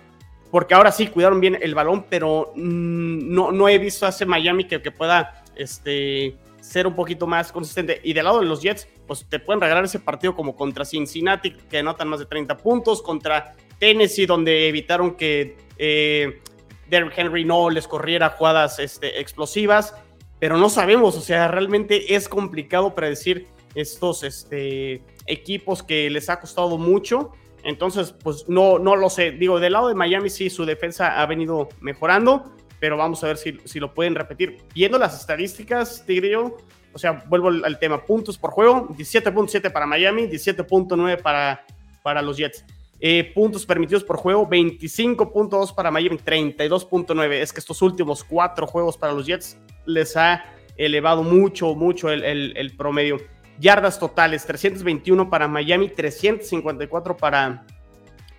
porque 0.50 0.74
ahora 0.74 0.90
sí 0.90 1.08
cuidaron 1.08 1.40
bien 1.40 1.58
el 1.60 1.74
balón, 1.74 2.06
pero 2.08 2.52
mm, 2.56 3.32
no, 3.32 3.52
no 3.52 3.68
he 3.68 3.78
visto 3.78 4.06
a 4.06 4.08
ese 4.08 4.24
Miami 4.24 4.64
que, 4.64 4.80
pueda 4.90 5.44
este, 5.54 6.36
ser 6.60 6.86
un 6.86 6.94
poquito 6.94 7.26
más 7.26 7.52
consistente. 7.52 8.00
Y 8.02 8.14
del 8.14 8.24
lado 8.24 8.40
de 8.40 8.46
los 8.46 8.62
Jets, 8.62 8.88
pues 9.06 9.26
te 9.28 9.38
pueden 9.38 9.60
regalar 9.60 9.84
ese 9.84 10.00
partido 10.00 10.34
como 10.34 10.56
contra 10.56 10.86
Cincinnati, 10.86 11.52
que 11.52 11.78
anotan 11.78 12.08
más 12.08 12.20
de 12.20 12.26
30 12.26 12.56
puntos, 12.56 13.02
contra 13.02 13.54
Tennessee, 13.78 14.24
donde 14.24 14.68
evitaron 14.68 15.14
que 15.14 15.58
eh, 15.76 16.40
Derrick 16.88 17.18
Henry 17.18 17.44
no 17.44 17.68
les 17.68 17.86
corriera 17.86 18.30
jugadas 18.30 18.78
este, 18.78 19.20
explosivas. 19.20 19.94
Pero 20.40 20.56
no 20.56 20.70
sabemos, 20.70 21.16
o 21.16 21.20
sea, 21.20 21.48
realmente 21.48 22.14
es 22.14 22.28
complicado 22.28 22.94
predecir 22.94 23.48
estos 23.74 24.22
este, 24.22 25.02
equipos 25.26 25.82
que 25.82 26.08
les 26.10 26.28
ha 26.28 26.40
costado 26.40 26.78
mucho. 26.78 27.32
Entonces, 27.64 28.12
pues 28.12 28.48
no, 28.48 28.78
no 28.78 28.96
lo 28.96 29.10
sé. 29.10 29.32
Digo, 29.32 29.60
del 29.60 29.72
lado 29.72 29.88
de 29.88 29.94
Miami 29.94 30.30
sí, 30.30 30.50
su 30.50 30.64
defensa 30.64 31.20
ha 31.20 31.26
venido 31.26 31.68
mejorando 31.80 32.52
pero 32.80 32.96
vamos 32.96 33.22
a 33.24 33.28
ver 33.28 33.36
si, 33.36 33.58
si 33.64 33.80
lo 33.80 33.92
pueden 33.92 34.14
repetir. 34.14 34.58
Viendo 34.74 34.98
las 34.98 35.18
estadísticas, 35.18 36.04
Tigrillo, 36.06 36.56
o 36.92 36.98
sea, 36.98 37.24
vuelvo 37.28 37.48
al, 37.48 37.78
tema, 37.78 38.04
puntos 38.04 38.38
por 38.38 38.50
juego, 38.50 38.88
17.7 38.88 39.70
para 39.72 39.86
Miami, 39.86 40.22
17.9 40.22 41.20
para, 41.22 41.64
para 42.02 42.22
los 42.22 42.36
Jets. 42.36 42.64
Eh, 43.00 43.30
puntos 43.34 43.64
permitidos 43.64 44.02
por 44.02 44.16
juego, 44.16 44.48
25.2 44.48 45.74
para 45.74 45.90
Miami, 45.90 46.16
32.9. 46.18 47.32
Es 47.34 47.52
que 47.52 47.60
estos 47.60 47.80
últimos 47.82 48.24
cuatro 48.24 48.66
juegos 48.66 48.96
para 48.96 49.12
los 49.12 49.26
Jets 49.26 49.58
les 49.86 50.16
ha 50.16 50.44
elevado 50.76 51.22
mucho, 51.22 51.74
mucho 51.74 52.10
el, 52.10 52.24
el, 52.24 52.76
promedio. 52.76 53.18
Yardas 53.58 53.98
totales, 53.98 54.44
321 54.46 55.28
para 55.28 55.48
Miami, 55.48 55.88
354 55.88 57.16
para, 57.16 57.66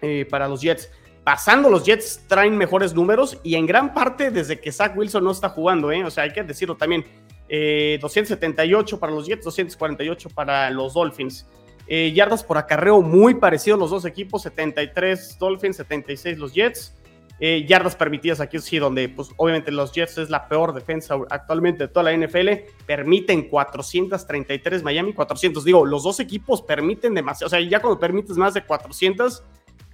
eh, 0.01 0.25
para 0.29 0.47
los 0.47 0.61
Jets 0.61 0.89
pasando 1.29 1.69
los 1.69 1.83
Jets 1.83 2.23
traen 2.27 2.57
mejores 2.57 2.95
números 2.95 3.37
y 3.43 3.53
en 3.53 3.67
gran 3.67 3.93
parte 3.93 4.31
desde 4.31 4.59
que 4.59 4.71
Zach 4.71 4.97
Wilson 4.97 5.23
no 5.23 5.29
está 5.29 5.49
jugando, 5.49 5.91
¿eh? 5.91 6.03
o 6.03 6.09
sea, 6.09 6.23
hay 6.23 6.33
que 6.33 6.41
decirlo 6.41 6.75
también. 6.75 7.05
278 7.47 8.95
eh, 8.95 8.99
para 8.99 9.11
los 9.11 9.27
Jets, 9.27 9.43
248 9.43 10.29
para 10.29 10.71
los 10.71 10.95
Dolphins. 10.95 11.47
Eh, 11.85 12.13
yardas 12.13 12.43
por 12.43 12.57
acarreo 12.57 13.03
muy 13.03 13.35
parecido 13.35 13.77
los 13.77 13.91
dos 13.91 14.05
equipos, 14.05 14.41
73 14.41 15.37
Dolphins, 15.37 15.77
76 15.77 16.39
los 16.39 16.51
Jets. 16.51 16.95
Yardas 17.39 17.95
permitidas 17.95 18.41
aquí 18.41 18.59
sí, 18.59 18.79
donde 18.79 19.07
pues 19.07 19.29
obviamente 19.37 19.71
los 19.71 19.93
Jets 19.93 20.17
es 20.17 20.29
la 20.29 20.47
peor 20.47 20.73
defensa 20.73 21.15
actualmente 21.29 21.85
de 21.85 21.87
toda 21.87 22.11
la 22.11 22.17
NFL, 22.17 22.49
permiten 22.85 23.47
433 23.47 24.83
Miami, 24.83 25.13
400, 25.13 25.63
digo, 25.63 25.85
los 25.85 26.03
dos 26.03 26.19
equipos 26.19 26.61
permiten 26.61 27.13
demasiado, 27.13 27.47
o 27.47 27.49
sea, 27.49 27.61
ya 27.61 27.79
cuando 27.79 27.99
permites 27.99 28.35
más 28.35 28.53
de 28.53 28.63
400, 28.65 29.43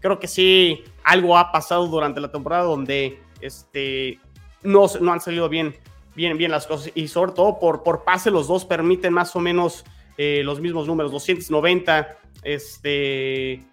creo 0.05 0.19
que 0.19 0.27
sí, 0.27 0.83
algo 1.03 1.37
ha 1.37 1.51
pasado 1.51 1.87
durante 1.87 2.19
la 2.19 2.31
temporada 2.31 2.63
donde 2.63 3.19
este, 3.41 4.19
no, 4.63 4.85
no 5.01 5.13
han 5.13 5.21
salido 5.21 5.49
bien, 5.49 5.75
bien, 6.15 6.37
bien 6.37 6.51
las 6.51 6.67
cosas. 6.67 6.91
Y 6.95 7.07
sobre 7.07 7.31
todo 7.31 7.59
por, 7.59 7.83
por 7.83 8.03
pase, 8.03 8.31
los 8.31 8.47
dos 8.47 8.65
permiten 8.65 9.13
más 9.13 9.35
o 9.35 9.39
menos 9.39 9.85
eh, 10.17 10.41
los 10.43 10.59
mismos 10.59 10.87
números, 10.87 11.11
290, 11.11 12.17
este, 12.43 13.63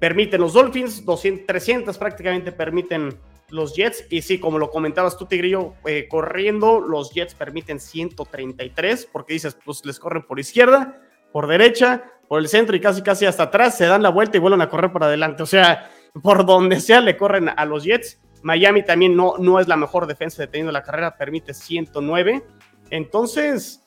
permiten 0.00 0.40
los 0.40 0.54
Dolphins, 0.54 1.04
200, 1.04 1.46
300 1.46 1.98
prácticamente 1.98 2.50
permiten 2.50 3.16
los 3.50 3.76
Jets. 3.76 4.06
Y 4.10 4.22
sí, 4.22 4.40
como 4.40 4.58
lo 4.58 4.70
comentabas 4.70 5.16
tú, 5.16 5.26
Tigrillo, 5.26 5.74
eh, 5.86 6.08
corriendo, 6.08 6.80
los 6.80 7.12
Jets 7.12 7.34
permiten 7.34 7.78
133, 7.78 9.06
porque 9.12 9.34
dices, 9.34 9.56
pues 9.64 9.84
les 9.84 10.00
corren 10.00 10.24
por 10.24 10.40
izquierda, 10.40 11.00
por 11.32 11.46
derecha, 11.46 12.04
por 12.26 12.40
el 12.40 12.48
centro 12.48 12.74
y 12.74 12.80
casi 12.80 13.02
casi 13.02 13.26
hasta 13.26 13.44
atrás, 13.44 13.76
se 13.76 13.86
dan 13.86 14.02
la 14.02 14.08
vuelta 14.08 14.36
y 14.36 14.40
vuelven 14.40 14.62
a 14.62 14.68
correr 14.68 14.90
por 14.90 15.04
adelante. 15.04 15.42
O 15.42 15.46
sea, 15.46 15.90
por 16.22 16.46
donde 16.46 16.80
sea 16.80 17.00
le 17.00 17.16
corren 17.16 17.50
a 17.54 17.64
los 17.64 17.84
Jets. 17.84 18.20
Miami 18.42 18.82
también 18.82 19.14
no, 19.14 19.34
no 19.38 19.60
es 19.60 19.68
la 19.68 19.76
mejor 19.76 20.06
defensa 20.06 20.42
deteniendo 20.42 20.72
la 20.72 20.82
carrera, 20.82 21.16
permite 21.16 21.52
109. 21.52 22.42
Entonces, 22.90 23.86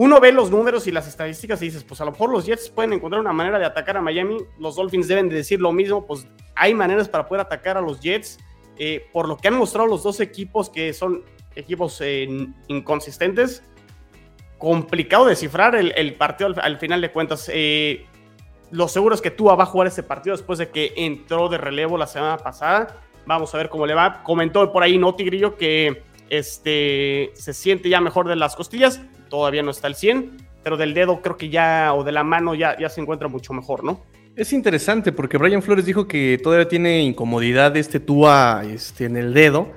uno 0.00 0.20
ve 0.20 0.30
los 0.30 0.48
números 0.48 0.86
y 0.86 0.92
las 0.92 1.08
estadísticas 1.08 1.60
y 1.60 1.64
dices, 1.64 1.82
pues 1.82 2.00
a 2.00 2.04
lo 2.04 2.12
mejor 2.12 2.30
los 2.30 2.46
Jets 2.46 2.70
pueden 2.70 2.92
encontrar 2.92 3.20
una 3.20 3.32
manera 3.32 3.58
de 3.58 3.64
atacar 3.64 3.96
a 3.96 4.00
Miami. 4.00 4.36
Los 4.56 4.76
Dolphins 4.76 5.08
deben 5.08 5.28
de 5.28 5.34
decir 5.34 5.60
lo 5.60 5.72
mismo, 5.72 6.06
pues 6.06 6.24
hay 6.54 6.72
maneras 6.72 7.08
para 7.08 7.26
poder 7.26 7.40
atacar 7.40 7.76
a 7.76 7.80
los 7.80 7.98
Jets. 7.98 8.38
Eh, 8.76 9.08
por 9.12 9.26
lo 9.26 9.36
que 9.36 9.48
han 9.48 9.54
mostrado 9.54 9.88
los 9.88 10.04
dos 10.04 10.20
equipos 10.20 10.70
que 10.70 10.92
son 10.92 11.24
equipos 11.56 12.00
eh, 12.00 12.28
inconsistentes 12.68 13.64
complicado 14.56 15.26
descifrar 15.26 15.74
el, 15.74 16.14
partido 16.14 16.54
al, 16.62 16.78
final 16.78 17.00
de 17.00 17.10
cuentas. 17.10 17.50
Eh, 17.52 18.06
lo 18.70 18.86
seguro 18.86 19.16
es 19.16 19.20
que 19.20 19.32
Tua 19.32 19.56
va 19.56 19.64
a 19.64 19.66
jugar 19.66 19.88
ese 19.88 20.04
partido 20.04 20.36
después 20.36 20.60
de 20.60 20.68
que 20.68 20.92
entró 20.96 21.48
de 21.48 21.58
relevo 21.58 21.98
la 21.98 22.06
semana 22.06 22.36
pasada. 22.36 23.00
Vamos 23.26 23.52
a 23.52 23.58
ver 23.58 23.68
cómo 23.68 23.84
le 23.84 23.94
va. 23.94 24.22
Comentó 24.22 24.70
por 24.72 24.84
ahí, 24.84 24.96
¿no, 24.96 25.16
Tigrillo? 25.16 25.56
Que 25.56 26.04
este, 26.30 27.32
se 27.34 27.52
siente 27.52 27.88
ya 27.88 28.00
mejor 28.00 28.28
de 28.28 28.36
las 28.36 28.54
costillas. 28.54 29.00
Todavía 29.28 29.62
no 29.62 29.70
está 29.70 29.86
al 29.86 29.94
100, 29.94 30.36
pero 30.62 30.76
del 30.76 30.94
dedo 30.94 31.20
creo 31.22 31.36
que 31.36 31.48
ya, 31.48 31.92
o 31.94 32.04
de 32.04 32.12
la 32.12 32.24
mano 32.24 32.54
ya, 32.54 32.78
ya 32.78 32.88
se 32.88 33.00
encuentra 33.00 33.28
mucho 33.28 33.52
mejor, 33.52 33.84
¿no? 33.84 34.02
Es 34.36 34.52
interesante 34.52 35.10
porque 35.10 35.36
Brian 35.36 35.62
Flores 35.62 35.84
dijo 35.84 36.06
que 36.06 36.38
todavía 36.42 36.68
tiene 36.68 37.02
incomodidad 37.02 37.76
este 37.76 37.98
Tua 37.98 38.62
este, 38.64 39.06
en 39.06 39.16
el 39.16 39.34
dedo 39.34 39.72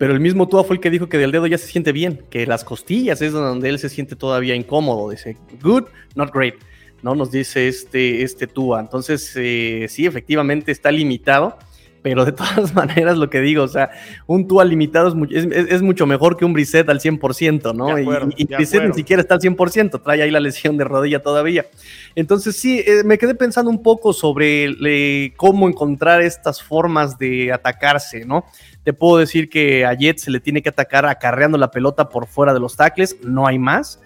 pero 0.00 0.14
el 0.14 0.20
mismo 0.20 0.48
Tua 0.48 0.64
fue 0.64 0.76
el 0.76 0.80
que 0.80 0.88
dijo 0.88 1.10
que 1.10 1.18
del 1.18 1.30
dedo 1.30 1.46
ya 1.46 1.58
se 1.58 1.66
siente 1.66 1.92
bien, 1.92 2.24
que 2.30 2.46
las 2.46 2.64
costillas 2.64 3.20
es 3.20 3.32
donde 3.32 3.68
él 3.68 3.78
se 3.78 3.90
siente 3.90 4.16
todavía 4.16 4.54
incómodo. 4.54 5.10
Dice, 5.10 5.36
good, 5.62 5.84
not 6.14 6.32
great. 6.32 6.54
¿no? 7.02 7.14
Nos 7.14 7.30
dice 7.30 7.68
este, 7.68 8.22
este 8.22 8.46
Tua. 8.46 8.80
Entonces, 8.80 9.30
eh, 9.36 9.88
sí, 9.90 10.06
efectivamente 10.06 10.72
está 10.72 10.90
limitado 10.90 11.58
pero 12.02 12.24
de 12.24 12.32
todas 12.32 12.74
maneras 12.74 13.16
lo 13.18 13.30
que 13.30 13.40
digo, 13.40 13.62
o 13.62 13.68
sea, 13.68 13.90
un 14.26 14.48
Tua 14.48 14.64
limitado 14.64 15.14
es, 15.30 15.82
mucho 15.82 16.06
mejor 16.06 16.36
que 16.36 16.44
un 16.44 16.52
Brissett 16.52 16.88
al 16.88 17.00
100%, 17.00 17.74
¿no? 17.74 17.98
y, 17.98 18.42
y 18.42 18.44
Brissett 18.44 18.88
ni 18.88 18.94
siquiera 18.94 19.22
está 19.22 19.34
al 19.34 19.40
100%, 19.40 20.02
trae 20.02 20.22
ahí 20.22 20.30
la 20.30 20.40
lesión 20.40 20.76
de 20.76 20.84
rodilla 20.84 21.22
todavía. 21.22 21.66
Entonces 22.14 22.56
sí, 22.56 22.82
eh, 22.86 23.02
me 23.04 23.18
quedé 23.18 23.34
pensando 23.34 23.70
un 23.70 23.82
poco 23.82 24.12
sobre 24.12 25.32
cómo 25.36 25.68
encontrar 25.68 26.22
estas 26.22 26.62
formas 26.62 27.18
de 27.18 27.52
atacarse, 27.52 28.24
¿no? 28.24 28.44
Te 28.82 28.92
puedo 28.92 29.18
decir 29.18 29.50
que 29.50 29.84
a 29.84 29.92
Jet 29.94 30.18
se 30.18 30.30
le 30.30 30.40
tiene 30.40 30.62
que 30.62 30.70
atacar 30.70 31.06
acarreando 31.06 31.58
la 31.58 31.70
pelota 31.70 32.08
por 32.08 32.26
fuera 32.26 32.54
de 32.54 32.60
los 32.60 32.76
tackles, 32.76 33.16
no 33.22 33.46
hay 33.46 33.58
más. 33.58 34.00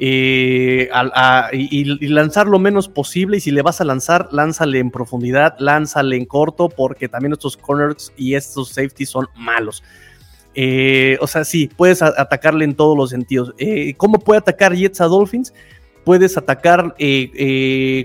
Eh, 0.00 0.88
y, 1.52 1.84
lanzar 2.08 2.46
lo 2.46 2.58
menos 2.58 2.88
posible. 2.88 3.38
Y 3.38 3.40
si 3.40 3.50
le 3.50 3.62
vas 3.62 3.80
a 3.80 3.84
lanzar, 3.84 4.28
lánzale 4.32 4.78
en 4.78 4.90
profundidad, 4.90 5.56
lánzale 5.58 6.16
en 6.16 6.24
corto, 6.24 6.68
porque 6.68 7.08
también 7.08 7.32
estos 7.32 7.56
corners 7.56 8.12
y 8.16 8.34
estos 8.34 8.70
safeties 8.70 9.10
son 9.10 9.26
malos. 9.36 9.82
Eh, 10.54 11.18
o 11.20 11.26
sea, 11.26 11.44
sí, 11.44 11.70
puedes 11.76 12.02
atacarle 12.02 12.64
en 12.64 12.74
todos 12.74 12.96
los 12.96 13.10
sentidos. 13.10 13.54
Eh, 13.58 13.94
¿Cómo 13.96 14.18
puede 14.20 14.38
atacar 14.38 14.74
Jets 14.74 15.00
a 15.00 15.06
Dolphins? 15.06 15.52
Puedes 16.04 16.36
atacar 16.38 16.94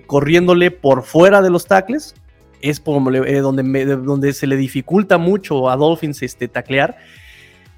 corriéndole 0.07 0.71
por 0.71 1.03
fuera 1.03 1.41
de 1.41 1.49
los 1.49 1.65
tackles. 1.65 2.15
Es 2.59 2.81
donde, 2.83 3.85
donde 3.85 4.33
se 4.33 4.47
le 4.47 4.55
dificulta 4.55 5.17
mucho 5.17 5.69
a 5.69 5.75
Dolphins 5.75 6.21
este, 6.21 6.47
taclear. 6.47 6.97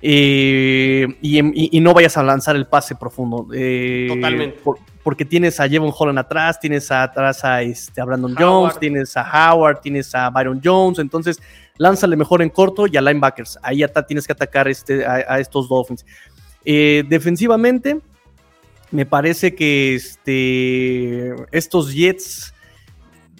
Eh, 0.07 1.07
y, 1.19 1.81
no 1.81 1.95
vayas 1.95 2.15
a 2.15 2.21
lanzar 2.21 2.55
el 2.55 2.67
pase 2.67 2.93
profundo. 2.93 3.47
Eh, 3.51 4.05
Totalmente. 4.07 4.59
porque 5.01 5.25
tienes 5.25 5.59
a 5.59 5.67
Jevon 5.67 5.91
Holland 5.97 6.19
atrás, 6.19 6.59
tienes 6.59 6.91
atrás 6.91 7.43
a, 7.43 7.63
este, 7.63 8.01
a 8.01 8.05
Brandon 8.05 8.35
Jones, 8.37 8.77
tienes 8.77 9.17
a 9.17 9.23
Howard, 9.23 9.81
tienes 9.81 10.13
a 10.13 10.29
Byron 10.29 10.61
Jones. 10.63 10.99
Entonces, 10.99 11.41
lánzale 11.79 12.15
mejor 12.15 12.43
en 12.43 12.51
corto 12.51 12.85
y 12.85 12.95
a 12.97 13.01
linebackers. 13.01 13.57
Ahí 13.63 13.77
ya 13.77 13.87
tienes 13.87 14.27
que 14.27 14.33
atacar 14.33 14.67
este, 14.67 15.03
a, 15.07 15.39
estos 15.39 15.67
Dolphins. 15.67 16.05
Eh, 16.63 17.03
defensivamente, 17.09 17.99
me 18.91 19.07
parece 19.07 19.55
que 19.55 19.95
este, 19.95 21.33
estos 21.51 21.91
Jets 21.91 22.53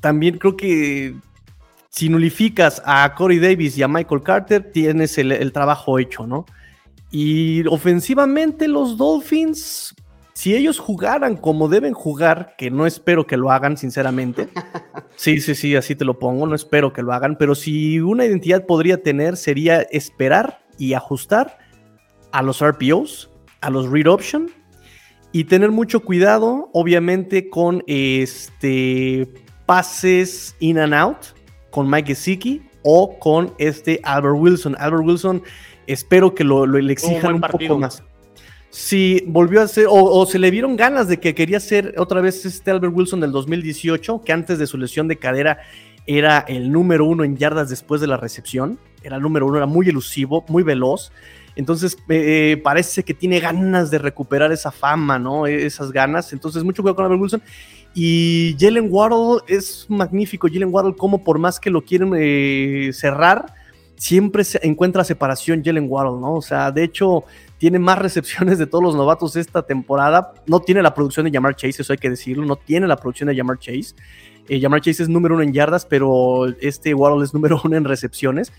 también 0.01 0.39
creo 0.39 0.57
que 0.57 1.13
si 1.95 2.09
nulificas 2.09 2.81
a 2.85 3.15
Corey 3.15 3.39
Davis 3.39 3.77
y 3.77 3.83
a 3.83 3.87
Michael 3.87 4.21
Carter, 4.21 4.69
tienes 4.73 5.17
el, 5.17 5.51
trabajo 5.53 5.97
hecho, 5.97 6.27
¿no? 6.27 6.45
Y 7.09 7.65
ofensivamente 7.67 8.67
los 8.67 8.97
Dolphins, 8.97 9.95
si 10.33 10.55
ellos 10.55 10.77
jugaran 10.77 11.37
como 11.37 11.69
deben 11.69 11.93
jugar, 11.93 12.55
que 12.57 12.69
no 12.69 12.85
espero 12.85 13.25
que 13.25 13.37
lo 13.37 13.49
hagan, 13.49 13.77
sinceramente. 13.77 14.49
Sí, 15.17 15.39
sí, 15.39 15.55
sí, 15.55 15.77
así 15.77 15.95
te 15.95 16.03
lo 16.03 16.19
pongo, 16.19 16.45
no 16.45 16.55
espero 16.55 16.91
que 16.91 17.01
lo 17.01 17.13
hagan, 17.13 17.37
pero 17.37 17.55
si 17.55 18.01
una 18.01 18.25
identidad 18.25 18.65
podría 18.65 19.01
tener 19.01 19.37
sería 19.37 19.79
esperar 19.83 20.59
y 20.77 20.91
ajustar 20.91 21.57
a 22.33 22.41
los 22.41 22.61
RPOs, 22.61 23.31
a 23.61 23.69
los 23.69 23.89
read 23.89 24.07
option 24.07 24.51
y 25.31 25.45
tener 25.45 25.71
mucho 25.71 26.01
cuidado, 26.01 26.69
obviamente, 26.73 27.49
con 27.49 27.81
este 27.87 29.29
pases 29.65 30.53
in 30.59 30.79
and 30.79 30.93
out 30.93 31.27
con 31.75 31.89
Mike 31.89 32.15
Gesicki 32.15 32.61
o 32.83 33.19
con 33.19 33.53
este 33.57 33.99
Albert 34.01 34.37
Wilson. 34.37 34.77
Albert 34.79 35.03
Wilson, 35.03 35.43
espero 35.87 36.33
que 36.33 36.45
lo, 36.45 36.65
le 36.65 36.93
exijan 36.93 37.35
un, 37.35 37.41
poco 37.41 37.77
más. 37.77 38.01
Si 38.69 39.21
volvió 39.27 39.61
a 39.61 39.67
ser, 39.67 39.87
o, 39.89 40.25
se 40.25 40.39
le 40.39 40.51
vieron 40.51 40.77
ganas 40.77 41.09
de 41.09 41.19
que 41.19 41.35
quería 41.35 41.59
ser 41.59 41.95
otra 41.97 42.21
vez 42.21 42.45
este 42.45 42.71
Albert 42.71 42.93
Wilson 42.95 43.19
del 43.19 43.33
2018, 43.33 44.21
que 44.23 44.31
antes 44.31 44.57
de 44.57 44.67
su 44.67 44.77
lesión 44.77 45.09
de 45.09 45.17
cadera 45.17 45.59
era 46.07 46.45
el 46.47 46.71
número 46.71 47.03
uno 47.03 47.25
en 47.25 47.35
yardas 47.35 47.69
después 47.69 47.99
de 47.99 48.07
la 48.07 48.15
recepción. 48.15 48.79
Era 49.03 49.17
el 49.17 49.21
número 49.21 49.45
uno, 49.45 49.57
era 49.57 49.65
muy 49.65 49.89
elusivo, 49.89 50.45
muy 50.47 50.63
veloz. 50.63 51.11
Entonces, 51.57 51.97
eh, 52.07 52.61
parece 52.63 53.03
que 53.03 53.13
tiene 53.13 53.41
ganas 53.41 53.91
de 53.91 53.97
recuperar 53.97 54.53
esa 54.53 54.71
fama, 54.71 55.19
¿no? 55.19 55.45
E, 55.45 55.65
esas 55.65 55.91
ganas. 55.91 56.31
Entonces, 56.31 56.63
mucho 56.63 56.83
cuidado 56.83 56.95
con 56.95 57.03
Albert 57.03 57.21
Wilson. 57.21 57.43
Y 57.97 58.57
Jalen 58.59 58.89
Waddle 58.91 59.41
es 59.47 59.85
magnífico. 59.87 60.49
Jalen 60.51 60.71
Waddle, 60.71 60.95
como 60.97 61.23
por 61.23 61.39
más 61.39 61.61
que 61.61 61.69
lo 61.69 61.81
quieren 61.81 62.11
eh, 62.17 62.91
cerrar, 62.93 63.53
siempre 63.95 64.43
se 64.43 64.59
encuentra 64.67 65.05
separación 65.05 65.63
Jalen 65.63 65.87
Waddle, 65.89 66.19
¿no? 66.19 66.35
O 66.35 66.41
sea, 66.41 66.71
de 66.71 66.83
hecho, 66.83 67.23
tiene 67.57 67.79
más 67.79 67.97
recepciones 67.97 68.59
de 68.59 68.67
todos 68.67 68.83
los 68.83 68.95
novatos 68.95 69.37
esta 69.37 69.61
temporada. 69.65 70.33
No 70.45 70.59
tiene 70.59 70.81
la 70.81 70.93
producción 70.93 71.25
de 71.25 71.31
Jamar 71.31 71.55
Chase, 71.55 71.83
eso 71.83 71.93
hay 71.93 71.97
que 71.97 72.09
decirlo. 72.09 72.45
No 72.45 72.57
tiene 72.57 72.85
la 72.85 72.97
producción 72.97 73.29
de 73.29 73.35
Jamar 73.37 73.59
Chase. 73.59 73.95
Eh, 74.49 74.59
Chase 74.61 75.03
es 75.03 75.07
número 75.07 75.35
uno 75.35 75.43
en 75.43 75.53
yardas, 75.53 75.85
pero 75.85 76.47
este 76.59 76.93
Waddle 76.93 77.23
es 77.23 77.33
número 77.33 77.61
uno 77.63 77.77
en 77.77 77.85
recepciones 77.85 78.51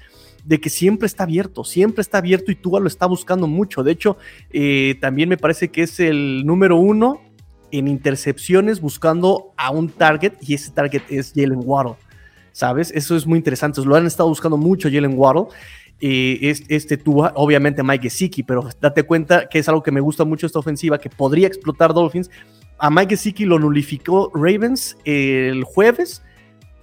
de 0.47 0.61
que 0.61 0.71
siempre 0.71 1.07
está 1.07 1.25
abierto, 1.25 1.65
siempre 1.65 2.03
está 2.03 2.19
abierto 2.19 2.53
y 2.53 2.55
Tua 2.55 2.81
lo 2.81 2.87
está 2.87 3.05
buscando 3.07 3.47
mucho. 3.49 3.83
De 3.83 3.93
hecho, 3.93 4.17
eh, 4.51 4.97
también 5.01 5.29
me 5.29 5.37
parece 5.37 5.69
que 5.69 5.83
es 5.83 5.99
el 5.99 6.47
número 6.47 6.77
uno 6.77 7.21
en 7.71 7.89
intercepciones 7.89 8.81
buscando 8.81 9.53
a 9.57 9.71
un 9.71 9.89
target 9.89 10.35
y 10.41 10.55
ese 10.55 10.71
target 10.71 11.03
es 11.09 11.33
Jalen 11.35 11.63
Waddle. 11.65 11.97
¿Sabes? 12.53 12.91
Eso 12.93 13.17
es 13.17 13.27
muy 13.27 13.39
interesante. 13.39 13.83
Lo 13.85 13.97
han 13.97 14.07
estado 14.07 14.29
buscando 14.29 14.57
mucho 14.57 14.89
Jalen 14.91 15.15
Waddle. 15.17 15.49
Eh, 16.01 16.39
este, 16.43 16.77
este 16.77 16.97
Tua, 16.97 17.33
obviamente 17.37 17.83
Mike 17.83 18.05
Gesicki, 18.05 18.43
pero 18.43 18.69
date 18.81 19.03
cuenta 19.03 19.49
que 19.49 19.59
es 19.59 19.69
algo 19.69 19.83
que 19.83 19.91
me 19.91 20.01
gusta 20.01 20.25
mucho 20.25 20.47
esta 20.47 20.59
ofensiva, 20.59 20.99
que 20.99 21.09
podría 21.09 21.47
explotar 21.47 21.95
Dolphins. 21.95 22.31
A 22.79 22.91
Mike 22.91 23.17
Gesicki 23.17 23.45
lo 23.47 23.59
nulificó 23.59 24.31
Ravens 24.35 24.97
el 25.05 25.65
jueves 25.65 26.23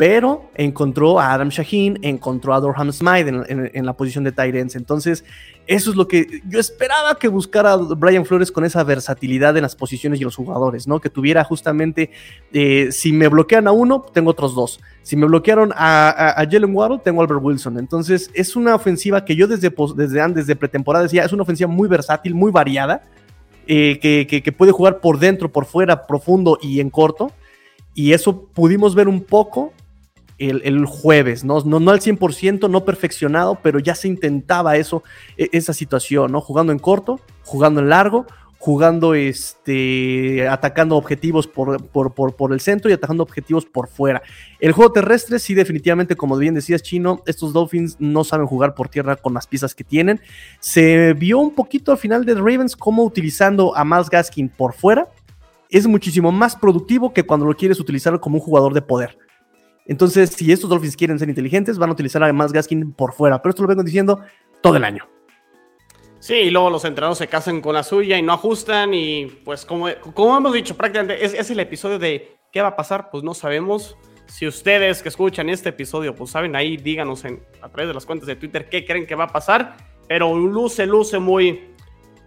pero 0.04 0.50
encontró 0.56 1.18
a 1.18 1.32
Adam 1.32 1.48
Shaheen, 1.48 1.98
encontró 2.02 2.54
a 2.54 2.60
Dorham 2.60 2.92
Smythe 2.92 3.30
en, 3.74 3.86
la 3.86 3.94
posición 3.94 4.26
de 4.26 4.34
Tyrants. 4.34 4.76
Entonces, 4.76 5.24
eso 5.66 5.92
es 5.92 5.96
lo 5.96 6.10
que 6.10 6.42
yo 6.46 6.60
esperaba 6.60 7.18
que 7.18 7.30
buscara 7.30 7.78
Brian 7.78 8.26
Flores 8.26 8.52
con 8.52 8.66
esa 8.66 8.84
versatilidad 8.84 9.56
en 9.56 9.64
las 9.64 9.78
posiciones 9.78 10.20
y 10.20 10.26
los 10.26 10.36
jugadores, 10.36 10.90
¿no? 10.90 11.00
Que 11.00 11.10
tuviera 11.10 11.46
justamente, 11.46 12.12
eh, 12.52 12.90
si 12.92 13.14
me 13.14 13.30
bloquean 13.30 13.66
a 13.66 13.72
uno, 13.72 14.04
tengo 14.14 14.32
otros 14.32 14.54
dos. 14.56 14.82
Si 15.04 15.16
me 15.16 15.26
bloquearon 15.26 15.72
a, 15.74 16.32
a, 16.32 16.46
Jalen 16.52 16.76
Waddle, 16.76 17.00
tengo 17.02 17.22
a 17.22 17.24
Albert 17.24 17.42
Wilson. 17.42 17.80
Entonces, 17.80 18.30
es 18.34 18.58
una 18.58 18.76
ofensiva 18.76 19.24
que 19.24 19.38
yo 19.38 19.48
desde, 19.48 19.74
desde 19.96 20.20
antes 20.20 20.48
de 20.48 20.58
pretemporada 20.58 21.04
decía, 21.04 21.24
es 21.24 21.32
una 21.32 21.44
ofensiva 21.44 21.70
muy 21.70 21.88
versátil, 21.88 22.36
muy 22.36 22.52
variada, 22.52 23.04
eh, 23.68 24.00
que, 24.02 24.28
que 24.28 24.52
puede 24.52 24.74
jugar 24.74 25.00
por 25.00 25.18
dentro, 25.18 25.50
por 25.50 25.64
fuera, 25.64 26.06
profundo 26.08 26.60
y 26.62 26.82
en 26.82 26.90
corto. 26.90 27.32
Y 27.96 28.12
eso 28.12 28.48
pudimos 28.48 28.96
ver 28.96 29.08
un 29.08 29.24
poco 29.24 29.72
el, 30.50 30.86
jueves, 30.86 31.44
¿no? 31.44 31.62
¿no? 31.62 31.80
No 31.80 31.92
al 31.92 32.00
100%, 32.00 32.70
no 32.70 32.86
perfeccionado, 32.86 33.60
pero 33.62 33.80
ya 33.80 33.96
se 33.96 34.08
intentaba 34.08 34.78
eso, 34.78 35.04
e, 35.38 35.50
esa 35.52 35.74
situación, 35.74 36.32
¿no? 36.32 36.42
Jugando 36.42 36.72
en 36.72 36.80
corto, 36.80 37.20
jugando 37.44 37.82
en 37.82 37.90
largo, 37.90 38.26
jugando, 38.58 39.14
este, 39.14 40.48
atacando 40.48 40.96
objetivos 40.96 41.48
por, 41.48 41.86
por, 41.88 42.14
por, 42.14 42.54
el 42.54 42.62
centro 42.62 42.90
y 42.90 42.94
atacando 42.94 43.24
objetivos 43.24 43.66
por 43.66 43.90
fuera. 43.90 44.22
El 44.60 44.72
juego 44.72 44.94
terrestre, 44.94 45.40
sí, 45.40 45.54
definitivamente, 45.54 46.16
como 46.16 46.38
bien 46.38 46.54
decías, 46.54 46.82
Chino, 46.82 47.22
estos 47.26 47.52
Dolphins 47.52 47.98
no 48.00 48.24
saben 48.24 48.48
jugar 48.48 48.74
por 48.74 48.88
tierra 48.88 49.18
con 49.18 49.34
las 49.34 49.48
piezas 49.48 49.76
que 49.76 49.84
tienen. 49.84 50.22
Se 50.60 51.14
vio 51.14 51.40
un 51.40 51.54
poquito 51.54 51.92
al 51.92 51.98
final 51.98 52.24
de 52.24 52.36
Ravens 52.36 52.78
como 52.78 53.04
utilizando 53.04 53.76
a 53.76 53.84
Miles 53.84 54.10
Gaskin 54.10 54.48
por 54.48 54.74
fuera 54.74 55.10
es 55.74 55.88
muchísimo 55.88 56.32
más 56.32 56.56
productivo 56.56 57.14
que 57.14 57.24
cuando 57.24 57.48
lo 57.48 57.58
quieres 57.58 57.80
utilizar 57.80 58.20
como 58.20 58.36
un 58.36 58.42
jugador 58.42 58.76
de 58.76 58.84
poder. 58.84 59.18
Entonces, 59.86 60.30
si 60.32 60.52
estos 60.52 60.70
Dolphins 60.70 60.96
quieren 60.96 61.20
ser 61.20 61.30
inteligentes, 61.30 61.78
van 61.78 61.90
a 61.90 61.94
utilizar 61.94 62.24
a 62.24 62.32
más 62.32 62.54
Gaskin 62.54 62.94
por 62.94 63.14
fuera. 63.14 63.42
Pero 63.42 63.52
esto 63.52 63.64
lo 63.64 63.68
vengo 63.68 63.84
diciendo 63.84 64.22
todo 64.62 64.78
el 64.78 64.84
año. 64.84 65.08
Sí, 66.20 66.36
y 66.36 66.52
luego 66.52 66.70
los 66.70 66.86
entrenadores 66.86 67.18
se 67.18 67.28
casan 67.28 67.60
con 67.60 67.74
la 67.74 67.84
suya 67.84 68.18
y 68.18 68.22
no 68.22 68.32
ajustan. 68.32 68.94
Y 68.94 69.26
pues, 69.44 69.66
como, 69.66 69.90
hemos 69.90 70.54
dicho, 70.54 70.78
prácticamente 70.78 71.26
es, 71.26 71.50
el 71.50 71.60
episodio 71.60 72.00
de 72.00 72.38
qué 72.52 72.62
va 72.62 72.70
a 72.70 72.76
pasar, 72.78 73.10
pues 73.10 73.24
no 73.24 73.34
sabemos. 73.34 73.98
Si 74.28 74.48
ustedes 74.48 75.04
que 75.04 75.10
escuchan 75.10 75.50
este 75.50 75.70
episodio, 75.70 76.16
pues 76.16 76.32
saben 76.32 76.56
ahí, 76.56 76.78
díganos 76.78 77.26
en, 77.26 77.44
a 77.62 77.68
través 77.68 77.90
de 77.90 77.94
las 77.94 78.06
cuentas 78.06 78.28
de 78.28 78.38
Twitter 78.38 78.70
qué 78.70 78.86
creen 78.86 79.06
que 79.06 79.16
va 79.16 79.26
a 79.26 79.34
pasar. 79.34 79.76
Pero 80.08 80.34
luce, 80.34 80.86
luce 80.86 81.20
muy, 81.20 81.73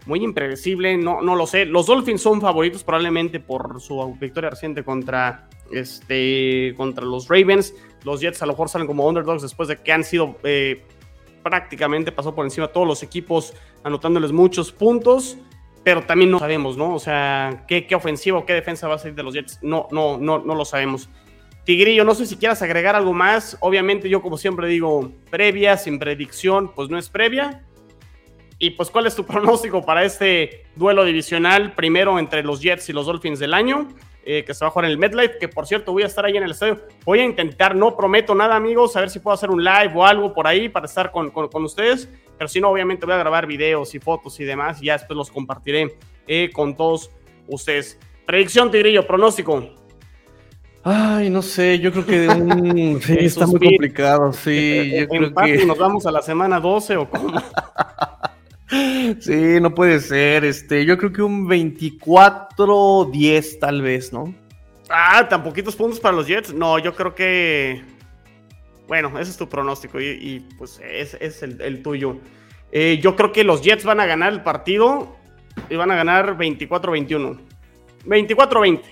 muy 0.07 0.23
impredecible, 0.23 0.97
no, 0.97 1.21
no 1.21 1.35
lo 1.35 1.47
sé. 1.47 1.67
Los 1.67 1.87
Dolphins 1.87 2.23
son 2.23 2.41
favoritos 2.41 2.85
probablemente 2.85 3.41
por 3.41 3.81
su 3.81 4.17
victoria 4.21 4.51
reciente 4.51 4.85
contra 4.85 5.49
este, 5.73 6.75
contra 6.77 7.05
los 7.05 7.29
Ravens. 7.29 7.75
Los 8.05 8.21
Jets 8.21 8.41
a 8.43 8.47
lo 8.47 8.53
mejor 8.53 8.69
salen 8.69 8.87
como 8.87 9.07
underdogs 9.07 9.43
después 9.43 9.69
de 9.69 9.77
que 9.77 9.93
han 9.93 10.05
sido 10.05 10.37
eh, 10.45 10.83
prácticamente 11.43 12.13
pasó 12.13 12.35
por 12.35 12.45
encima 12.45 12.69
todos 12.69 12.87
los 12.87 13.03
equipos, 13.03 13.55
anotándoles 13.85 14.33
muchos 14.33 14.73
puntos. 14.73 15.37
Pero 15.85 16.03
también 16.03 16.33
no 16.33 16.41
sabemos, 16.41 16.77
¿no? 16.77 16.95
O 16.95 16.99
sea, 16.99 17.65
qué, 17.69 17.87
qué 17.87 17.95
ofensiva 17.95 18.39
o 18.39 18.45
qué 18.45 18.55
defensa 18.55 18.89
va 18.89 18.97
a 18.97 18.99
salir 18.99 19.15
de 19.15 19.23
los 19.23 19.35
Jets. 19.35 19.61
No, 19.63 19.87
no, 19.93 20.19
no, 20.19 20.39
no 20.39 20.55
lo 20.57 20.65
sabemos. 20.65 21.09
Tigrillo, 21.65 22.05
no 22.05 22.15
sé 22.15 22.27
si 22.27 22.37
quieras 22.37 22.61
agregar 22.63 22.97
algo 22.97 23.13
más. 23.13 23.57
Obviamente, 23.61 24.09
yo, 24.09 24.23
como 24.23 24.37
siempre 24.37 24.67
digo, 24.67 25.13
previa, 25.31 25.77
sin 25.77 26.01
predicción, 26.01 26.73
pues 26.75 26.89
no 26.89 26.99
es 26.99 27.09
previa. 27.09 27.66
Y 28.59 28.71
pues, 28.71 28.91
¿cuál 28.91 29.07
es 29.07 29.15
tu 29.15 29.25
pronóstico 29.27 29.85
para 29.85 30.05
este 30.05 30.65
duelo 30.77 31.05
divisional 31.05 31.75
primero 31.75 32.19
entre 32.19 32.43
los 32.43 32.61
Jets 32.61 32.89
y 32.89 32.93
los 32.93 33.07
Dolphins 33.07 33.39
del 33.39 33.55
año? 33.55 33.89
Eh, 34.29 34.45
que 34.45 34.55
se 34.55 34.65
va 34.65 34.69
a 34.69 34.71
jugar 34.73 34.87
en 34.87 34.91
el 34.91 34.99
MetLife, 34.99 35.39
que 35.39 35.47
por 35.47 35.69
cierto 35.69 35.93
voy 35.93 36.03
a 36.03 36.07
estar 36.07 36.25
ahí 36.25 36.37
en 36.37 36.43
el 36.43 36.51
estadio. 36.51 36.81
Voy 37.05 37.21
a 37.21 37.25
intentar, 37.25 37.77
no 37.77 37.97
prometo 37.97 38.35
nada, 38.35 38.57
amigos, 38.57 38.97
a 38.97 39.01
ver 39.01 39.09
si 39.09 39.21
puedo 39.21 39.35
hacer 39.35 39.51
un 39.51 39.63
live 39.63 39.93
o 39.95 40.05
algo 40.05 40.35
por 40.35 40.49
ahí 40.49 40.69
para 40.69 40.87
estar 40.87 41.13
con, 41.13 41.31
con, 41.31 41.65
ustedes. 41.65 42.09
Pero 42.37 42.49
si 42.49 42.61
no, 42.61 42.71
obviamente 42.71 43.07
voy 43.07 43.15
a 43.15 43.19
grabar 43.19 43.47
videos 43.47 43.95
y 43.95 44.01
fotos 44.01 44.41
y 44.41 44.45
demás, 44.45 44.83
y 44.83 44.87
ya 44.87 44.95
después 44.95 45.17
los 45.17 45.31
compartiré 45.31 45.97
eh, 46.27 46.51
con 46.53 46.77
todos 46.77 47.11
ustedes. 47.47 48.01
Predicción, 48.27 48.69
Tigrillo, 48.73 49.07
pronóstico. 49.07 49.71
Ay, 50.83 51.31
no 51.31 51.41
sé, 51.41 51.79
yo 51.79 51.93
creo 51.93 52.07
que 52.07 53.01
sí, 53.03 53.17
está 53.21 53.47
muy 53.47 53.61
complicado, 53.61 54.33
sí, 54.33 54.93
yo 54.99 55.07
creo 55.07 55.35
que... 55.35 55.67
¿Nos 55.67 55.79
vamos 55.79 56.05
a 56.05 56.11
la 56.11 56.23
semana 56.23 56.59
12 56.59 56.97
o 56.97 57.09
cómo? 57.09 57.41
Sí, 58.69 59.61
no 59.61 59.75
puede 59.75 60.01
ser. 60.01 60.45
Este, 60.45 60.85
yo 60.85 60.99
creo 60.99 61.13
que 61.13 61.23
un 61.23 61.49
24-10 61.49 63.59
tal 63.61 63.83
vez, 63.83 64.13
¿no? 64.13 64.35
Ah, 64.89 65.27
tan 65.29 65.43
poquitos 65.43 65.77
puntos 65.77 66.01
para 66.01 66.17
los 66.17 66.27
Jets. 66.27 66.53
No, 66.53 66.79
yo 66.79 66.95
creo 66.95 67.15
que. 67.15 67.83
Bueno, 68.89 69.19
ese 69.19 69.33
es 69.33 69.37
tu 69.37 69.49
pronóstico 69.49 70.01
y, 70.01 70.47
pues 70.59 70.81
es 70.81 71.43
el, 71.43 71.83
tuyo. 71.83 72.19
Eh, 72.71 73.01
yo 73.03 73.17
creo 73.17 73.33
que 73.33 73.43
los 73.43 73.63
Jets 73.63 73.85
van 73.85 73.99
a 73.99 74.07
ganar 74.07 74.33
el 74.33 74.43
partido 74.43 75.17
y 75.69 75.75
van 75.75 75.91
a 75.91 75.97
ganar 75.97 76.37
24-21. 76.37 77.41
24-20. 78.05 78.83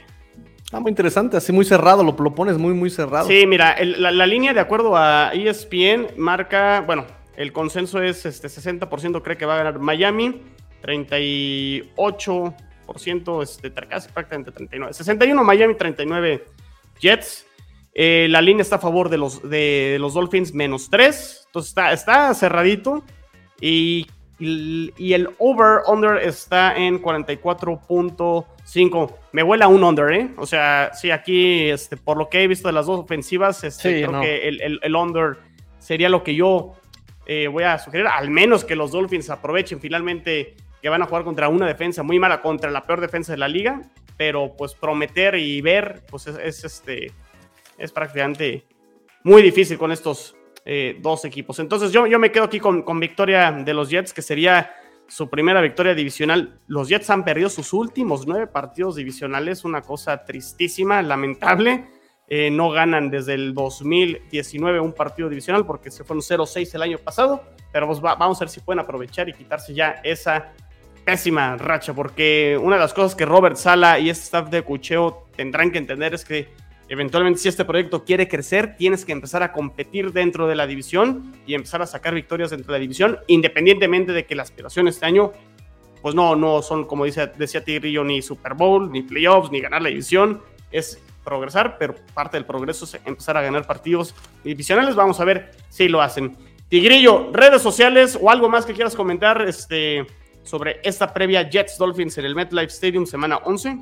Está 0.65 0.81
muy 0.81 0.91
interesante, 0.91 1.37
así 1.37 1.53
muy 1.53 1.65
cerrado, 1.65 2.03
lo, 2.03 2.17
lo 2.19 2.35
pones 2.35 2.59
muy, 2.59 2.75
muy 2.75 2.91
cerrado. 2.91 3.29
Sí, 3.29 3.47
mira, 3.47 3.77
la, 3.85 4.11
la, 4.11 4.27
línea 4.27 4.53
de 4.53 4.59
acuerdo 4.59 4.97
a 4.97 5.31
ESPN 5.33 6.09
marca, 6.17 6.81
bueno, 6.81 7.07
el 7.37 7.53
consenso 7.53 8.03
es 8.03 8.27
este 8.27 8.49
60% 8.49 9.23
cree 9.23 9.37
que 9.37 9.47
va 9.47 9.55
a 9.55 9.59
ganar 9.59 9.79
Miami, 9.79 10.43
38% 10.83 13.43
este, 13.43 13.73
casi 13.73 14.09
prácticamente 14.11 14.51
39. 14.53 14.95
61 14.95 15.45
Miami, 15.45 15.75
39 15.75 16.45
Jets. 17.01 17.47
Eh, 17.97 18.27
la 18.29 18.43
línea 18.43 18.63
está 18.63 18.75
a 18.77 18.81
favor 18.81 19.09
de 19.09 19.19
los, 19.19 19.49
de 19.49 19.99
los 20.01 20.15
Dolphins 20.15 20.55
menos 20.55 20.91
3. 20.91 21.45
Entonces 21.47 21.69
está, 21.71 21.93
está 21.93 22.35
cerradito. 22.35 23.05
Y, 23.61 24.09
y, 24.39 25.13
el 25.13 25.31
over-under 25.39 26.17
está 26.19 26.77
en 26.77 27.01
44.5. 27.01 29.15
Me 29.33 29.45
vuela 29.45 29.69
un 29.69 29.85
under, 29.85 30.13
¿eh? 30.13 30.31
O 30.37 30.45
sea, 30.45 30.91
sí, 30.93 31.13
aquí, 31.13 31.71
este, 31.71 31.97
por 31.97 32.19
lo 32.19 32.29
que 32.29 32.43
he 32.43 32.49
visto 32.49 32.67
de 32.69 32.75
las 32.75 32.87
dos 32.87 32.99
ofensivas, 33.01 33.65
este, 33.65 34.05
creo 34.05 34.21
que 34.21 34.49
el, 34.49 34.81
el 34.83 34.97
under 34.97 35.39
sería 35.79 36.09
lo 36.09 36.25
que 36.25 36.35
yo 36.35 36.75
eh, 37.27 37.49
voy 37.49 37.65
a 37.65 37.79
sugerir 37.79 38.07
al 38.07 38.31
menos 38.31 38.65
que 38.65 38.77
los 38.77 38.93
Dolphins 38.93 39.31
aprovechen 39.31 39.81
finalmente 39.81 40.55
que 40.83 40.89
van 40.89 41.03
a 41.03 41.07
jugar 41.07 41.25
contra 41.25 41.49
una 41.49 41.67
defensa 41.67 42.03
muy 42.03 42.19
mala, 42.19 42.43
contra 42.43 42.71
la 42.71 42.87
peor 42.87 43.01
defensa 43.01 43.33
de 43.33 43.39
la 43.39 43.49
liga, 43.49 43.81
pero 44.17 44.55
pues 44.57 44.75
prometer 44.75 45.35
y 45.37 45.61
ver, 45.63 46.03
pues 46.11 46.27
es, 46.27 46.65
este, 46.65 47.11
es 47.79 47.91
prácticamente 47.91 48.65
muy 49.23 49.43
difícil 49.43 49.79
con 49.79 49.93
estos 49.93 50.37
eh, 50.67 50.99
dos 51.01 51.25
equipos. 51.25 51.59
Entonces 51.59 51.91
yo, 51.91 52.07
yo 52.07 52.19
me 52.19 52.31
quedo 52.31 52.45
aquí 52.45 52.61
con, 52.61 52.83
con 52.83 53.01
victoria 53.01 53.51
de 53.53 53.75
los 53.75 53.89
Jets, 53.89 54.13
que 54.13 54.23
sería 54.23 54.75
su 55.07 55.29
primera 55.29 55.61
victoria 55.61 55.95
divisional. 55.95 56.61
Los 56.67 56.89
Jets 56.89 57.11
han 57.11 57.25
perdido 57.25 57.49
sus 57.49 57.73
últimos 57.73 58.27
nueve 58.27 58.47
partidos 58.47 58.97
divisionales, 58.97 59.65
una 59.65 59.83
cosa 59.83 60.25
tristísima, 60.25 61.03
lamentable. 61.03 61.87
Eh, 62.29 62.51
no 62.51 62.71
ganan 62.71 63.11
desde 63.11 63.35
el 63.35 63.53
2019 63.53 64.81
un 64.81 64.93
partido 64.93 65.29
divisional 65.29 65.67
porque 65.67 65.91
se 65.91 66.05
fueron 66.05 66.23
0-6 66.23 66.75
el 66.75 66.83
año 66.83 66.99
pasado, 66.99 67.43
pero 67.71 67.87
pues 67.87 68.01
vamos 68.01 68.39
a 68.39 68.45
ver 68.45 68.49
si 68.49 68.61
pueden 68.61 68.81
aprovechar 68.81 69.29
y 69.29 69.35
quitarse 69.35 69.75
ya 69.75 70.01
esa 70.03 70.53
pésima 71.05 71.57
racha, 71.59 71.93
porque 71.93 72.59
una 72.61 72.77
de 72.77 72.81
las 72.81 72.95
cosas 72.95 73.15
que 73.15 73.27
Robert 73.27 73.57
Sala 73.57 73.99
y 73.99 74.09
este 74.09 74.25
staff 74.25 74.49
de 74.49 74.63
cucheo 74.63 75.27
tendrán 75.37 75.71
que 75.71 75.79
entender 75.79 76.15
es 76.15 76.25
que 76.25 76.49
Eventualmente, 76.89 77.41
si 77.41 77.49
este 77.49 77.65
proyecto 77.65 78.05
quiere 78.05 78.29
crecer, 78.29 78.77
tienes 78.77 79.05
que 79.05 79.13
empezar 79.13 79.43
a 79.43 79.53
competir 79.53 80.13
dentro 80.13 80.47
de 80.47 80.55
la 80.55 80.67
división 80.67 81.33
y 81.47 81.55
empezar 81.55 81.81
a 81.81 81.87
sacar 81.87 82.15
victorias 82.15 82.51
dentro 82.51 82.73
de 82.73 82.79
la 82.79 82.83
división, 82.83 83.19
independientemente 83.27 84.13
de 84.13 84.27
que 84.27 84.35
la 84.35 84.43
aspiración 84.43 84.87
este 84.89 85.07
año, 85.07 85.33
pues 86.03 86.15
no, 86.15 86.37
no 86.37 86.61
son, 86.61 86.85
como 86.85 87.07
dice, 87.07 87.31
decía 87.39 87.65
Tigrillo, 87.65 88.05
ni 88.05 88.21
Super 88.21 88.53
Bowl, 88.53 88.93
ni 88.93 89.03
playoffs, 89.03 89.51
ni 89.51 89.61
ganar 89.61 89.81
la 89.81 89.89
división. 89.89 90.43
Es 90.71 91.01
progresar, 91.25 91.77
pero 91.79 91.95
parte 92.13 92.37
del 92.37 92.45
progreso 92.45 92.85
es 92.85 93.01
empezar 93.05 93.37
a 93.37 93.43
ganar 93.43 93.67
partidos 93.67 94.15
divisionales. 94.45 94.95
Vamos 94.95 95.19
a 95.21 95.25
ver 95.25 95.53
si 95.71 95.89
lo 95.89 96.03
hacen. 96.03 96.37
Tigrillo, 96.69 97.31
redes 97.33 97.63
sociales 97.63 98.19
o 98.21 98.31
algo 98.31 98.49
más 98.49 98.67
que 98.67 98.73
quieras 98.73 98.95
comentar 98.95 99.43
este, 99.43 100.07
sobre 100.43 100.81
esta 100.85 101.13
previa 101.13 101.49
Jets 101.49 101.79
Dolphins 101.79 102.19
en 102.19 102.25
el 102.25 102.35
MetLife 102.35 102.73
Stadium 102.73 103.07
semana 103.07 103.39
11. 103.39 103.79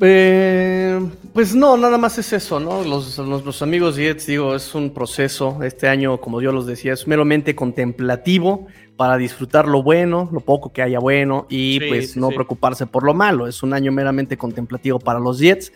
Eh, 0.00 1.00
pues 1.32 1.54
no, 1.54 1.76
nada 1.76 1.96
más 1.96 2.18
es 2.18 2.32
eso, 2.32 2.60
¿no? 2.60 2.84
Los, 2.84 3.16
los, 3.16 3.62
amigos 3.62 3.96
Jets, 3.96 4.26
digo, 4.26 4.54
es 4.54 4.74
un 4.74 4.92
proceso. 4.92 5.58
Este 5.62 5.88
año, 5.88 6.18
como 6.20 6.42
yo 6.42 6.52
los 6.52 6.66
decía, 6.66 6.92
es 6.92 7.06
meramente 7.06 7.54
contemplativo 7.54 8.66
para 8.96 9.16
disfrutar 9.16 9.66
lo 9.66 9.82
bueno, 9.82 10.28
lo 10.32 10.40
poco 10.40 10.72
que 10.72 10.82
haya 10.82 10.98
bueno 10.98 11.46
y 11.48 11.80
pues 11.80 12.16
no 12.16 12.28
preocuparse 12.28 12.86
por 12.86 13.04
lo 13.04 13.14
malo. 13.14 13.46
Es 13.46 13.62
un 13.62 13.72
año 13.72 13.90
meramente 13.90 14.36
contemplativo 14.36 14.98
para 14.98 15.18
los 15.18 15.38
Jets. 15.38 15.72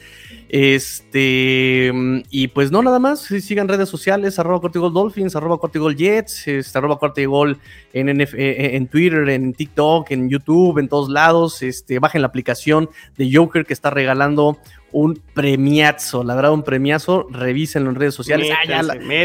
Este, 0.52 1.92
y 2.28 2.48
pues 2.48 2.72
no, 2.72 2.82
nada 2.82 2.98
más. 2.98 3.20
Sigan 3.20 3.68
redes 3.68 3.88
sociales, 3.88 4.36
arroba 4.40 4.60
Cortigol 4.60 4.92
Dolphins, 4.92 5.36
arroba 5.36 5.58
Cortigol 5.58 5.94
Jets, 5.94 6.48
este, 6.48 6.76
arroba 6.76 6.98
Cortigol 6.98 7.56
en, 7.92 8.08
en, 8.08 8.20
en, 8.20 8.88
Twitter, 8.88 9.28
en 9.28 9.54
TikTok, 9.54 10.10
en 10.10 10.28
YouTube, 10.28 10.78
en 10.78 10.88
todos 10.88 11.08
lados. 11.08 11.62
Este, 11.62 12.00
bajen 12.00 12.22
la 12.22 12.26
aplicación 12.26 12.90
de 13.16 13.30
Joker 13.32 13.64
que 13.64 13.72
está 13.72 13.90
regalando 13.90 14.58
un 14.92 15.20
premiazo, 15.34 16.24
la 16.24 16.34
verdad, 16.34 16.52
un 16.52 16.62
premiazo. 16.62 17.26
Revísenlo 17.30 17.90
en 17.90 17.96
redes 17.96 18.14
sociales. 18.14 18.50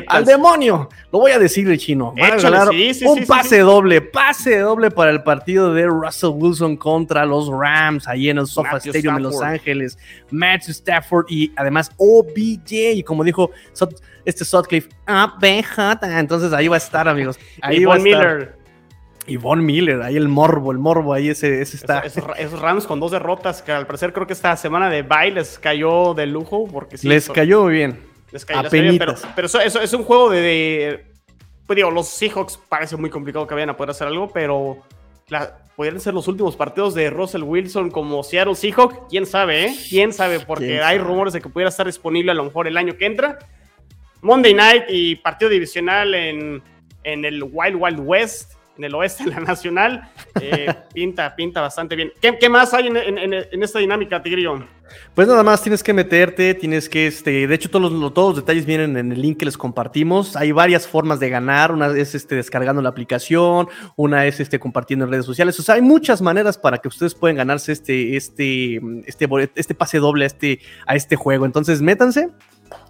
al 0.07 0.25
demonio, 0.25 0.89
lo 1.11 1.19
voy 1.19 1.31
a 1.31 1.39
decir 1.39 1.69
el 1.69 1.77
chino. 1.77 2.13
un 3.05 3.25
pase 3.25 3.59
doble, 3.59 4.01
pase 4.01 4.59
doble 4.59 4.91
para 4.91 5.11
el 5.11 5.23
partido 5.23 5.73
de 5.73 5.85
Russell 5.85 6.31
Wilson 6.33 6.77
contra 6.77 7.25
los 7.25 7.49
Rams, 7.49 8.07
ahí 8.07 8.29
en 8.29 8.37
el 8.37 8.47
Sofa 8.47 8.77
Stadium 8.77 9.15
de 9.15 9.21
Los 9.21 9.41
Ángeles. 9.41 9.97
Matthew 10.31 10.71
Stafford 10.71 11.25
y 11.29 11.51
además 11.55 11.91
OBJ, 11.97 12.71
y 12.95 13.03
como 13.03 13.23
dijo 13.23 13.51
este 14.25 14.45
Sutcliffe, 14.45 14.89
BJ. 15.39 16.19
Entonces 16.19 16.53
ahí 16.53 16.67
va 16.67 16.75
a 16.75 16.79
estar, 16.79 17.07
amigos. 17.07 17.39
Ahí 17.61 17.85
va 17.85 17.95
a 17.95 17.97
estar. 17.97 18.03
Miller. 18.03 18.64
Y 19.27 19.37
Von 19.37 19.65
Miller, 19.65 20.01
ahí 20.03 20.17
el 20.17 20.27
morbo, 20.27 20.71
el 20.71 20.77
morbo, 20.77 21.13
ahí 21.13 21.29
ese, 21.29 21.61
ese 21.61 21.77
está. 21.77 21.99
Esos, 21.99 22.59
Rams 22.59 22.85
con 22.85 22.99
dos 22.99 23.11
derrotas, 23.11 23.61
que 23.61 23.71
al 23.71 23.87
parecer 23.87 24.13
creo 24.13 24.27
que 24.27 24.33
esta 24.33 24.55
semana 24.55 24.89
de 24.89 25.01
bye 25.01 25.31
les 25.31 25.57
cayó 25.57 26.13
de 26.13 26.27
lujo. 26.27 26.67
Porque 26.71 26.97
sí, 26.97 27.07
les 27.07 27.29
cayó 27.29 27.63
muy 27.63 27.73
bien. 27.73 27.99
Les 28.31 28.45
cayó, 28.45 28.69
bien, 28.69 28.97
pero, 28.97 29.15
pero 29.35 29.47
eso, 29.47 29.59
es 29.59 29.93
un 29.93 30.03
juego 30.03 30.29
de, 30.29 31.05
Pues 31.65 31.75
digo, 31.75 31.89
los 31.89 32.07
Seahawks 32.07 32.59
parece 32.69 32.97
muy 32.97 33.09
complicado 33.09 33.47
que 33.47 33.55
vayan 33.55 33.69
a 33.69 33.77
poder 33.77 33.91
hacer 33.91 34.07
algo, 34.07 34.29
pero 34.31 34.77
la, 35.29 35.57
podrían 35.75 35.99
ser 35.99 36.13
los 36.13 36.27
últimos 36.27 36.55
partidos 36.55 36.93
de 36.93 37.09
Russell 37.09 37.43
Wilson 37.43 37.89
como 37.89 38.23
Seattle 38.23 38.55
Seahawks. 38.55 38.97
Quién 39.09 39.25
sabe, 39.25 39.65
¿eh? 39.65 39.75
Quién 39.89 40.13
sabe, 40.13 40.39
porque 40.39 40.81
hay 40.81 40.99
rumores 40.99 41.33
de 41.33 41.41
que 41.41 41.49
pudiera 41.49 41.69
estar 41.69 41.87
disponible 41.87 42.31
a 42.31 42.35
lo 42.35 42.43
mejor 42.43 42.67
el 42.67 42.77
año 42.77 42.95
que 42.95 43.05
entra. 43.07 43.39
Monday 44.21 44.53
night 44.53 44.83
y 44.89 45.15
partido 45.15 45.49
divisional 45.49 46.13
en, 46.13 46.61
en 47.03 47.25
el 47.25 47.43
Wild 47.43 47.75
Wild 47.79 47.99
West 47.99 48.53
en 48.77 48.83
el 48.83 48.95
oeste 48.95 49.23
de 49.25 49.31
la 49.31 49.39
Nacional. 49.39 50.09
Eh, 50.41 50.73
pinta, 50.93 51.35
pinta 51.35 51.61
bastante 51.61 51.95
bien. 51.95 52.11
¿Qué, 52.21 52.49
más 52.49 52.73
hay 52.73 52.87
en, 52.87 53.63
esta 53.63 53.79
dinámica, 53.79 54.21
Tigrillo? 54.21 54.65
Pues 55.13 55.27
nada 55.27 55.43
más 55.43 55.61
tienes 55.61 55.81
que 55.81 55.93
meterte, 55.93 56.53
tienes 56.53 56.87
que, 56.87 57.07
este, 57.07 57.47
de 57.47 57.55
hecho 57.55 57.69
todos 57.69 57.91
los, 57.91 58.13
todos 58.13 58.35
los 58.35 58.45
detalles 58.45 58.65
vienen 58.65 58.97
en 58.97 59.11
el 59.11 59.21
link 59.21 59.37
que 59.37 59.45
les 59.45 59.57
compartimos. 59.57 60.35
Hay 60.35 60.51
varias 60.51 60.87
formas 60.87 61.19
de 61.19 61.29
ganar, 61.29 61.71
una 61.71 61.87
es 61.87 62.15
este, 62.15 62.35
descargando 62.35 62.81
la 62.81 62.89
aplicación, 62.89 63.67
una 63.95 64.25
es 64.25 64.39
este, 64.39 64.59
compartiendo 64.59 65.05
en 65.05 65.11
redes 65.11 65.25
sociales. 65.25 65.59
O 65.59 65.63
sea, 65.63 65.75
hay 65.75 65.81
muchas 65.81 66.21
maneras 66.21 66.57
para 66.57 66.77
que 66.77 66.87
ustedes 66.87 67.15
puedan 67.15 67.37
ganarse 67.37 67.71
este, 67.71 68.15
este, 68.15 68.79
este, 69.07 69.27
este 69.55 69.75
pase 69.75 69.97
doble 69.97 70.25
a 70.25 70.27
este, 70.27 70.59
a 70.85 70.95
este 70.95 71.15
juego. 71.15 71.45
Entonces, 71.45 71.81
métanse, 71.81 72.29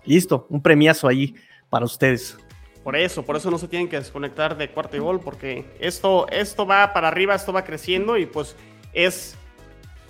listo, 0.05 0.47
un 0.49 0.61
premiazo 0.61 1.07
ahí 1.07 1.35
para 1.69 1.85
ustedes. 1.85 2.37
Por 2.85 2.95
eso, 2.95 3.25
por 3.25 3.35
eso 3.35 3.49
no 3.49 3.57
se 3.57 3.67
tienen 3.67 3.89
que 3.89 3.97
desconectar 3.97 4.55
de 4.55 4.69
cuarto 4.69 4.95
y 4.95 4.99
gol, 4.99 5.19
porque 5.19 5.65
esto, 5.79 6.27
esto 6.29 6.67
va 6.67 6.93
para 6.93 7.07
arriba, 7.07 7.33
esto 7.33 7.51
va 7.51 7.63
creciendo 7.63 8.15
y 8.15 8.27
pues 8.27 8.55
es, 8.93 9.35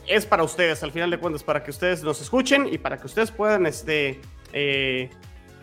es 0.08 0.26
para 0.26 0.44
ustedes, 0.44 0.84
al 0.84 0.92
final 0.92 1.10
de 1.10 1.18
cuentas, 1.18 1.42
para 1.42 1.64
que 1.64 1.72
ustedes 1.72 2.04
nos 2.04 2.20
escuchen 2.20 2.68
y 2.70 2.78
para 2.78 3.00
que 3.00 3.06
ustedes 3.06 3.32
puedan, 3.32 3.66
este, 3.66 4.20
eh, 4.52 5.10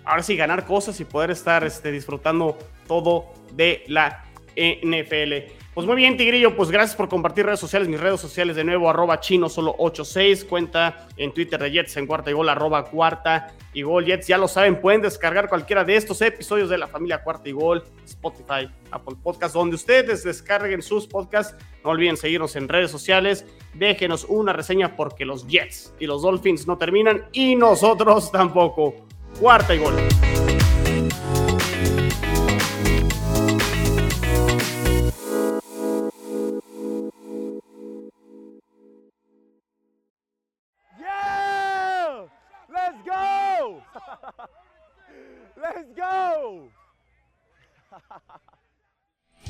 ahora 0.06 0.22
sí, 0.22 0.36
ganar 0.36 0.64
cosas 0.64 0.98
y 1.00 1.04
poder 1.04 1.30
estar 1.30 1.62
este, 1.64 1.92
disfrutando 1.92 2.56
todo 2.88 3.34
de 3.52 3.84
la 3.88 4.24
NFL. 4.56 5.52
Pues 5.74 5.86
muy 5.86 5.96
bien, 5.96 6.18
Tigrillo, 6.18 6.54
pues 6.54 6.70
gracias 6.70 6.94
por 6.94 7.08
compartir 7.08 7.46
redes 7.46 7.58
sociales, 7.58 7.88
mis 7.88 7.98
redes 7.98 8.20
sociales 8.20 8.56
de 8.56 8.62
nuevo, 8.62 8.90
arroba 8.90 9.20
chino 9.20 9.48
solo 9.48 9.74
86, 9.78 10.44
cuenta 10.44 11.08
en 11.16 11.32
Twitter 11.32 11.58
de 11.58 11.70
Jets 11.70 11.96
en 11.96 12.06
cuarta 12.06 12.30
y 12.30 12.34
gol, 12.34 12.50
arroba 12.50 12.84
cuarta 12.84 13.54
y 13.72 13.80
gol 13.80 14.04
Jets, 14.04 14.26
ya 14.26 14.36
lo 14.36 14.48
saben, 14.48 14.82
pueden 14.82 15.00
descargar 15.00 15.48
cualquiera 15.48 15.82
de 15.82 15.96
estos 15.96 16.20
episodios 16.20 16.68
de 16.68 16.76
la 16.76 16.88
familia 16.88 17.22
cuarta 17.22 17.48
y 17.48 17.52
gol, 17.52 17.84
Spotify, 18.04 18.68
Apple 18.90 19.16
Podcast, 19.22 19.54
donde 19.54 19.76
ustedes 19.76 20.22
descarguen 20.24 20.82
sus 20.82 21.06
podcasts, 21.06 21.56
no 21.82 21.92
olviden 21.92 22.18
seguirnos 22.18 22.54
en 22.56 22.68
redes 22.68 22.90
sociales, 22.90 23.46
déjenos 23.72 24.26
una 24.28 24.52
reseña 24.52 24.94
porque 24.94 25.24
los 25.24 25.46
Jets 25.46 25.94
y 25.98 26.04
los 26.04 26.20
Dolphins 26.20 26.66
no 26.66 26.76
terminan 26.76 27.28
y 27.32 27.56
nosotros 27.56 28.30
tampoco. 28.30 29.06
Cuarta 29.40 29.74
y 29.74 29.78
gol. 29.78 29.94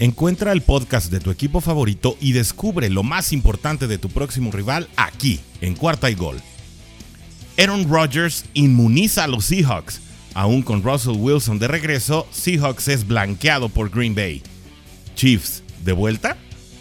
Encuentra 0.02 0.50
el 0.50 0.62
podcast 0.62 1.12
de 1.12 1.20
tu 1.20 1.30
equipo 1.30 1.60
favorito 1.60 2.16
y 2.20 2.32
descubre 2.32 2.90
lo 2.90 3.04
más 3.04 3.32
importante 3.32 3.86
de 3.86 3.98
tu 3.98 4.08
próximo 4.08 4.50
rival 4.50 4.88
aquí, 4.96 5.38
en 5.60 5.76
Cuarta 5.76 6.10
y 6.10 6.16
Gol. 6.16 6.42
Aaron 7.56 7.88
Rodgers 7.88 8.44
inmuniza 8.52 9.22
a 9.22 9.28
los 9.28 9.44
Seahawks. 9.44 10.00
Aún 10.34 10.62
con 10.62 10.82
Russell 10.82 11.14
Wilson 11.16 11.60
de 11.60 11.68
regreso, 11.68 12.26
Seahawks 12.32 12.88
es 12.88 13.06
blanqueado 13.06 13.68
por 13.68 13.90
Green 13.90 14.12
Bay. 14.12 14.42
Chiefs, 15.14 15.62
¿de 15.84 15.92
vuelta? 15.92 16.36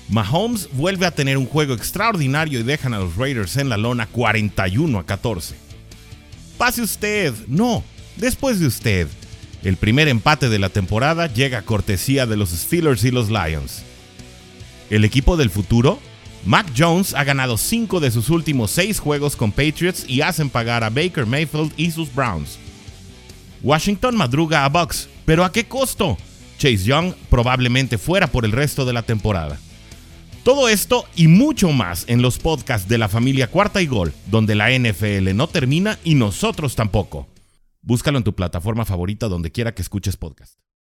Mahomes 0.09 0.67
vuelve 0.73 1.05
a 1.05 1.13
tener 1.13 1.37
un 1.37 1.45
juego 1.45 1.75
extraordinario 1.75 2.59
y 2.59 2.63
dejan 2.63 2.95
a 2.95 2.99
los 3.01 3.17
Raiders 3.17 3.55
en 3.57 3.69
la 3.69 3.77
lona 3.77 4.07
41 4.07 4.97
a 4.97 5.05
14. 5.05 5.53
Pase 6.57 6.81
usted, 6.81 7.35
no, 7.47 7.83
después 8.17 8.59
de 8.59 8.65
usted. 8.65 9.07
El 9.63 9.77
primer 9.77 10.07
empate 10.07 10.49
de 10.49 10.57
la 10.57 10.69
temporada 10.69 11.27
llega 11.27 11.59
a 11.59 11.61
cortesía 11.61 12.25
de 12.25 12.35
los 12.35 12.49
Steelers 12.49 13.03
y 13.03 13.11
los 13.11 13.29
Lions. 13.29 13.83
El 14.89 15.05
equipo 15.05 15.37
del 15.37 15.51
futuro, 15.51 15.99
Mac 16.45 16.65
Jones 16.75 17.13
ha 17.13 17.23
ganado 17.23 17.57
5 17.57 17.99
de 17.99 18.09
sus 18.09 18.29
últimos 18.29 18.71
6 18.71 18.99
juegos 18.99 19.35
con 19.35 19.51
Patriots 19.51 20.03
y 20.07 20.21
hacen 20.21 20.49
pagar 20.49 20.83
a 20.83 20.89
Baker 20.89 21.27
Mayfield 21.27 21.71
y 21.77 21.91
sus 21.91 22.13
Browns. 22.13 22.57
Washington 23.61 24.17
madruga 24.17 24.65
a 24.65 24.69
Bucks, 24.69 25.07
pero 25.25 25.45
¿a 25.45 25.51
qué 25.51 25.65
costo? 25.65 26.17
Chase 26.57 26.83
Young 26.83 27.13
probablemente 27.29 27.99
fuera 27.99 28.27
por 28.27 28.45
el 28.45 28.51
resto 28.51 28.85
de 28.85 28.93
la 28.93 29.03
temporada. 29.03 29.59
Todo 30.43 30.69
esto 30.69 31.05
y 31.15 31.27
mucho 31.27 31.71
más 31.71 32.05
en 32.07 32.23
los 32.23 32.39
podcasts 32.39 32.89
de 32.89 32.97
la 32.97 33.07
familia 33.07 33.45
Cuarta 33.45 33.79
y 33.79 33.85
Gol, 33.85 34.11
donde 34.25 34.55
la 34.55 34.71
NFL 34.71 35.35
no 35.35 35.47
termina 35.47 35.99
y 36.03 36.15
nosotros 36.15 36.75
tampoco. 36.75 37.30
Búscalo 37.83 38.19
en 38.19 38.23
tu 38.23 38.35
plataforma 38.35 38.85
favorita 38.85 39.27
donde 39.27 39.51
quiera 39.51 39.73
que 39.73 39.81
escuches 39.81 40.15
podcast. 40.15 40.59